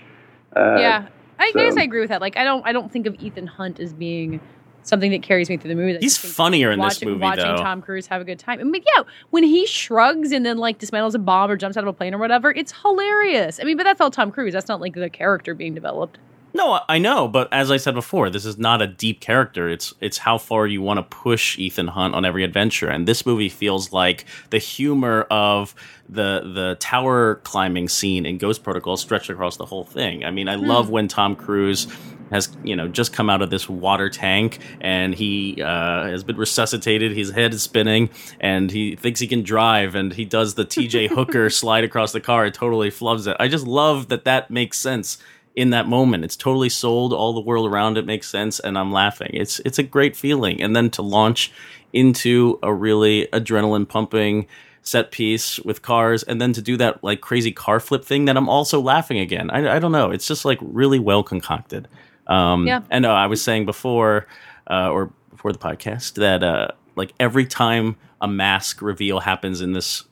Uh, 0.56 0.78
yeah, 0.80 1.08
I 1.38 1.52
so- 1.52 1.60
guess 1.60 1.78
I 1.78 1.84
agree 1.84 2.00
with 2.00 2.10
that. 2.10 2.22
Like, 2.22 2.38
I 2.38 2.44
don't, 2.44 2.66
I 2.66 2.72
don't 2.72 2.92
think 2.92 3.06
of 3.06 3.16
Ethan 3.16 3.46
Hunt 3.46 3.80
as 3.80 3.94
being 3.94 4.40
something 4.82 5.12
that 5.12 5.22
carries 5.22 5.50
me 5.50 5.58
through 5.58 5.70
the 5.70 5.76
movie. 5.76 5.98
I 5.98 6.00
He's 6.00 6.18
funnier 6.18 6.72
in 6.72 6.80
this 6.80 6.96
watching, 6.96 7.10
movie, 7.10 7.22
watching 7.22 7.44
though. 7.44 7.58
Tom 7.58 7.82
Cruise 7.82 8.08
have 8.08 8.22
a 8.22 8.26
good 8.26 8.40
time. 8.40 8.60
I 8.60 8.64
mean, 8.64 8.84
yeah, 8.96 9.04
when 9.32 9.44
he 9.44 9.66
shrugs 9.68 10.32
and 10.32 10.46
then 10.46 10.58
like 10.58 10.80
dismantles 10.80 11.14
a 11.14 11.20
bomb 11.20 11.52
or 11.52 11.58
jumps 11.58 11.78
out 11.78 11.84
of 11.84 11.88
a 11.88 11.94
plane 11.94 12.14
or 12.14 12.18
whatever, 12.18 12.52
it's 12.52 12.74
hilarious. 12.82 13.60
I 13.60 13.64
mean, 13.64 13.78
but 13.78 13.84
that's 13.84 14.00
all 14.00 14.12
Tom 14.12 14.32
Cruise. 14.32 14.54
That's 14.54 14.68
not 14.68 14.82
like 14.82 14.94
the 14.96 15.10
character 15.10 15.54
being 15.54 15.76
developed. 15.76 16.18
No, 16.56 16.80
I- 16.88 17.00
know, 17.00 17.28
but 17.28 17.52
as 17.52 17.70
I 17.70 17.76
said 17.76 17.96
before, 17.96 18.30
this 18.30 18.46
is 18.46 18.58
not 18.58 18.82
a 18.82 18.88
deep 18.88 19.20
character. 19.20 19.68
It's 19.68 19.94
it's 20.00 20.20
how 20.20 20.38
far 20.38 20.66
you 20.66 20.82
want 20.82 20.98
to 21.00 21.04
push 21.04 21.60
Ethan 21.60 21.90
Hunt 21.90 22.16
on 22.16 22.24
every 22.24 22.46
adventure, 22.46 22.88
and 22.88 23.06
this 23.06 23.26
movie 23.26 23.50
feels 23.50 23.92
like 23.92 24.24
the 24.52 24.58
humor 24.58 25.24
of 25.30 25.76
the 26.08 26.50
the 26.54 26.78
tower 26.80 27.42
climbing 27.44 27.90
scene 27.90 28.26
in 28.26 28.38
Ghost 28.38 28.64
Protocol 28.64 28.96
stretched 28.96 29.30
across 29.30 29.58
the 29.58 29.66
whole 29.66 29.84
thing. 29.84 30.24
I 30.24 30.32
mean, 30.32 30.48
I 30.48 30.56
love 30.56 30.90
when 30.90 31.10
Tom 31.10 31.36
Cruise 31.36 31.88
has 32.32 32.50
you 32.64 32.76
know 32.76 32.88
just 32.88 33.12
come 33.12 33.30
out 33.30 33.42
of 33.42 33.50
this 33.50 33.68
water 33.70 34.10
tank 34.10 34.60
and 34.82 35.14
he 35.14 35.62
uh, 35.62 36.06
has 36.06 36.24
been 36.24 36.38
resuscitated. 36.38 37.12
His 37.12 37.32
head 37.32 37.54
is 37.54 37.64
spinning, 37.64 38.10
and 38.40 38.72
he 38.72 38.96
thinks 38.96 39.20
he 39.20 39.28
can 39.28 39.44
drive, 39.44 39.94
and 39.94 40.14
he 40.14 40.24
does 40.24 40.56
the 40.56 40.64
T.J. 40.64 41.08
Hooker 41.08 41.50
slide 41.62 41.84
across 41.84 42.14
the 42.14 42.22
car. 42.22 42.46
It 42.46 42.54
totally 42.54 42.92
flubs 42.92 43.28
it. 43.28 43.36
I 43.42 43.50
just 43.50 43.68
love 43.68 44.08
that 44.08 44.24
that 44.24 44.50
makes 44.50 44.80
sense 44.80 45.18
in 45.56 45.70
that 45.70 45.88
moment. 45.88 46.24
It's 46.24 46.36
totally 46.36 46.70
sold. 46.70 47.14
All 47.14 47.34
the 47.34 47.42
world 47.42 47.70
around 47.72 47.98
it 47.98 48.06
makes 48.06 48.30
sense, 48.30 48.60
and 48.60 48.78
I'm 48.78 48.92
laughing. 48.92 49.32
It's 49.34 49.60
it's 49.60 49.80
a 49.80 49.84
great 49.84 50.16
feeling. 50.16 50.62
And 50.62 50.76
then 50.76 50.90
to 50.92 51.02
launch 51.02 51.52
into 51.94 52.60
a 52.62 52.74
really 52.74 53.28
adrenaline 53.32 53.88
pumping 53.88 54.48
set 54.82 55.12
piece 55.12 55.58
with 55.60 55.82
cars, 55.82 56.24
and 56.24 56.40
then 56.40 56.54
to 56.54 56.62
do 56.62 56.78
that 56.78 57.04
like 57.04 57.22
crazy 57.22 57.52
car 57.52 57.80
flip 57.80 58.06
thing, 58.06 58.26
that 58.26 58.38
I'm 58.38 58.50
also 58.50 58.80
laughing 58.80 59.20
again. 59.20 59.50
I, 59.50 59.78
I 59.78 59.80
don't 59.80 59.92
know. 59.92 60.12
It's 60.12 60.28
just 60.28 60.46
like 60.46 60.60
really 60.62 61.00
well 61.00 61.24
concocted. 61.24 61.88
Um, 62.28 62.68
Yeah. 62.68 62.82
And 62.90 63.06
uh, 63.06 63.14
I 63.14 63.28
was 63.28 63.42
saying 63.42 63.66
before, 63.66 64.28
uh, 64.70 64.90
or 64.90 65.12
before 65.32 65.52
the 65.52 65.60
podcast, 65.60 66.16
that 66.16 66.44
uh, 66.44 66.70
like 66.96 67.14
every 67.20 67.46
time 67.46 67.96
a 68.22 68.28
mask 68.28 68.82
reveal 68.82 69.20
happens 69.20 69.62
in 69.62 69.74
this 69.74 70.04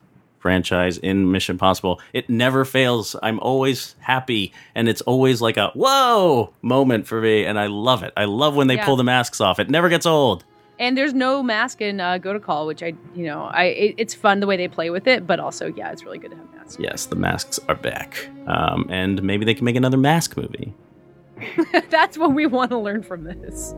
franchise 0.43 0.97
in 0.99 1.31
Mission 1.31 1.53
Impossible. 1.55 1.99
It 2.13 2.29
never 2.29 2.65
fails. 2.65 3.15
I'm 3.23 3.39
always 3.39 3.95
happy, 3.99 4.53
and 4.75 4.87
it's 4.87 5.01
always 5.01 5.41
like 5.41 5.57
a 5.57 5.69
whoa 5.73 6.53
moment 6.61 7.07
for 7.07 7.19
me, 7.21 7.45
and 7.45 7.57
I 7.57 7.65
love 7.67 8.03
it. 8.03 8.13
I 8.15 8.25
love 8.25 8.55
when 8.55 8.67
they 8.67 8.75
Yeah. 8.75 8.85
pull 8.85 8.97
the 8.97 9.03
masks 9.03 9.41
off. 9.41 9.57
It 9.59 9.69
never 9.69 9.89
gets 9.89 10.05
old. 10.05 10.43
And 10.79 10.97
there's 10.97 11.13
no 11.13 11.41
mask 11.41 11.81
in 11.81 11.99
uh, 12.01 12.17
Ghost 12.17 12.23
Protocol, 12.43 12.67
which 12.67 12.83
I, 12.83 12.93
you 13.15 13.25
know, 13.25 13.43
I 13.43 13.63
it, 13.65 13.95
it's 13.97 14.13
fun 14.13 14.39
the 14.41 14.47
way 14.47 14.57
they 14.57 14.67
play 14.67 14.89
with 14.89 15.07
it, 15.07 15.25
but 15.25 15.39
also, 15.39 15.67
yeah, 15.67 15.91
it's 15.91 16.03
really 16.03 16.17
good 16.19 16.31
to 16.31 16.37
have 16.37 16.53
masks. 16.55 16.77
Yes, 16.79 17.05
the 17.05 17.15
masks 17.15 17.59
are 17.69 17.75
back, 17.75 18.27
um, 18.47 18.85
and 18.89 19.23
maybe 19.23 19.45
they 19.45 19.53
can 19.53 19.65
make 19.65 19.75
another 19.77 19.97
mask 19.97 20.35
movie. 20.35 20.73
That's 21.89 22.17
what 22.17 22.33
we 22.33 22.45
want 22.47 22.71
to 22.71 22.77
learn 22.79 23.01
from 23.03 23.23
this. 23.23 23.73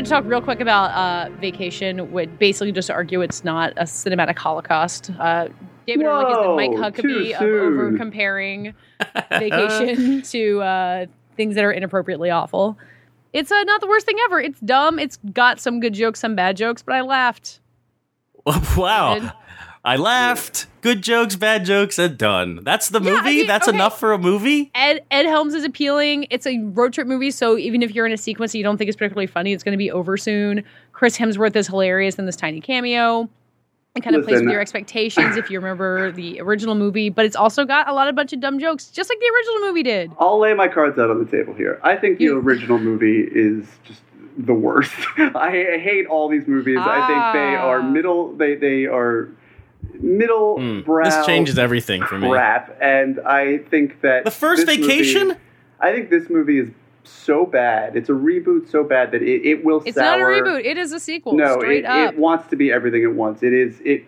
Wanted 0.00 0.08
to 0.08 0.14
talk 0.14 0.30
real 0.30 0.40
quick 0.40 0.60
about 0.60 0.90
uh, 0.92 1.30
Vacation, 1.40 2.10
would 2.12 2.38
basically 2.38 2.72
just 2.72 2.90
argue 2.90 3.20
it's 3.20 3.44
not 3.44 3.72
a 3.76 3.82
cinematic 3.84 4.38
holocaust. 4.38 5.10
Uh, 5.18 5.48
David 5.86 6.06
Ehrlich 6.06 6.30
is 6.30 6.36
the 6.36 6.54
Mike 6.54 6.70
Huckabee 6.70 7.34
of 7.34 7.42
over 7.42 7.96
comparing 7.98 8.74
Vacation 9.30 10.22
to 10.30 10.62
uh, 10.62 11.06
things 11.36 11.54
that 11.54 11.64
are 11.64 11.72
inappropriately 11.72 12.30
awful. 12.30 12.78
It's 13.32 13.52
uh, 13.52 13.62
not 13.64 13.80
the 13.80 13.86
worst 13.86 14.06
thing 14.06 14.16
ever. 14.24 14.40
It's 14.40 14.60
dumb. 14.60 14.98
It's 14.98 15.18
got 15.32 15.60
some 15.60 15.80
good 15.80 15.92
jokes, 15.92 16.20
some 16.20 16.34
bad 16.34 16.56
jokes, 16.56 16.82
but 16.82 16.94
I 16.94 17.02
laughed. 17.02 17.60
wow. 18.76 19.32
Good. 19.82 19.88
I 19.90 19.96
laughed. 19.96 20.66
Good 20.82 21.02
jokes, 21.02 21.36
bad 21.36 21.64
jokes, 21.64 21.98
and 21.98 22.16
done. 22.18 22.60
That's 22.62 22.88
the 22.88 23.00
Yeah, 23.00 23.12
I 23.12 23.14
movie? 23.22 23.36
mean, 23.38 23.46
That's 23.46 23.68
okay. 23.68 23.76
enough 23.76 23.98
for 23.98 24.12
a 24.12 24.18
movie? 24.18 24.70
Ed 24.74 25.04
Ed 25.10 25.26
Helms 25.26 25.54
is 25.54 25.64
appealing. 25.64 26.26
It's 26.30 26.46
a 26.46 26.58
road 26.58 26.92
trip 26.92 27.06
movie, 27.06 27.30
so 27.30 27.56
even 27.58 27.82
if 27.82 27.94
you're 27.94 28.06
in 28.06 28.12
a 28.12 28.16
sequence 28.18 28.52
that 28.52 28.58
you 28.58 28.64
don't 28.64 28.76
think 28.78 28.88
is 28.88 28.96
particularly 28.96 29.26
funny, 29.26 29.52
it's 29.52 29.62
going 29.62 29.72
to 29.72 29.78
be 29.78 29.90
over 29.90 30.16
soon. 30.16 30.62
Chris 30.92 31.16
Hemsworth 31.18 31.54
is 31.56 31.66
hilarious 31.66 32.16
in 32.16 32.26
this 32.26 32.36
tiny 32.36 32.60
cameo. 32.60 33.28
It 33.96 34.02
kind 34.02 34.14
of 34.14 34.24
plays 34.24 34.40
with 34.40 34.50
your 34.50 34.60
expectations 34.60 35.36
if 35.36 35.50
you 35.50 35.58
remember 35.58 36.12
the 36.12 36.40
original 36.40 36.76
movie, 36.76 37.08
but 37.10 37.24
it's 37.26 37.34
also 37.34 37.64
got 37.64 37.88
a 37.88 37.92
lot 37.92 38.06
of 38.06 38.14
bunch 38.14 38.32
of 38.32 38.38
dumb 38.40 38.60
jokes, 38.60 38.86
just 38.88 39.10
like 39.10 39.18
the 39.18 39.30
original 39.34 39.66
movie 39.68 39.82
did. 39.82 40.12
I'll 40.18 40.38
lay 40.38 40.54
my 40.54 40.68
cards 40.68 40.96
out 40.98 41.10
on 41.10 41.18
the 41.18 41.28
table 41.30 41.54
here. 41.54 41.80
I 41.82 41.96
think 41.96 42.18
the 42.18 42.24
You- 42.24 42.38
original 42.38 42.78
movie 42.78 43.20
is 43.32 43.66
just 43.84 44.00
the 44.38 44.54
worst. 44.54 44.92
I 45.18 45.50
hate 45.82 46.06
all 46.06 46.28
these 46.28 46.46
movies. 46.46 46.78
I 46.80 47.06
think 47.08 47.18
they 47.32 47.56
Ah. 47.56 47.68
are 47.68 47.82
middle. 47.82 48.32
They 48.32 48.54
they 48.54 48.86
are 48.86 49.28
middle 50.02 50.58
Hmm. 50.58 50.80
brow. 50.80 51.04
This 51.04 51.26
changes 51.26 51.58
everything 51.58 52.02
for 52.02 52.18
me. 52.18 52.28
crap. 52.28 52.76
And 52.80 53.20
I 53.20 53.58
think 53.70 54.00
that 54.02 54.24
The 54.24 54.30
first 54.30 54.66
this 54.66 54.76
vacation? 54.76 55.28
movie- 55.28 55.40
I 55.80 55.92
think 55.92 56.10
this 56.10 56.28
movie 56.28 56.58
is 56.58 56.70
so 57.04 57.46
bad. 57.46 57.96
It's 57.96 58.08
a 58.10 58.12
reboot 58.12 58.68
so 58.70 58.84
bad 58.84 59.12
that 59.12 59.22
it, 59.22 59.46
it 59.46 59.64
will 59.64 59.82
It's 59.86 59.96
sour. 59.96 60.18
not 60.18 60.38
a 60.38 60.42
reboot; 60.42 60.64
it 60.64 60.76
is 60.78 60.92
a 60.92 61.00
sequel. 61.00 61.32
No, 61.34 61.58
straight 61.58 61.80
it, 61.84 61.86
up. 61.86 62.12
it 62.12 62.18
wants 62.18 62.48
to 62.48 62.56
be 62.56 62.70
everything 62.70 63.02
at 63.04 63.12
once. 63.14 63.42
It 63.42 63.52
is 63.54 63.80
it, 63.84 64.04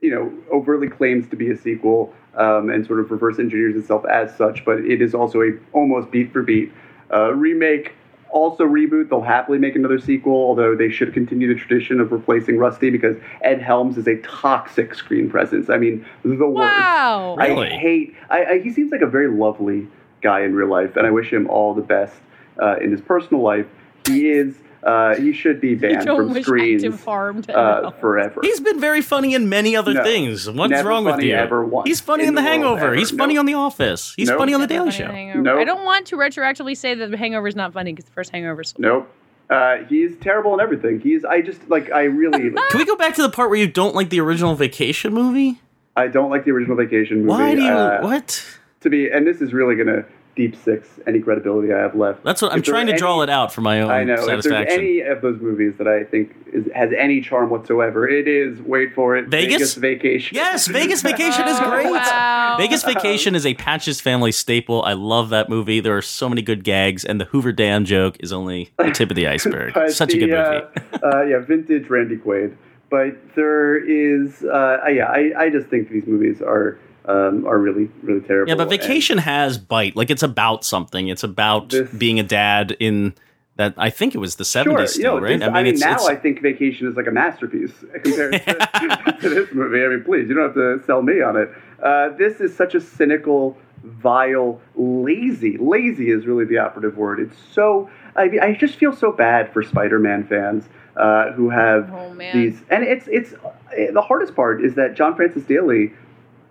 you 0.00 0.10
know, 0.10 0.32
overtly 0.52 0.88
claims 0.88 1.28
to 1.28 1.36
be 1.36 1.50
a 1.50 1.56
sequel 1.56 2.12
um, 2.36 2.70
and 2.70 2.84
sort 2.86 2.98
of 3.00 3.10
reverse 3.10 3.38
engineers 3.38 3.76
itself 3.76 4.04
as 4.06 4.34
such, 4.36 4.64
but 4.64 4.78
it 4.80 5.00
is 5.02 5.14
also 5.14 5.42
a 5.42 5.52
almost 5.72 6.10
beat 6.10 6.32
for 6.32 6.42
beat 6.42 6.72
uh, 7.12 7.32
remake. 7.34 7.92
Also 8.34 8.64
reboot. 8.64 9.10
They'll 9.10 9.20
happily 9.20 9.58
make 9.58 9.76
another 9.76 10.00
sequel, 10.00 10.32
although 10.34 10.74
they 10.74 10.90
should 10.90 11.14
continue 11.14 11.46
the 11.46 11.58
tradition 11.58 12.00
of 12.00 12.10
replacing 12.10 12.58
Rusty 12.58 12.90
because 12.90 13.16
Ed 13.42 13.62
Helms 13.62 13.96
is 13.96 14.08
a 14.08 14.16
toxic 14.22 14.94
screen 14.94 15.30
presence. 15.30 15.70
I 15.70 15.78
mean, 15.78 16.04
the 16.24 16.34
worst. 16.34 16.56
wow. 16.56 17.36
Really? 17.38 17.68
I 17.68 17.78
hate. 17.78 18.14
I, 18.30 18.44
I, 18.44 18.58
he 18.58 18.72
seems 18.72 18.90
like 18.90 19.02
a 19.02 19.06
very 19.06 19.28
lovely 19.28 19.86
guy 20.20 20.40
in 20.40 20.54
real 20.54 20.68
life, 20.68 20.96
and 20.96 21.06
I 21.06 21.12
wish 21.12 21.32
him 21.32 21.48
all 21.48 21.74
the 21.74 21.82
best 21.82 22.16
uh, 22.60 22.76
in 22.78 22.90
his 22.90 23.00
personal 23.00 23.42
life. 23.42 23.66
He 24.06 24.28
is. 24.28 24.56
Uh, 24.84 25.14
he 25.16 25.32
should 25.32 25.60
be 25.60 25.68
You 25.70 25.76
banned 25.78 26.04
don't 26.06 26.16
from 26.26 26.32
wish 26.34 26.44
screens 26.44 26.84
active 26.84 27.02
harm 27.04 27.40
to 27.42 27.56
uh, 27.56 27.90
forever. 27.92 28.40
He's 28.42 28.60
been 28.60 28.78
very 28.80 29.00
funny 29.00 29.34
in 29.34 29.48
many 29.48 29.74
other 29.74 29.94
No. 29.94 30.02
things. 30.04 30.50
What's 30.50 30.70
Never 30.70 30.88
wrong 30.90 31.04
with 31.06 31.20
you? 31.22 31.34
ever 31.34 31.64
once 31.64 31.88
He's 31.88 32.00
funny 32.00 32.24
in, 32.24 32.28
in 32.30 32.34
The 32.34 32.42
the 32.42 32.48
Hangover. 32.48 32.86
ever. 32.86 32.94
He's 32.94 33.10
funny 33.10 33.38
on 33.38 33.46
The 33.46 33.54
Office. 33.54 34.12
He's 34.16 34.28
Nope. 34.28 34.38
funny 34.38 34.52
on 34.52 34.60
The 34.60 34.66
Daily 34.66 34.90
Show. 34.90 35.06
Hangover. 35.06 35.40
Nope. 35.42 35.58
I 35.58 35.64
don't 35.64 35.84
want 35.84 36.06
to 36.08 36.16
retroactively 36.16 36.76
say 36.76 36.94
that 36.94 37.10
the 37.10 37.16
Hangover 37.16 37.48
is 37.48 37.56
not 37.56 37.72
funny 37.72 37.92
because 37.92 38.04
the 38.04 38.12
first 38.12 38.30
Hangover 38.30 38.60
is 38.60 38.74
nope. 38.78 39.10
Uh, 39.50 39.76
he's 39.88 40.16
terrible 40.16 40.54
in 40.54 40.60
everything. 40.60 41.00
He's. 41.00 41.24
I 41.24 41.40
just 41.42 41.68
like. 41.68 41.90
I 41.92 42.04
really. 42.04 42.38
Can 42.70 42.78
we 42.78 42.84
go 42.86 42.96
back 42.96 43.14
to 43.16 43.22
the 43.22 43.28
part 43.30 43.50
where 43.50 43.58
you 43.58 43.66
don't 43.66 43.94
like 43.94 44.08
the 44.10 44.20
original 44.20 44.54
Vacation 44.54 45.12
movie? 45.12 45.60
I 45.96 46.08
don't 46.08 46.30
like 46.30 46.44
the 46.44 46.50
original 46.50 46.76
Vacation 46.76 47.18
movie. 47.18 47.28
Why 47.28 47.54
do 47.54 47.62
you? 47.62 47.68
uh, 47.70 48.00
what? 48.00 48.42
To 48.80 48.90
be, 48.90 49.10
and 49.10 49.26
this 49.26 49.40
is 49.42 49.52
really 49.52 49.76
gonna 49.76 50.04
deep 50.36 50.56
six 50.56 50.88
any 51.06 51.20
credibility 51.20 51.72
I 51.72 51.78
have 51.78 51.94
left. 51.94 52.24
That's 52.24 52.42
what 52.42 52.52
I'm 52.52 52.62
trying 52.62 52.88
are 52.88 52.92
to 52.92 52.98
draw 52.98 53.22
it 53.22 53.30
out 53.30 53.52
for 53.52 53.60
my 53.60 53.80
own 53.80 53.90
I 53.90 54.04
know. 54.04 54.14
If 54.28 54.42
there's 54.44 54.68
any 54.70 55.00
of 55.00 55.20
those 55.22 55.40
movies 55.40 55.74
that 55.78 55.86
I 55.86 56.04
think 56.04 56.34
is, 56.52 56.66
has 56.74 56.90
any 56.96 57.20
charm 57.20 57.50
whatsoever, 57.50 58.08
it 58.08 58.26
is 58.26 58.60
wait 58.60 58.94
for 58.94 59.16
it, 59.16 59.28
Vegas? 59.28 59.74
Vacation. 59.74 60.34
Yes, 60.34 60.66
Vegas 60.66 61.02
Vacation 61.02 61.46
is 61.46 61.58
Oh, 61.60 61.70
great. 61.70 61.86
wow. 61.90 62.56
Vegas 62.58 62.82
Vacation 62.82 63.34
is 63.34 63.46
a 63.46 63.54
Patches 63.54 64.00
family 64.00 64.32
staple. 64.32 64.82
I 64.82 64.94
love 64.94 65.30
that 65.30 65.48
movie. 65.48 65.80
There 65.80 65.96
are 65.96 66.02
so 66.02 66.28
many 66.28 66.42
good 66.42 66.64
gags, 66.64 67.04
and 67.04 67.20
the 67.20 67.26
Hoover 67.26 67.52
Dam 67.52 67.84
joke 67.84 68.16
is 68.20 68.32
only 68.32 68.70
the 68.78 68.90
tip 68.90 69.10
of 69.10 69.16
the 69.16 69.26
iceberg. 69.28 69.74
But 69.74 69.92
Such 69.92 70.14
a 70.14 70.18
good 70.18 70.30
movie. 70.30 70.92
Uh, 71.02 71.08
uh, 71.14 71.22
yeah, 71.22 71.38
vintage 71.40 71.88
Randy 71.88 72.16
Quaid. 72.16 72.56
But 72.90 73.16
there 73.34 73.76
is, 73.76 74.44
uh, 74.44 74.78
yeah, 74.88 75.06
I, 75.06 75.32
I 75.36 75.50
just 75.50 75.68
think 75.68 75.88
these 75.90 76.06
movies 76.06 76.40
are 76.40 76.78
um, 77.06 77.46
are 77.46 77.58
really 77.58 77.90
really 78.02 78.20
terrible. 78.20 78.48
Yeah, 78.50 78.54
but 78.56 78.70
and- 78.72 78.80
Vacation 78.80 79.18
has 79.18 79.58
bite. 79.58 79.96
Like 79.96 80.10
it's 80.10 80.22
about 80.22 80.64
something. 80.64 81.08
It's 81.08 81.22
about 81.24 81.70
This- 81.70 81.90
being 81.90 82.18
a 82.18 82.22
dad 82.22 82.76
in 82.80 83.14
that. 83.56 83.74
I 83.76 83.90
think 83.90 84.14
it 84.14 84.18
was 84.18 84.36
the 84.36 84.44
Sure, 84.44 84.64
seventies, 84.64 84.96
you 84.96 85.02
still, 85.02 85.16
know, 85.16 85.22
right? 85.22 85.38
this- 85.38 85.48
I 85.48 85.52
mean, 85.62 85.66
it's, 85.74 85.80
now 85.80 85.92
it's- 85.94 86.06
I 86.08 86.16
think 86.16 86.40
Vacation 86.42 86.88
is 86.88 86.96
like 86.96 87.06
a 87.06 87.10
masterpiece 87.12 87.72
compared 88.02 88.32
to, 88.32 89.16
to 89.20 89.28
this 89.28 89.52
movie. 89.52 89.84
I 89.84 89.88
mean, 89.88 90.02
please, 90.04 90.28
you 90.28 90.34
don't 90.34 90.44
have 90.44 90.54
to 90.54 90.82
sell 90.86 91.02
me 91.02 91.20
on 91.20 91.36
it. 91.36 91.50
Uh, 91.82 92.08
this 92.16 92.40
is 92.40 92.56
such 92.56 92.74
a 92.74 92.80
cynical, 92.80 93.56
vile, 93.84 94.60
lazy. 94.76 95.56
Lazy 95.58 96.10
is 96.10 96.26
really 96.26 96.44
the 96.44 96.58
operative 96.58 96.96
word. 96.96 97.20
It's 97.20 97.36
so. 97.52 97.90
I 98.16 98.28
mean, 98.28 98.40
I 98.40 98.54
just 98.54 98.76
feel 98.76 98.94
so 98.94 99.10
bad 99.12 99.52
for 99.52 99.62
Spider-Man 99.62 100.26
fans 100.28 100.68
uh, 100.96 101.32
who 101.32 101.50
have 101.50 101.90
Oh, 101.92 102.14
these, 102.32 102.62
and 102.70 102.84
it's 102.84 103.06
it's 103.08 103.34
the 103.92 104.00
hardest 104.00 104.34
part 104.36 104.64
is 104.64 104.74
that 104.76 104.94
John 104.94 105.14
Francis 105.16 105.44
Daley. 105.44 105.92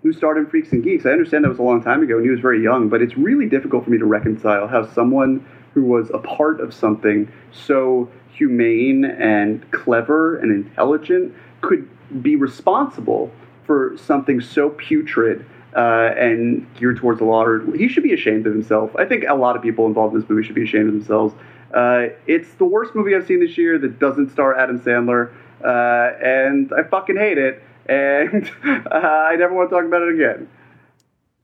Who 0.04 0.12
starred 0.12 0.36
in 0.36 0.46
Freaks 0.46 0.70
and 0.72 0.84
Geeks? 0.84 1.06
I 1.06 1.12
understand 1.12 1.44
that 1.44 1.48
was 1.48 1.58
a 1.58 1.62
long 1.62 1.82
time 1.82 2.02
ago, 2.02 2.16
and 2.16 2.24
he 2.26 2.30
was 2.30 2.40
very 2.40 2.62
young. 2.62 2.90
But 2.90 3.00
it's 3.00 3.16
really 3.16 3.46
difficult 3.46 3.84
for 3.84 3.90
me 3.90 3.96
to 3.96 4.04
reconcile 4.04 4.68
how 4.68 4.86
someone 4.86 5.44
who 5.72 5.82
was 5.82 6.10
a 6.10 6.18
part 6.18 6.60
of 6.60 6.74
something 6.74 7.26
so 7.52 8.10
humane 8.30 9.06
and 9.06 9.68
clever 9.70 10.36
and 10.36 10.52
intelligent 10.52 11.34
could 11.62 11.88
be 12.22 12.36
responsible 12.36 13.32
for 13.64 13.96
something 13.96 14.42
so 14.42 14.68
putrid 14.68 15.46
uh, 15.74 16.10
and 16.18 16.66
geared 16.74 16.98
towards 16.98 17.22
a 17.22 17.24
lot. 17.24 17.46
Of, 17.46 17.72
he 17.72 17.88
should 17.88 18.02
be 18.02 18.12
ashamed 18.12 18.46
of 18.46 18.52
himself. 18.52 18.94
I 18.96 19.06
think 19.06 19.24
a 19.26 19.34
lot 19.34 19.56
of 19.56 19.62
people 19.62 19.86
involved 19.86 20.14
in 20.14 20.20
this 20.20 20.28
movie 20.28 20.42
should 20.42 20.54
be 20.54 20.64
ashamed 20.64 20.88
of 20.88 20.94
themselves. 20.96 21.34
Uh, 21.72 22.08
it's 22.26 22.52
the 22.58 22.66
worst 22.66 22.94
movie 22.94 23.16
I've 23.16 23.26
seen 23.26 23.40
this 23.40 23.56
year 23.56 23.78
that 23.78 23.98
doesn't 23.98 24.32
star 24.32 24.54
Adam 24.54 24.78
Sandler, 24.80 25.32
uh, 25.64 26.12
and 26.22 26.70
I 26.74 26.82
fucking 26.82 27.16
hate 27.16 27.38
it. 27.38 27.62
And 27.88 28.50
uh, 28.64 28.96
I 28.98 29.36
never 29.36 29.54
want 29.54 29.70
to 29.70 29.76
talk 29.76 29.84
about 29.84 30.02
it 30.02 30.14
again. 30.14 30.48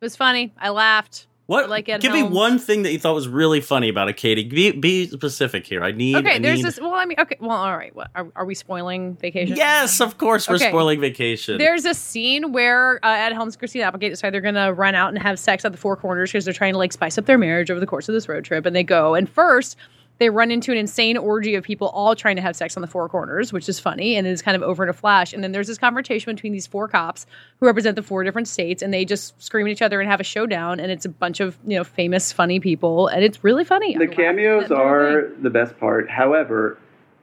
It 0.00 0.04
was 0.04 0.16
funny. 0.16 0.52
I 0.58 0.70
laughed. 0.70 1.26
what? 1.46 1.64
I 1.64 1.66
like 1.68 1.88
Ed 1.90 2.00
give 2.00 2.12
Helms. 2.12 2.30
me 2.30 2.34
one 2.36 2.58
thing 2.58 2.84
that 2.84 2.92
you 2.92 2.98
thought 2.98 3.14
was 3.14 3.28
really 3.28 3.60
funny 3.60 3.90
about 3.90 4.08
it, 4.08 4.16
Katey. 4.16 4.48
Be, 4.48 4.70
be 4.72 5.08
specific 5.08 5.66
here. 5.66 5.84
I 5.84 5.92
need. 5.92 6.16
Okay, 6.16 6.36
I 6.36 6.38
there's 6.38 6.58
need- 6.60 6.64
this. 6.66 6.80
Well, 6.80 6.94
I 6.94 7.04
mean, 7.04 7.20
okay. 7.20 7.36
Well, 7.40 7.50
all 7.58 7.76
right. 7.76 7.94
What 7.94 8.08
are, 8.14 8.26
are 8.34 8.44
we 8.46 8.54
spoiling 8.54 9.16
Vacation? 9.16 9.56
Yes, 9.56 10.00
of 10.00 10.16
course 10.16 10.48
we're 10.48 10.54
Okay. 10.54 10.68
spoiling 10.68 11.00
Vacation. 11.00 11.58
There's 11.58 11.84
a 11.84 11.92
scene 11.92 12.52
where 12.52 13.04
uh, 13.04 13.08
Ed 13.10 13.32
Helms 13.34 13.54
and 13.54 13.58
Christina 13.58 13.84
Applegate 13.84 14.12
decide 14.12 14.32
they're 14.32 14.40
going 14.40 14.54
to 14.54 14.72
run 14.72 14.94
out 14.94 15.10
and 15.10 15.18
have 15.18 15.38
sex 15.38 15.64
at 15.66 15.72
the 15.72 15.78
Four 15.78 15.96
Corners 15.96 16.32
because 16.32 16.46
they're 16.46 16.54
trying 16.54 16.72
to 16.72 16.78
like 16.78 16.92
spice 16.94 17.18
up 17.18 17.26
their 17.26 17.36
marriage 17.38 17.70
over 17.70 17.80
the 17.80 17.86
course 17.86 18.08
of 18.08 18.14
this 18.14 18.28
road 18.28 18.44
trip. 18.44 18.64
And 18.64 18.74
they 18.74 18.84
go, 18.84 19.14
and 19.14 19.28
first 19.28 19.76
they 20.20 20.30
run 20.30 20.52
into 20.52 20.70
an 20.70 20.78
insane 20.78 21.16
orgy 21.16 21.56
of 21.56 21.64
people 21.64 21.88
all 21.88 22.14
trying 22.14 22.36
to 22.36 22.42
have 22.42 22.54
sex 22.54 22.76
on 22.76 22.80
the 22.82 22.86
Four 22.86 23.08
Corners, 23.08 23.52
which 23.52 23.68
is 23.68 23.80
funny 23.80 24.14
and 24.14 24.26
is 24.26 24.40
kind 24.42 24.54
of 24.54 24.62
over 24.62 24.84
in 24.84 24.88
a 24.88 24.92
flash. 24.92 25.32
And 25.32 25.42
then 25.42 25.50
there's 25.50 25.66
this 25.66 25.78
conversation 25.78 26.32
between 26.34 26.52
these 26.52 26.66
four 26.68 26.86
cops 26.86 27.26
who 27.58 27.66
represent 27.66 27.96
the 27.96 28.02
four 28.02 28.22
different 28.22 28.46
states, 28.46 28.82
and 28.82 28.94
they 28.94 29.04
just 29.04 29.42
scream 29.42 29.66
at 29.66 29.72
each 29.72 29.82
other 29.82 30.00
and 30.00 30.08
have 30.08 30.20
a 30.20 30.24
showdown. 30.24 30.78
And 30.78 30.92
it's 30.92 31.04
a 31.04 31.08
bunch 31.08 31.40
of 31.40 31.58
you 31.66 31.76
know 31.76 31.82
famous, 31.84 32.30
funny 32.32 32.60
people, 32.60 33.08
and 33.08 33.24
it's 33.24 33.42
really 33.42 33.64
funny. 33.64 33.96
The 33.98 34.06
cameos 34.06 34.62
at 34.64 34.68
the 34.68 34.76
whole 34.76 34.84
are 34.86 35.30
thing. 35.30 35.42
the 35.42 35.50
best 35.50 35.76
part. 35.80 36.08
However, 36.08 36.78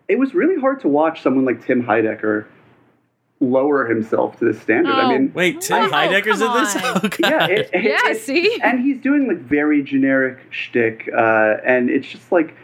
it 0.09 0.19
was 0.19 0.33
really 0.33 0.59
hard 0.59 0.81
to 0.81 0.87
watch 0.89 1.21
someone 1.21 1.45
like 1.45 1.65
Tim 1.65 1.83
Heidecker 1.83 2.45
lower 3.39 3.85
himself 3.85 4.39
to 4.39 4.45
this 4.45 4.59
standard. 4.61 4.91
Oh. 4.95 4.97
I 4.99 5.17
mean, 5.17 5.31
Wait, 5.33 5.61
Tim 5.61 5.83
Oh, 5.85 5.89
Heidecker's 5.89 6.41
in 6.41 6.51
this? 6.53 6.75
Oh, 6.83 7.09
yeah, 7.19 7.45
it, 7.47 7.69
it- 7.71 7.83
Yeah, 7.83 8.09
it- 8.09 8.21
see? 8.21 8.59
and 8.63 8.79
he's 8.79 8.97
doing 8.97 9.27
like 9.27 9.37
very 9.37 9.83
generic 9.83 10.39
shtick, 10.49 11.07
uh, 11.15 11.57
and 11.63 11.89
it's 11.91 12.07
just 12.07 12.31
like, 12.31 12.55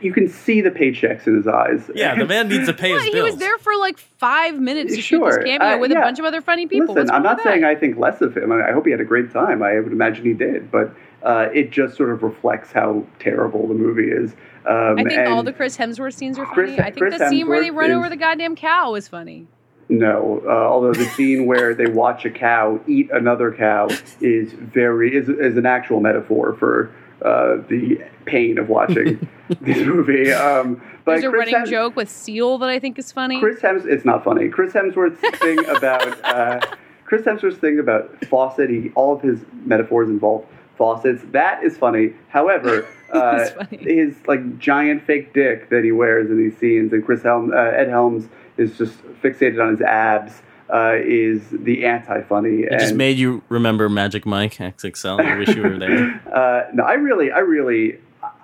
you 0.00 0.12
can 0.12 0.28
see 0.28 0.60
the 0.60 0.70
paychecks 0.70 1.26
in 1.26 1.36
his 1.36 1.46
eyes. 1.46 1.90
Yeah, 1.94 2.14
the 2.16 2.26
man 2.26 2.48
needs 2.48 2.66
to 2.66 2.72
pay 2.74 2.90
What, 2.92 2.98
his 3.02 3.04
he 3.06 3.12
bills. 3.12 3.30
was 3.32 3.36
there 3.40 3.58
for 3.58 3.74
like 3.76 3.98
five 3.98 4.58
minutes 4.58 4.94
to 4.94 5.00
shoot 5.00 5.18
Sure. 5.18 5.30
this 5.36 5.44
cameo 5.44 5.76
Uh, 5.76 5.78
with 5.78 5.90
yeah. 5.90 5.98
a 5.98 6.02
bunch 6.02 6.18
of 6.18 6.24
other 6.24 6.40
funny 6.40 6.66
people. 6.66 6.94
Listen, 6.94 7.10
I'm 7.14 7.22
not 7.22 7.36
with 7.36 7.44
that? 7.44 7.50
saying 7.52 7.64
I 7.64 7.74
think 7.74 7.96
less 7.98 8.20
of 8.20 8.36
him. 8.36 8.52
I, 8.52 8.68
I 8.68 8.72
hope 8.72 8.84
he 8.84 8.90
had 8.90 9.00
a 9.00 9.04
great 9.04 9.30
time. 9.32 9.62
I 9.62 9.80
would 9.80 9.92
imagine 9.92 10.24
he 10.24 10.32
did, 10.34 10.70
but 10.70 10.94
uh, 11.22 11.48
it 11.52 11.70
just 11.70 11.96
sort 11.96 12.10
of 12.10 12.22
reflects 12.22 12.72
how 12.72 13.04
terrible 13.18 13.66
the 13.68 13.74
movie 13.74 14.10
is. 14.10 14.32
Um, 14.66 14.98
I 14.98 15.04
think 15.04 15.28
all 15.28 15.42
the 15.42 15.52
Chris 15.52 15.76
Hemsworth 15.76 16.14
scenes 16.14 16.38
are 16.38 16.46
Chris- 16.46 16.70
funny. 16.76 16.80
I 16.80 16.84
think 16.90 16.98
Chris 16.98 17.18
the 17.18 17.28
scene 17.28 17.48
where 17.48 17.60
they 17.60 17.70
run 17.70 17.90
is- 17.90 17.96
over 17.96 18.08
the 18.08 18.16
goddamn 18.16 18.56
cow 18.56 18.94
is 18.94 19.08
funny. 19.08 19.46
No, 19.92 20.40
uh, 20.46 20.50
although 20.50 20.92
the 20.92 21.04
scene 21.06 21.46
where 21.46 21.74
they 21.74 21.86
watch 21.86 22.24
a 22.24 22.30
cow 22.30 22.78
eat 22.86 23.10
another 23.10 23.50
cow 23.50 23.88
is 24.20 24.52
very 24.52 25.16
is, 25.16 25.28
is 25.28 25.56
an 25.56 25.66
actual 25.66 25.98
metaphor 25.98 26.54
for 26.60 26.92
uh, 27.22 27.56
the 27.68 28.00
pain 28.24 28.58
of 28.58 28.68
watching 28.68 29.28
this 29.60 29.78
movie. 29.78 30.32
Um, 30.32 30.82
but 31.04 31.12
There's 31.12 31.24
a 31.24 31.28
Chris 31.30 31.38
running 31.40 31.54
Hems- 31.54 31.70
joke 31.70 31.96
with 31.96 32.10
Seal 32.10 32.58
that 32.58 32.68
I 32.68 32.78
think 32.78 32.98
is 32.98 33.10
funny. 33.12 33.40
Chris 33.40 33.60
Hems 33.60 33.84
it's 33.86 34.04
not 34.04 34.24
funny. 34.24 34.48
Chris 34.48 34.72
Hemsworth's 34.72 35.20
thing 35.38 35.58
about 35.68 36.24
uh, 36.24 36.60
Chris 37.04 37.22
Hemsworth's 37.22 37.58
thing 37.58 37.78
about 37.78 38.24
faucet. 38.26 38.70
He 38.70 38.90
all 38.94 39.14
of 39.16 39.22
his 39.22 39.40
metaphors 39.64 40.08
involve 40.08 40.46
faucets. 40.76 41.22
That 41.32 41.62
is 41.64 41.76
funny. 41.76 42.14
However, 42.28 42.86
uh, 43.12 43.46
funny. 43.50 43.78
his 43.78 44.16
like 44.26 44.58
giant 44.58 45.04
fake 45.04 45.32
dick 45.34 45.68
that 45.70 45.84
he 45.84 45.92
wears 45.92 46.30
in 46.30 46.38
these 46.38 46.56
scenes, 46.58 46.92
and 46.92 47.04
Chris 47.04 47.22
Helm, 47.22 47.52
uh, 47.52 47.56
Ed 47.56 47.88
Helms 47.88 48.28
is 48.56 48.76
just 48.78 48.98
fixated 49.22 49.60
on 49.62 49.70
his 49.72 49.80
abs. 49.82 50.42
Uh, 50.72 50.94
is 51.04 51.42
the 51.50 51.84
anti-funny 51.84 52.60
it 52.60 52.78
just 52.78 52.94
made 52.94 53.18
you 53.18 53.42
remember 53.48 53.88
Magic 53.88 54.24
Mike 54.24 54.54
XXL. 54.54 55.18
I 55.20 55.36
wish 55.36 55.48
you 55.48 55.62
were 55.62 55.76
there. 55.76 56.22
uh, 56.32 56.70
no, 56.72 56.84
I 56.84 56.92
really, 56.92 57.32
I 57.32 57.40
really, 57.40 57.98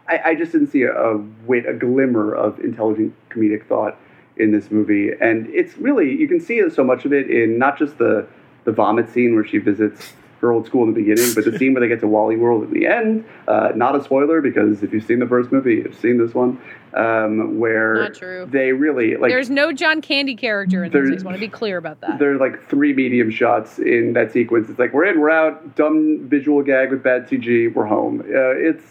I, 0.09 0.21
I 0.25 0.35
just 0.35 0.51
didn't 0.51 0.73
see 0.73 0.83
a, 0.83 0.93
a 0.93 1.25
wait, 1.47 1.67
a 1.67 1.73
glimmer 1.73 2.35
of 2.35 2.59
intelligent 2.59 3.15
comedic 3.31 3.67
thought 3.69 3.97
in 4.37 4.51
this 4.51 4.73
movie, 4.73 5.11
and 5.21 5.47
it's 5.51 5.77
really 5.79 6.17
you 6.17 6.27
can 6.27 6.41
see 6.41 6.69
so 6.69 6.83
much 6.83 7.05
of 7.05 7.13
it 7.13 7.31
in 7.31 7.59
not 7.59 7.79
just 7.79 7.99
the 7.99 8.27
the 8.65 8.73
vomit 8.73 9.09
scene 9.09 9.35
where 9.35 9.47
she 9.47 9.59
visits 9.59 10.13
her 10.41 10.53
old 10.53 10.67
school 10.67 10.83
in 10.85 10.93
the 10.93 11.01
beginning, 11.01 11.33
but 11.35 11.45
the 11.45 11.59
scene 11.59 11.73
where 11.73 11.81
they 11.81 11.89
get 11.89 12.01
to 12.01 12.07
Wally 12.07 12.37
World 12.37 12.63
at 12.63 12.71
the 12.71 12.87
end. 12.87 13.25
Uh, 13.49 13.73
not 13.75 13.97
a 13.97 14.03
spoiler 14.05 14.41
because 14.43 14.83
if 14.83 14.93
you've 14.93 15.05
seen 15.05 15.19
the 15.19 15.27
first 15.27 15.51
movie, 15.51 15.77
you've 15.77 15.99
seen 15.99 16.19
this 16.19 16.35
one, 16.35 16.61
um, 16.95 17.59
where 17.59 17.95
Not 17.95 18.15
true. 18.15 18.47
they 18.51 18.73
really 18.73 19.17
like 19.17 19.31
There's 19.31 19.49
no 19.51 19.73
John 19.73 20.01
Candy 20.03 20.37
character 20.37 20.85
in 20.85 20.93
this. 20.93 21.09
I 21.09 21.13
just 21.13 21.25
want 21.25 21.37
to 21.37 21.41
be 21.41 21.49
clear 21.49 21.79
about 21.79 22.01
that. 22.03 22.19
there 22.19 22.33
are 22.33 22.37
like 22.39 22.69
three 22.69 22.93
medium 22.93 23.31
shots 23.31 23.79
in 23.79 24.13
that 24.13 24.33
sequence. 24.33 24.69
It's 24.69 24.79
like 24.79 24.93
we're 24.93 25.07
in, 25.07 25.21
we're 25.21 25.31
out, 25.31 25.75
dumb 25.75 26.27
visual 26.29 26.63
gag 26.63 26.91
with 26.91 27.03
bad 27.03 27.27
CG, 27.29 27.73
we're 27.75 27.87
home. 27.87 28.21
Uh, 28.21 28.51
it's 28.51 28.83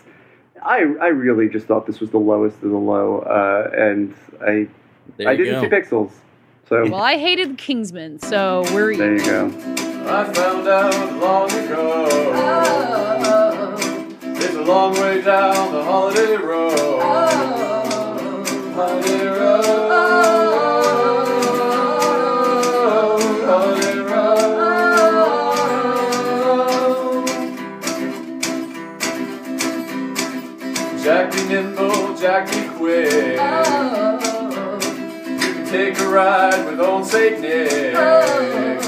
I 0.64 0.80
I 1.00 1.08
really 1.08 1.48
just 1.48 1.68
thought 1.68 1.86
this 1.86 2.00
was 2.00 2.10
the 2.10 2.18
lowest 2.18 2.56
of 2.64 2.72
the 2.72 2.78
low, 2.78 3.20
uh, 3.20 3.70
and 3.78 4.16
I 4.42 4.68
I 5.26 5.36
didn't 5.36 5.62
go. 5.62 5.62
see 5.62 5.68
pixels. 5.68 6.12
So 6.68 6.84
Well, 6.90 6.96
I 6.96 7.18
hated 7.20 7.60
Kingsman, 7.60 8.18
so 8.18 8.64
we're 8.74 8.96
there 8.98 9.16
you 9.18 9.24
go. 9.26 9.95
I 10.08 10.24
found 10.34 10.68
out 10.68 11.20
long 11.20 11.52
ago. 11.52 12.08
Oh. 12.36 13.76
It's 14.22 14.56
a 14.56 14.62
long 14.62 14.94
way 14.94 15.22
down 15.22 15.72
the 15.74 15.84
holiday 15.84 16.36
road. 16.36 16.78
Oh. 16.78 17.02
Holiday 18.76 19.26
road. 19.26 19.66
Holiday 23.46 24.00
road. 24.00 24.56
Jack 31.04 31.32
be 31.32 31.44
nimble, 31.48 32.16
Jack 32.16 32.48
be 32.52 32.62
quick. 32.78 33.40
Oh. 33.40 34.80
You 35.28 35.38
can 35.54 35.66
take 35.66 36.00
a 36.00 36.08
ride 36.08 36.66
with 36.68 36.80
old 36.80 37.06
Saint 37.08 37.42
Nick. 37.42 37.96
Holiday 37.96 38.85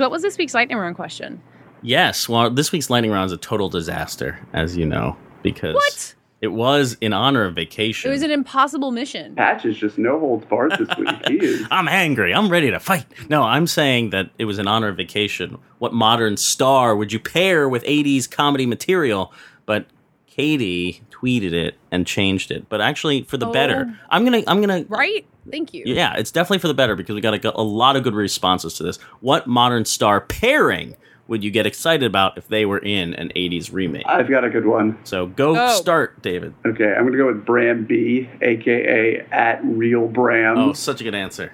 what 0.00 0.10
was 0.10 0.22
this 0.22 0.38
week's 0.38 0.54
lightning 0.54 0.78
round 0.78 0.96
question? 0.96 1.40
Yes. 1.82 2.28
Well, 2.28 2.50
this 2.50 2.72
week's 2.72 2.90
lightning 2.90 3.12
round 3.12 3.26
is 3.26 3.32
a 3.32 3.36
total 3.36 3.68
disaster, 3.68 4.38
as 4.52 4.76
you 4.76 4.86
know, 4.86 5.16
because 5.42 5.74
What? 5.74 6.14
It 6.40 6.48
was 6.48 6.96
in 7.02 7.12
honor 7.12 7.44
of 7.44 7.54
vacation. 7.54 8.10
It 8.10 8.12
was 8.14 8.22
an 8.22 8.30
impossible 8.30 8.92
mission. 8.92 9.34
Patch 9.34 9.66
is 9.66 9.76
just 9.76 9.98
no 9.98 10.18
holds 10.18 10.46
barred 10.46 10.72
this 10.78 10.88
week. 10.96 11.08
He 11.28 11.34
is. 11.44 11.66
I'm 11.70 11.86
angry. 11.86 12.34
I'm 12.34 12.48
ready 12.48 12.70
to 12.70 12.80
fight. 12.80 13.04
No, 13.28 13.42
I'm 13.42 13.66
saying 13.66 14.10
that 14.10 14.30
it 14.38 14.46
was 14.46 14.58
in 14.58 14.66
honor 14.66 14.88
of 14.88 14.96
vacation. 14.96 15.58
What 15.78 15.92
modern 15.92 16.38
star 16.38 16.96
would 16.96 17.12
you 17.12 17.20
pair 17.20 17.68
with 17.68 17.84
80s 17.84 18.30
comedy 18.30 18.64
material? 18.64 19.32
But 19.66 19.86
Katey 20.34 21.02
tweeted 21.10 21.52
it 21.52 21.74
and 21.90 22.06
changed 22.06 22.50
it. 22.50 22.68
But 22.70 22.80
actually, 22.80 23.22
for 23.24 23.36
the 23.36 23.46
Oh. 23.46 23.52
better. 23.52 23.94
I'm 24.08 24.24
gonna. 24.24 24.42
I'm 24.46 24.60
gonna. 24.60 24.84
Right? 24.88 25.26
Thank 25.50 25.74
you. 25.74 25.82
Yeah, 25.86 26.14
it's 26.16 26.30
definitely 26.30 26.58
for 26.60 26.68
the 26.68 26.74
better 26.74 26.94
because 26.96 27.14
we 27.14 27.20
got 27.20 27.44
a, 27.44 27.58
a 27.58 27.62
lot 27.62 27.96
of 27.96 28.02
good 28.04 28.14
responses 28.14 28.74
to 28.74 28.82
this. 28.82 28.96
What 29.20 29.46
modern 29.46 29.84
star 29.84 30.20
pairing 30.20 30.96
would 31.30 31.42
you 31.44 31.50
get 31.50 31.64
excited 31.64 32.04
about 32.04 32.36
if 32.36 32.48
they 32.48 32.66
were 32.66 32.78
in 32.78 33.14
an 33.14 33.30
80s 33.36 33.72
remake? 33.72 34.02
I've 34.06 34.28
got 34.28 34.44
a 34.44 34.50
good 34.50 34.66
one. 34.66 34.98
so 35.04 35.26
go 35.28 35.54
Go. 35.54 35.68
start, 35.76 36.20
David. 36.20 36.52
Okay, 36.66 36.92
I'm 36.92 37.06
gonna 37.06 37.16
go 37.16 37.28
with 37.28 37.46
Bram 37.46 37.84
B, 37.86 38.28
aka 38.42 39.24
at 39.32 39.60
Real 39.64 40.06
Bram. 40.08 40.58
Oh, 40.58 40.72
such 40.74 41.00
a 41.00 41.04
good 41.04 41.14
answer. 41.14 41.52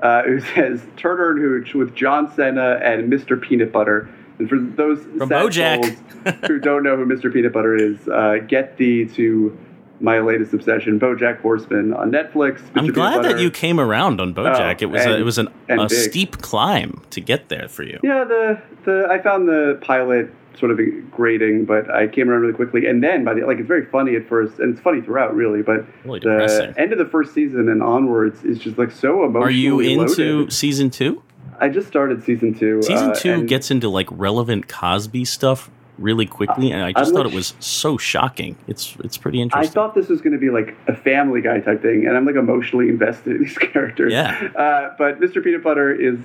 uh, 0.00 0.22
who 0.22 0.40
says 0.40 0.82
Turner 0.96 1.30
and 1.32 1.38
Hooch 1.40 1.74
with 1.74 1.94
John 1.94 2.32
Cena 2.34 2.80
and 2.82 3.12
Mr. 3.12 3.40
Peanut 3.40 3.70
Butter. 3.70 4.08
And 4.38 4.48
for 4.48 4.56
those 4.58 5.00
From 5.18 5.28
sad 5.28 5.42
BoJack. 5.50 5.84
souls 5.84 6.36
who 6.46 6.58
don't 6.60 6.82
know 6.84 6.96
who 6.96 7.04
Mr. 7.04 7.32
Peanut 7.32 7.52
Butter 7.52 7.74
is, 7.74 8.08
uh, 8.08 8.36
get 8.46 8.76
thee 8.76 9.04
to 9.06 9.58
my 10.00 10.20
latest 10.20 10.52
obsession, 10.54 10.98
BoJack 11.00 11.40
Horseman 11.40 11.92
on 11.92 12.10
Netflix. 12.10 12.60
I'm 12.74 12.92
glad 12.92 13.24
that 13.24 13.40
you 13.40 13.50
came 13.50 13.80
around 13.80 14.20
on 14.20 14.34
BoJack. 14.34 14.76
Oh, 14.80 14.84
it 14.84 14.90
was 14.90 15.06
a, 15.06 15.18
it 15.18 15.22
was 15.22 15.38
an, 15.38 15.48
a 15.68 15.76
big. 15.88 15.90
steep 15.90 16.38
climb 16.38 17.02
to 17.10 17.20
get 17.20 17.48
there 17.48 17.68
for 17.68 17.82
you. 17.82 17.98
Yeah, 18.02 18.24
the 18.24 18.60
the 18.84 19.06
I 19.10 19.20
found 19.20 19.48
the 19.48 19.78
pilot 19.80 20.32
sort 20.58 20.72
of 20.72 20.80
grating, 21.10 21.64
but 21.64 21.88
I 21.90 22.08
came 22.08 22.28
around 22.28 22.40
really 22.40 22.52
quickly. 22.54 22.86
And 22.86 23.02
then 23.02 23.24
by 23.24 23.34
the 23.34 23.42
like, 23.46 23.58
it's 23.58 23.68
very 23.68 23.86
funny 23.86 24.16
at 24.16 24.28
first, 24.28 24.58
and 24.58 24.72
it's 24.72 24.80
funny 24.80 25.00
throughout, 25.00 25.34
really. 25.34 25.62
But 25.62 25.86
Really 26.04 26.20
the 26.20 26.30
depressing. 26.30 26.74
end 26.76 26.92
of 26.92 26.98
the 26.98 27.04
first 27.06 27.32
season 27.34 27.68
and 27.68 27.82
onwards 27.82 28.44
is 28.44 28.58
just 28.58 28.78
like 28.78 28.90
so 28.90 29.24
emotional. 29.24 29.44
Are 29.44 29.50
you 29.50 29.80
into 29.80 30.50
season 30.50 30.90
two? 30.90 31.22
I 31.60 31.68
just 31.68 31.88
started 31.88 32.22
season 32.22 32.54
two. 32.54 32.82
Season 32.82 33.10
uh, 33.10 33.14
two 33.14 33.32
and- 33.32 33.48
gets 33.48 33.70
into 33.70 33.88
like 33.88 34.06
relevant 34.10 34.68
Cosby 34.68 35.24
stuff 35.24 35.70
really 35.98 36.26
quickly, 36.26 36.70
and 36.70 36.82
I 36.82 36.92
just 36.92 37.08
I'm 37.08 37.14
thought 37.14 37.24
like- 37.26 37.32
it 37.32 37.36
was 37.36 37.54
so 37.60 37.98
shocking. 37.98 38.56
It's 38.66 38.96
it's 39.04 39.16
pretty 39.18 39.40
interesting. 39.40 39.70
I 39.70 39.72
thought 39.72 39.94
this 39.94 40.08
was 40.08 40.20
going 40.20 40.32
to 40.32 40.38
be 40.38 40.50
like 40.50 40.76
a 40.86 40.94
Family 40.94 41.40
Guy 41.40 41.60
type 41.60 41.82
thing, 41.82 42.06
and 42.06 42.16
I'm 42.16 42.24
like 42.24 42.36
emotionally 42.36 42.88
invested 42.88 43.36
in 43.36 43.42
these 43.42 43.58
characters. 43.58 44.12
Yeah. 44.12 44.48
Uh, 44.56 44.94
but 44.98 45.20
Mr. 45.20 45.42
Peanut 45.42 45.62
Butter 45.62 45.92
is 45.92 46.18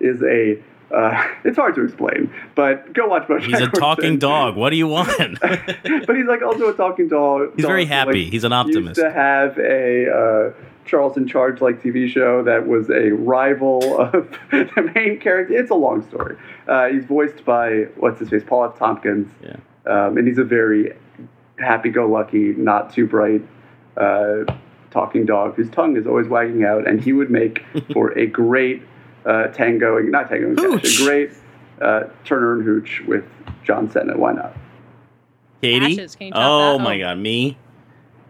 is 0.00 0.22
a. 0.22 0.62
Uh, 0.92 1.24
it's 1.44 1.56
hard 1.56 1.72
to 1.76 1.84
explain, 1.84 2.28
but 2.56 2.92
go 2.92 3.06
watch 3.06 3.22
BoJack 3.28 3.42
He's 3.42 3.54
a 3.54 3.58
Horseman. 3.58 3.80
talking 3.80 4.18
dog. 4.18 4.56
What 4.56 4.70
do 4.70 4.76
you 4.76 4.88
want? 4.88 5.08
but 5.40 6.16
he's 6.16 6.26
like 6.26 6.42
also 6.42 6.68
a 6.68 6.74
talking 6.74 7.06
dog. 7.06 7.52
He's 7.54 7.64
very 7.64 7.84
dog 7.84 7.88
who, 7.88 7.94
happy. 7.94 8.24
like, 8.24 8.32
He's 8.32 8.42
an 8.42 8.52
optimist. 8.52 8.98
Used 8.98 9.08
to 9.08 9.12
have 9.12 9.56
a 9.56 10.10
uh, 10.12 10.52
Charles 10.90 11.16
in 11.16 11.26
Charge 11.28 11.60
like 11.60 11.80
TV 11.80 12.08
show 12.08 12.42
that 12.42 12.66
was 12.66 12.90
a 12.90 13.10
rival 13.12 13.98
of 14.00 14.28
the 14.50 14.92
main 14.94 15.20
character. 15.20 15.54
It's 15.56 15.70
a 15.70 15.74
long 15.74 16.02
story. 16.08 16.36
Uh, 16.66 16.88
he's 16.88 17.04
voiced 17.04 17.44
by 17.44 17.84
what's 17.96 18.18
his 18.18 18.28
face, 18.28 18.42
Paul 18.44 18.64
F. 18.64 18.76
Tompkins. 18.78 19.32
Yeah. 19.42 19.56
Um, 19.86 20.18
and 20.18 20.26
he's 20.26 20.38
a 20.38 20.44
very 20.44 20.92
happy-go-lucky, 21.58 22.54
not 22.56 22.92
too 22.92 23.06
bright 23.06 23.42
uh, 23.96 24.44
talking 24.90 25.24
dog 25.26 25.54
whose 25.54 25.70
tongue 25.70 25.96
is 25.96 26.06
always 26.06 26.26
wagging 26.26 26.64
out, 26.64 26.88
and 26.88 27.00
he 27.00 27.12
would 27.12 27.30
make 27.30 27.64
for 27.92 28.16
a 28.18 28.26
great 28.26 28.82
uh, 29.26 29.46
tangoing, 29.48 30.10
not 30.10 30.28
tangoing, 30.28 30.56
Hooch. 30.58 31.00
a 31.00 31.04
great 31.04 31.30
uh, 31.80 32.04
Turner 32.24 32.54
and 32.54 32.64
Hooch 32.64 33.02
with 33.06 33.24
John 33.62 33.88
Cena. 33.90 34.16
Why 34.18 34.32
not? 34.32 34.56
Katey? 35.62 35.80
Patches, 35.96 36.16
can 36.16 36.26
you 36.28 36.32
oh 36.34 36.78
that? 36.78 36.82
my 36.84 36.96
Oh. 36.96 36.98
god, 37.00 37.18
me? 37.18 37.56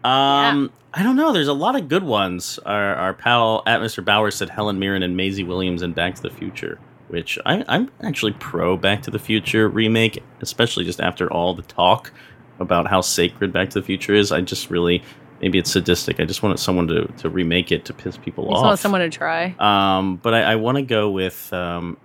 Um, 0.05 0.72
I 0.92 1.03
don't 1.03 1.16
know. 1.16 1.32
There's 1.32 1.48
a 1.48 1.53
lot 1.53 1.76
of 1.76 1.88
good 1.88 2.03
ones. 2.03 2.59
Our, 2.66 2.94
our 2.94 3.14
pal 3.14 3.62
at 3.66 3.80
Mr. 3.80 4.05
Bauer 4.05 4.30
said 4.30 4.51
Helen 4.51 4.78
Mirren 4.78 5.03
and 5.03 5.16
Maisie 5.16 5.44
Williams 5.44 5.82
in 5.82 5.92
Back 5.92 6.14
to 6.16 6.22
the 6.22 6.30
Future, 6.30 6.78
which 7.09 7.38
I, 7.46 7.64
I'm 7.68 7.90
actually 8.03 8.32
pro 8.32 8.76
Back 8.76 9.03
to 9.03 9.11
the 9.11 9.18
Future 9.18 9.68
remake, 9.68 10.22
especially 10.40 10.84
just 10.84 11.01
after 11.01 11.32
all 11.32 11.55
the 11.55 11.62
talk 11.62 12.12
about 12.59 12.88
how 12.88 13.01
sacred 13.01 13.53
Back 13.53 13.70
to 13.70 13.80
the 13.80 13.86
Future 13.86 14.14
is. 14.14 14.32
I 14.32 14.40
just 14.40 14.70
really 14.70 15.03
maybe 15.40 15.59
it's 15.59 15.70
sadistic. 15.70 16.20
I 16.20 16.24
just 16.26 16.42
wanted 16.42 16.59
someone 16.59 16.86
to, 16.88 17.07
to 17.18 17.30
remake 17.30 17.72
it 17.72 17.84
to 17.86 17.94
piss 17.94 18.16
people 18.18 18.44
You 18.44 18.51
just 18.51 18.59
off. 18.61 18.66
want 18.66 18.78
someone 18.78 19.01
to 19.01 19.09
try. 19.11 19.55
Um, 19.59 20.16
but 20.16 20.34
I, 20.34 20.42
I 20.42 20.57
want 20.57 20.76
to 20.76 20.82
go 20.82 21.11
with 21.11 21.51
um, 21.53 21.96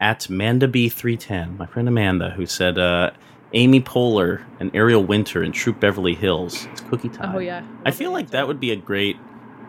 at 0.00 0.20
MandaB310, 0.20 1.56
my 1.58 1.66
friend 1.66 1.88
Amanda, 1.88 2.30
who 2.30 2.46
said 2.46 2.78
uh, 2.78 3.10
Amy 3.54 3.80
Poehler 3.80 4.44
and 4.60 4.74
Ariel 4.74 5.04
Winter 5.04 5.42
in 5.42 5.52
Troop 5.52 5.80
Beverly 5.80 6.14
Hills. 6.14 6.66
It's 6.72 6.80
cookie 6.82 7.10
oh, 7.14 7.16
time. 7.16 7.36
Oh 7.36 7.38
yeah. 7.38 7.64
I 7.86 7.90
feel 7.90 8.10
like 8.12 8.30
that 8.30 8.48
would 8.48 8.60
be 8.60 8.72
a 8.72 8.76
great 8.76 9.16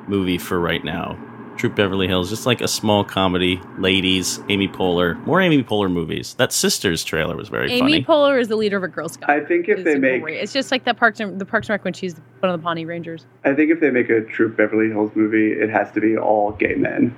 movie 0.07 0.37
for 0.37 0.59
right 0.59 0.83
now. 0.83 1.17
Troop 1.57 1.75
Beverly 1.75 2.07
Hills, 2.07 2.29
just 2.29 2.45
like 2.45 2.59
a 2.59 2.67
small 2.67 3.05
comedy, 3.05 3.61
ladies, 3.77 4.41
Amy 4.49 4.67
Poehler, 4.67 5.15
more 5.25 5.39
Amy 5.39 5.63
Poehler 5.63 5.89
movies. 5.89 6.33
That 6.33 6.51
Sisters 6.51 7.01
trailer 7.03 7.37
was 7.37 7.47
very 7.47 7.71
Amy 7.71 8.03
funny. 8.03 8.03
Poehler 8.03 8.41
is 8.41 8.49
the 8.49 8.57
leader 8.57 8.75
of 8.75 8.83
a 8.83 8.89
Girl 8.89 9.07
Scout. 9.07 9.29
I 9.29 9.39
think 9.39 9.69
if 9.69 9.77
It's 9.77 9.85
they 9.85 9.97
make, 9.97 10.21
great- 10.21 10.41
it's 10.41 10.51
just 10.51 10.69
like 10.69 10.83
that 10.83 10.97
Parks 10.97 11.21
and 11.21 11.39
the 11.39 11.45
Parks 11.45 11.69
and 11.69 11.75
Rec 11.75 11.85
when 11.85 11.93
she's 11.93 12.15
one 12.41 12.51
of 12.51 12.59
the 12.59 12.63
Pawnee 12.63 12.83
Rangers. 12.83 13.25
I 13.45 13.53
think 13.53 13.71
if 13.71 13.79
they 13.79 13.89
make 13.89 14.09
a 14.09 14.21
Troop 14.21 14.57
Beverly 14.57 14.89
Hills 14.89 15.11
movie, 15.15 15.53
it 15.53 15.69
has 15.69 15.91
to 15.93 16.01
be 16.01 16.17
all 16.17 16.51
gay 16.51 16.75
men. 16.75 17.15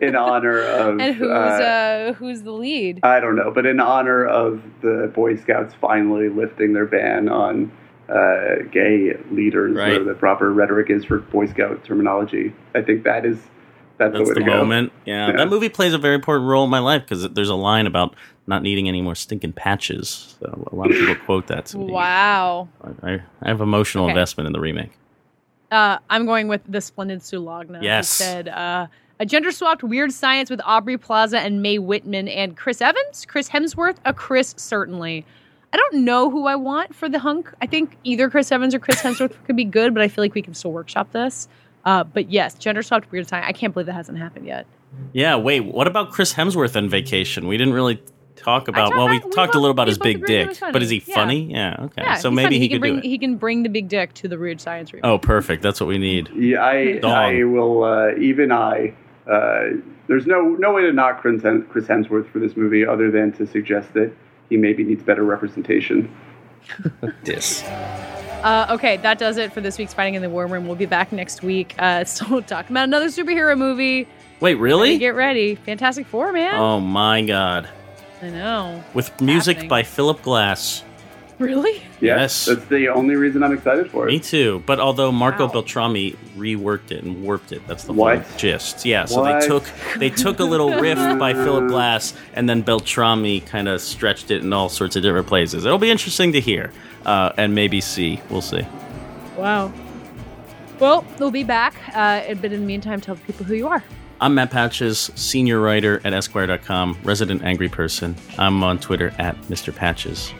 In 0.00 0.16
honor 0.16 0.62
of 0.62 0.98
And 0.98 1.14
who's 1.14 1.28
uh, 1.30 1.32
uh, 1.32 2.12
who's 2.14 2.42
the 2.42 2.52
lead? 2.52 3.00
I 3.02 3.20
don't 3.20 3.36
know, 3.36 3.50
but 3.50 3.66
in 3.66 3.80
honor 3.80 4.24
of 4.26 4.62
the 4.82 5.10
Boy 5.14 5.36
Scouts 5.36 5.74
finally 5.80 6.28
lifting 6.28 6.72
their 6.72 6.86
ban 6.86 7.28
on 7.28 7.70
uh, 8.08 8.62
gay 8.72 9.16
leaders, 9.30 9.76
Right. 9.76 9.90
where 9.90 10.04
the 10.04 10.14
proper 10.14 10.52
rhetoric 10.52 10.90
is 10.90 11.04
for 11.04 11.18
Boy 11.18 11.46
Scout 11.46 11.84
terminology. 11.84 12.52
I 12.74 12.82
think 12.82 13.04
that 13.04 13.24
is 13.24 13.38
that's, 13.98 14.14
That's 14.14 14.24
the 14.24 14.28
way 14.30 14.34
the 14.34 14.40
to 14.40 14.46
go. 14.46 14.56
moment. 14.58 14.92
Yeah, 15.04 15.28
Yeah. 15.28 15.36
that 15.36 15.48
movie 15.50 15.68
plays 15.68 15.92
a 15.92 15.98
very 15.98 16.14
important 16.14 16.48
role 16.48 16.64
in 16.64 16.70
my 16.70 16.78
life 16.78 17.02
because 17.02 17.28
there's 17.30 17.50
a 17.50 17.54
line 17.54 17.86
about 17.86 18.16
not 18.46 18.62
needing 18.62 18.88
any 18.88 19.02
more 19.02 19.14
stinking 19.14 19.52
patches. 19.52 20.36
So 20.40 20.68
a 20.72 20.74
lot 20.74 20.90
of 20.90 20.96
people 20.96 21.14
quote 21.26 21.46
that 21.48 21.66
to 21.66 21.78
me. 21.78 21.92
Wow. 21.92 22.68
I, 23.02 23.20
I 23.42 23.48
have 23.48 23.60
emotional 23.60 24.04
Okay. 24.04 24.12
investment 24.12 24.46
in 24.46 24.54
the 24.54 24.60
remake. 24.60 24.90
Uh, 25.70 25.98
I'm 26.08 26.26
going 26.26 26.48
with 26.48 26.62
the 26.68 26.80
splendid 26.80 27.20
Sulagna. 27.20 27.82
Yes. 27.82 28.08
said 28.08 28.48
uh, 28.48 28.86
a 29.20 29.26
gender 29.26 29.52
swapped 29.52 29.82
weird 29.82 30.12
science 30.12 30.50
with 30.50 30.60
Aubrey 30.64 30.96
Plaza 30.98 31.38
and 31.38 31.62
Mae 31.62 31.78
Whitman 31.78 32.26
and 32.28 32.56
Chris 32.56 32.80
Evans, 32.80 33.24
Chris 33.26 33.48
Hemsworth, 33.50 33.96
a 34.04 34.12
Chris 34.12 34.54
certainly. 34.56 35.24
I 35.72 35.76
don't 35.76 36.04
know 36.04 36.30
who 36.30 36.46
I 36.46 36.56
want 36.56 36.94
for 36.94 37.08
the 37.08 37.20
hunk. 37.20 37.52
I 37.62 37.66
think 37.66 37.96
either 38.02 38.28
Chris 38.28 38.50
Evans 38.50 38.74
or 38.74 38.80
Chris 38.80 39.00
Hemsworth 39.02 39.34
could 39.44 39.56
be 39.56 39.64
good, 39.64 39.94
but 39.94 40.02
I 40.02 40.08
feel 40.08 40.24
like 40.24 40.34
we 40.34 40.42
can 40.42 40.54
still 40.54 40.72
workshop 40.72 41.12
this. 41.12 41.48
Uh, 41.84 42.04
but 42.04 42.30
yes, 42.30 42.54
gender 42.54 42.82
swapped 42.82 43.10
weird 43.12 43.28
science. 43.28 43.46
I 43.48 43.52
can't 43.52 43.72
believe 43.72 43.86
that 43.86 43.92
hasn't 43.92 44.18
happened 44.18 44.46
yet. 44.46 44.66
Yeah, 45.12 45.36
wait, 45.36 45.60
what 45.60 45.86
about 45.86 46.10
Chris 46.10 46.34
Hemsworth 46.34 46.76
on 46.76 46.88
vacation? 46.88 47.46
We 47.46 47.56
didn't 47.56 47.74
really 47.74 48.02
talk 48.42 48.68
about. 48.68 48.86
talked 48.86 48.96
well, 48.96 49.08
we 49.08 49.16
about- 49.18 49.28
we 49.28 49.32
talked 49.34 49.54
a 49.54 49.58
little 49.58 49.70
about 49.70 49.88
his 49.88 49.98
big 49.98 50.24
dick, 50.26 50.56
but 50.72 50.82
is 50.82 50.90
he 50.90 51.02
Yeah. 51.06 51.14
funny? 51.14 51.50
Yeah, 51.52 51.76
okay. 51.80 52.02
Yeah, 52.02 52.14
so 52.16 52.30
he's 52.30 52.36
maybe 52.36 52.44
funny. 52.46 52.58
he, 52.58 52.68
can 52.68 52.74
could 52.76 52.80
bring 52.80 52.92
do 52.94 52.98
it. 52.98 53.04
he 53.04 53.18
can 53.18 53.36
bring 53.36 53.62
the 53.62 53.68
big 53.68 53.88
dick 53.88 54.14
to 54.14 54.28
the 54.28 54.38
weird 54.38 54.60
science 54.60 54.92
remake. 54.92 55.04
oh, 55.06 55.18
perfect. 55.18 55.62
That's 55.62 55.80
what 55.80 55.86
we 55.88 55.98
need. 55.98 56.28
Yeah, 56.34 56.64
I, 56.64 56.98
Dong. 56.98 57.12
I 57.12 57.44
will. 57.44 57.84
Uh, 57.84 58.12
even 58.18 58.52
I. 58.52 58.92
Uh, 59.30 59.76
there's 60.08 60.26
no 60.26 60.42
no 60.58 60.72
way 60.72 60.82
to 60.82 60.92
knock 60.92 61.20
Chris 61.20 61.42
Hem- 61.42 61.66
Chris 61.70 61.86
Hemsworth 61.86 62.28
for 62.30 62.38
this 62.40 62.56
movie 62.56 62.84
other 62.86 63.10
than 63.10 63.32
to 63.32 63.46
suggest 63.46 63.92
that 63.94 64.10
he 64.48 64.56
maybe 64.56 64.82
needs 64.82 65.02
better 65.02 65.22
representation. 65.24 66.10
This. 67.24 67.62
Uh, 68.42 68.66
okay, 68.70 68.96
that 68.98 69.18
does 69.18 69.36
it 69.36 69.52
for 69.52 69.60
this 69.60 69.76
week's 69.78 69.92
Fighting 69.92 70.14
in 70.14 70.22
the 70.22 70.30
War 70.30 70.46
Room. 70.46 70.66
We'll 70.66 70.76
be 70.76 70.86
back 70.86 71.12
next 71.12 71.42
week. 71.42 71.74
Uh, 71.78 72.04
still 72.06 72.40
talking 72.42 72.72
about 72.72 72.84
another 72.84 73.06
superhero 73.06 73.56
movie. 73.56 74.06
Wait, 74.40 74.54
really? 74.54 74.96
Get 74.98 75.14
ready, 75.14 75.54
Fantastic 75.56 76.06
Four, 76.06 76.32
man. 76.32 76.54
Oh 76.54 76.80
my 76.80 77.22
god. 77.22 77.68
I 78.22 78.30
know. 78.30 78.84
With 78.94 79.20
music 79.20 79.56
happening. 79.56 79.68
by 79.68 79.82
Philip 79.82 80.22
Glass. 80.22 80.84
Really? 81.38 81.82
Yes. 82.02 82.44
that's 82.44 82.66
the 82.66 82.88
only 82.90 83.16
reason 83.16 83.42
I'm 83.42 83.54
excited 83.54 83.90
for 83.90 84.06
it. 84.06 84.12
Me 84.12 84.18
too. 84.20 84.62
But 84.66 84.78
although 84.78 85.10
Marco 85.10 85.46
Wow. 85.46 85.52
Beltrami 85.52 86.14
reworked 86.36 86.90
it 86.90 87.02
and 87.02 87.22
warped 87.22 87.50
it, 87.52 87.66
that's 87.66 87.84
the 87.84 87.94
What? 87.94 88.18
whole 88.22 88.36
gist. 88.38 88.84
Yeah. 88.84 89.06
So 89.06 89.22
What? 89.22 89.40
they 89.40 89.46
took 89.46 89.64
they 89.96 90.10
took 90.10 90.38
a 90.40 90.44
little 90.44 90.68
riff 90.80 90.98
by 91.18 91.32
Philip 91.32 91.68
Glass, 91.68 92.12
and 92.34 92.46
then 92.46 92.62
Beltrami 92.62 93.40
kind 93.46 93.68
of 93.68 93.80
stretched 93.80 94.30
it 94.30 94.42
in 94.42 94.52
all 94.52 94.68
sorts 94.68 94.96
of 94.96 95.02
different 95.02 95.28
places. 95.28 95.64
It'll 95.64 95.78
be 95.78 95.90
interesting 95.90 96.32
to 96.32 96.40
hear 96.40 96.72
uh, 97.06 97.32
and 97.38 97.54
maybe 97.54 97.80
see. 97.80 98.20
We'll 98.28 98.42
see. 98.42 98.66
Wow. 99.38 99.72
Well, 100.78 101.06
we'll 101.18 101.30
be 101.30 101.44
back. 101.44 101.74
Uh, 101.94 102.34
but 102.34 102.52
in 102.52 102.60
the 102.60 102.66
meantime, 102.66 103.00
tell 103.00 103.14
the 103.14 103.22
people 103.22 103.46
who 103.46 103.54
you 103.54 103.66
are. 103.68 103.82
I'm 104.22 104.34
Matt 104.34 104.50
Patches, 104.50 105.10
senior 105.14 105.60
writer 105.60 106.02
at 106.04 106.12
Esquire.com, 106.12 106.98
resident 107.04 107.42
angry 107.42 107.70
person. 107.70 108.14
I'm 108.38 108.62
on 108.62 108.78
Twitter 108.78 109.14
at 109.18 109.34
Mr. 109.42 109.74
Patches. 109.74 110.34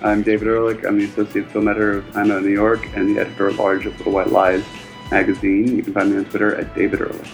I'm 0.00 0.22
David 0.22 0.46
Ehrlich. 0.46 0.84
I'm 0.86 0.98
the 0.98 1.06
associate 1.06 1.50
film 1.50 1.66
editor 1.66 1.98
of 1.98 2.12
Time 2.12 2.30
Out 2.30 2.42
New 2.42 2.50
York 2.50 2.80
and 2.94 3.16
the 3.16 3.20
editor 3.20 3.48
at 3.48 3.56
large 3.56 3.86
of 3.86 3.98
Little 3.98 4.12
White 4.12 4.28
Lies 4.28 4.64
magazine. 5.10 5.76
You 5.76 5.82
can 5.82 5.92
find 5.92 6.12
me 6.12 6.18
on 6.18 6.26
Twitter 6.26 6.54
at 6.54 6.72
David 6.76 7.00
Ehrlich. 7.00 7.28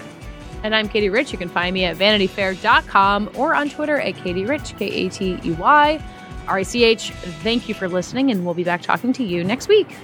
And 0.63 0.75
I'm 0.75 0.89
Katey 0.89 1.13
Rich. 1.13 1.33
You 1.33 1.39
can 1.39 1.51
find 1.51 1.75
me 1.75 1.85
at 1.85 1.99
vanityfair.com 1.99 3.33
or 3.35 3.55
on 3.55 3.69
Twitter 3.69 4.01
at 4.01 4.15
Katey 4.15 4.49
Rich, 4.49 4.79
K 4.79 4.87
A 4.87 5.11
T 5.11 5.39
E 5.45 5.53
Y 5.53 6.03
R 6.49 6.59
I 6.59 6.63
C 6.63 6.83
H. 6.83 7.11
Thank 7.43 7.69
you 7.69 7.75
for 7.75 7.89
listening, 7.89 8.31
and 8.31 8.45
we'll 8.45 8.55
be 8.55 8.65
back 8.65 8.81
talking 8.81 9.13
to 9.13 9.23
you 9.23 9.45
next 9.45 9.69
week. 9.69 9.95